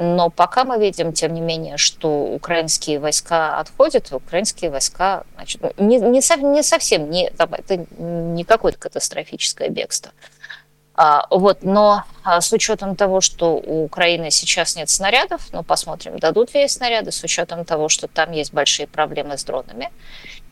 Но 0.00 0.30
пока 0.30 0.64
мы 0.64 0.78
видим, 0.78 1.12
тем 1.12 1.34
не 1.34 1.40
менее, 1.40 1.76
что 1.76 2.22
украинские 2.22 3.00
войска 3.00 3.58
отходят, 3.58 4.12
украинские 4.12 4.70
войска 4.70 5.24
значит, 5.34 5.60
не, 5.78 5.98
не, 5.98 6.20
не 6.20 6.62
совсем, 6.62 7.10
не, 7.10 7.26
это 7.26 7.86
не 7.98 8.44
какое-то 8.44 8.78
катастрофическое 8.78 9.68
бегство. 9.68 10.12
А, 11.00 11.28
вот, 11.30 11.62
но 11.62 12.02
а, 12.24 12.40
с 12.40 12.52
учетом 12.52 12.96
того, 12.96 13.20
что 13.20 13.54
у 13.54 13.84
Украины 13.84 14.32
сейчас 14.32 14.74
нет 14.74 14.90
снарядов, 14.90 15.46
ну, 15.52 15.62
посмотрим, 15.62 16.18
дадут 16.18 16.52
ли 16.54 16.62
ей 16.62 16.68
снаряды, 16.68 17.12
с 17.12 17.22
учетом 17.22 17.64
того, 17.64 17.88
что 17.88 18.08
там 18.08 18.32
есть 18.32 18.52
большие 18.52 18.88
проблемы 18.88 19.38
с 19.38 19.44
дронами, 19.44 19.92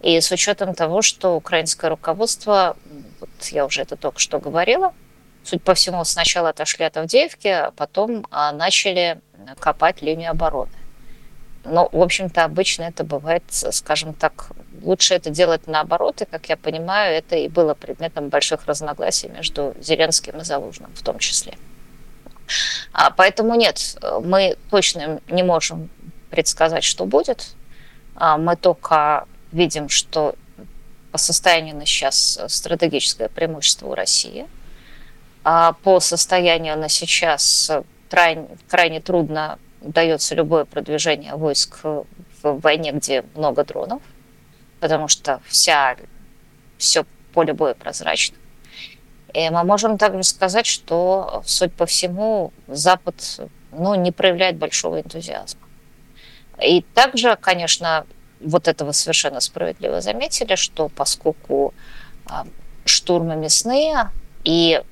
и 0.02 0.20
с 0.20 0.30
учетом 0.30 0.72
того, 0.76 1.02
что 1.02 1.34
украинское 1.34 1.90
руководство, 1.90 2.76
вот 3.18 3.28
я 3.50 3.66
уже 3.66 3.82
это 3.82 3.96
только 3.96 4.20
что 4.20 4.38
говорила, 4.38 4.94
суть 5.42 5.64
по 5.64 5.74
всему, 5.74 6.04
сначала 6.04 6.50
отошли 6.50 6.84
от 6.84 6.96
Авдеевки, 6.96 7.48
а 7.48 7.72
потом 7.72 8.24
а, 8.30 8.52
начали 8.52 9.20
копать 9.58 10.00
линию 10.00 10.30
обороны. 10.30 10.70
Но, 11.68 11.88
в 11.90 12.00
общем-то, 12.00 12.44
обычно 12.44 12.84
это 12.84 13.04
бывает, 13.04 13.42
скажем 13.50 14.14
так, 14.14 14.50
лучше 14.82 15.14
это 15.14 15.30
делать 15.30 15.66
наоборот, 15.66 16.22
и, 16.22 16.24
как 16.24 16.48
я 16.48 16.56
понимаю, 16.56 17.16
это 17.16 17.36
и 17.36 17.48
было 17.48 17.74
предметом 17.74 18.28
больших 18.28 18.66
разногласий 18.66 19.28
между 19.28 19.74
Зеленским 19.80 20.38
и 20.38 20.44
Залужным 20.44 20.92
в 20.94 21.02
том 21.02 21.18
числе. 21.18 21.56
А, 22.92 23.10
поэтому 23.10 23.54
нет, 23.54 23.98
мы 24.22 24.56
точно 24.70 25.20
не 25.28 25.42
можем 25.42 25.90
предсказать, 26.30 26.84
что 26.84 27.04
будет. 27.04 27.54
А, 28.14 28.38
мы 28.38 28.56
только 28.56 29.26
видим, 29.52 29.88
что 29.88 30.34
по 31.10 31.18
состоянию 31.18 31.74
на 31.76 31.86
сейчас 31.86 32.38
стратегическое 32.48 33.28
преимущество 33.28 33.88
у 33.88 33.94
России. 33.94 34.46
А 35.44 35.72
по 35.72 36.00
состоянию 36.00 36.76
на 36.76 36.88
сейчас 36.88 37.70
крайне, 38.10 38.48
крайне 38.68 39.00
трудно 39.00 39.58
дается 39.80 40.34
любое 40.34 40.64
продвижение 40.64 41.34
войск 41.34 41.84
в 41.84 42.06
войне, 42.42 42.92
где 42.92 43.24
много 43.34 43.64
дронов, 43.64 44.02
потому 44.80 45.08
что 45.08 45.40
вся, 45.46 45.96
все 46.78 47.04
поле 47.32 47.52
боя 47.52 47.74
прозрачно. 47.74 48.36
И 49.34 49.50
мы 49.50 49.64
можем 49.64 49.98
также 49.98 50.22
сказать, 50.22 50.66
что, 50.66 51.42
суть 51.44 51.74
по 51.74 51.84
всему, 51.84 52.52
Запад 52.66 53.40
ну, 53.72 53.94
не 53.94 54.12
проявляет 54.12 54.56
большого 54.56 55.00
энтузиазма. 55.00 55.60
И 56.62 56.82
также, 56.94 57.36
конечно, 57.36 58.06
вот 58.40 58.68
этого 58.68 58.92
совершенно 58.92 59.40
справедливо 59.40 60.00
заметили, 60.00 60.54
что 60.54 60.88
поскольку 60.88 61.74
а, 62.24 62.46
штурмы 62.84 63.36
мясные 63.36 64.10
и 64.44 64.82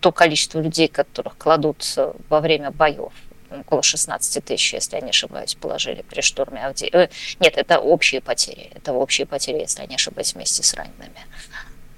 то 0.00 0.12
количество 0.12 0.60
людей, 0.60 0.88
которых 0.88 1.36
кладут 1.36 1.84
во 2.28 2.40
время 2.40 2.70
боев, 2.70 3.12
около 3.50 3.82
16 3.82 4.44
тысяч, 4.44 4.74
если 4.74 4.96
я 4.96 5.02
не 5.02 5.10
ошибаюсь, 5.10 5.54
положили 5.54 6.02
при 6.02 6.20
штурме 6.20 6.64
Авдеевки. 6.66 6.96
Э, 6.96 7.08
нет, 7.40 7.56
это 7.56 7.78
общие 7.78 8.20
потери. 8.20 8.70
Это 8.74 8.92
общие 8.92 9.26
потери, 9.26 9.58
если 9.58 9.82
я 9.82 9.86
не 9.86 9.96
ошибаюсь, 9.96 10.34
вместе 10.34 10.62
с 10.62 10.74
ранеными. 10.74 11.26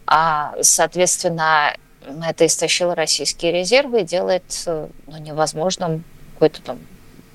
А, 0.06 0.54
соответственно, 0.62 1.74
это 2.26 2.46
истощило 2.46 2.94
российские 2.94 3.52
резервы 3.52 4.02
и 4.02 4.04
делает 4.04 4.62
э, 4.66 4.88
ну, 5.06 5.16
невозможным 5.18 6.04
какое-то 6.34 6.62
там 6.62 6.78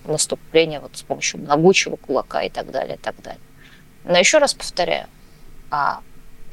наступление 0.06 0.80
вот 0.80 0.98
с 0.98 1.04
помощью 1.04 1.42
могучего 1.42 1.96
кулака 1.96 2.42
и 2.42 2.50
так 2.50 2.72
далее, 2.72 2.96
и 2.96 3.00
так 3.00 3.22
далее. 3.22 3.42
Но 4.04 4.18
еще 4.18 4.38
раз 4.38 4.54
повторяю, 4.54 5.08
а 5.70 6.02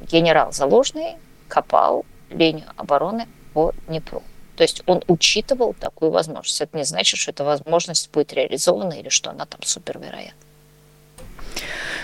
генерал 0.01 0.53
Заложный 0.53 1.17
копал 1.49 2.05
линию 2.31 2.67
обороны 2.77 3.27
по 3.53 3.73
Днепру. 3.89 4.23
То 4.61 4.65
есть 4.65 4.83
он 4.85 5.03
учитывал 5.09 5.73
такую 5.73 6.11
возможность. 6.11 6.61
Это 6.61 6.77
не 6.77 6.85
значит, 6.85 7.19
что 7.19 7.31
эта 7.31 7.45
возможность 7.45 8.11
будет 8.13 8.35
реализована 8.35 8.93
или 8.93 9.09
что 9.09 9.31
она 9.31 9.47
там 9.47 9.63
супервероятна. 9.63 10.35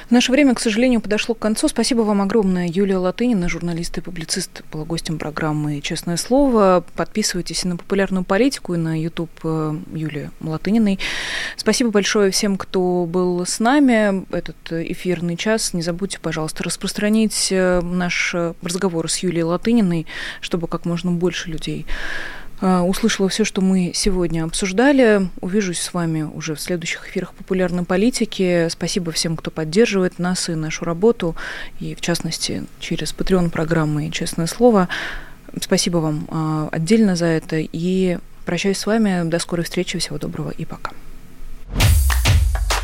Наше 0.09 0.33
время, 0.33 0.55
к 0.55 0.61
сожалению, 0.61 1.03
подошло 1.03 1.35
к 1.35 1.39
концу. 1.39 1.69
Спасибо 1.69 2.01
вам 2.01 2.23
огромное. 2.23 2.67
Юлия 2.67 2.97
Латынина, 2.97 3.51
журналист 3.51 3.99
и 3.99 4.01
публицист, 4.01 4.63
была 4.73 4.87
гостем 4.87 5.19
программы 5.19 5.83
«Честное 5.83 6.17
слово». 6.17 6.83
Подписывайтесь 6.97 7.65
на 7.65 7.77
популярную 7.77 8.25
политику 8.25 8.73
и 8.73 8.79
на 8.79 8.99
YouTube 8.99 9.39
э, 9.45 9.75
Юлии 9.93 10.31
Латыниной. 10.41 10.99
Спасибо 11.59 11.91
большое 11.91 12.31
всем, 12.31 12.57
кто 12.57 13.05
был 13.05 13.45
с 13.45 13.61
нами 13.61 14.25
этот 14.35 14.57
эфирный 14.73 15.37
час. 15.37 15.75
Не 15.75 15.83
забудьте, 15.83 16.21
пожалуйста, 16.21 16.65
распространить 16.65 17.49
э, 17.51 17.83
наш 17.83 18.35
разговор 18.63 19.11
с 19.11 19.19
Юлией 19.19 19.43
Латыниной, 19.43 20.07
чтобы 20.41 20.69
как 20.69 20.87
можно 20.87 21.11
больше 21.11 21.51
людей 21.51 21.85
услышала 22.61 23.29
все, 23.29 23.45
что 23.45 23.61
мы 23.61 23.93
сегодня 23.95 24.45
обсуждали. 24.45 25.29
Увижусь 25.41 25.81
с 25.81 25.93
вами 25.93 26.23
уже 26.23 26.55
в 26.55 26.61
следующих 26.61 27.09
эфирах 27.09 27.35
популярной 27.35 27.85
политики. 27.85 28.69
Спасибо 28.71 29.13
всем, 29.13 29.37
кто 29.37 29.51
поддерживает 29.51 30.19
нас 30.19 30.49
и 30.49 30.55
нашу 30.55 30.85
работу, 30.85 31.37
и 31.81 31.95
в 31.95 32.01
частности 32.01 32.65
через 32.81 33.13
Patreon 33.13 33.51
программы 33.51 34.11
«Честное 34.11 34.47
слово». 34.47 34.89
Спасибо 35.61 35.99
вам 35.99 36.27
а, 36.31 36.69
отдельно 36.73 37.17
за 37.17 37.27
это. 37.27 37.57
И 37.61 38.19
прощаюсь 38.45 38.79
с 38.79 38.87
вами. 38.87 39.29
До 39.29 39.39
скорой 39.39 39.65
встречи. 39.65 39.99
Всего 39.99 40.19
доброго 40.19 40.51
и 40.51 40.65
пока. 40.65 40.93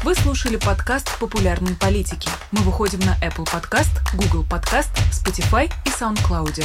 Вы 0.02 0.14
слушали 0.16 0.56
подкаст 0.56 1.18
«Популярные 1.20 1.76
политики». 1.76 2.28
Мы 2.50 2.62
выходим 2.62 2.98
на 3.00 3.16
Apple 3.24 3.46
Podcast, 3.46 3.90
Google 4.14 4.44
Podcast, 4.44 4.90
Spotify 5.12 5.70
и 5.86 5.90
SoundCloud. 5.90 6.64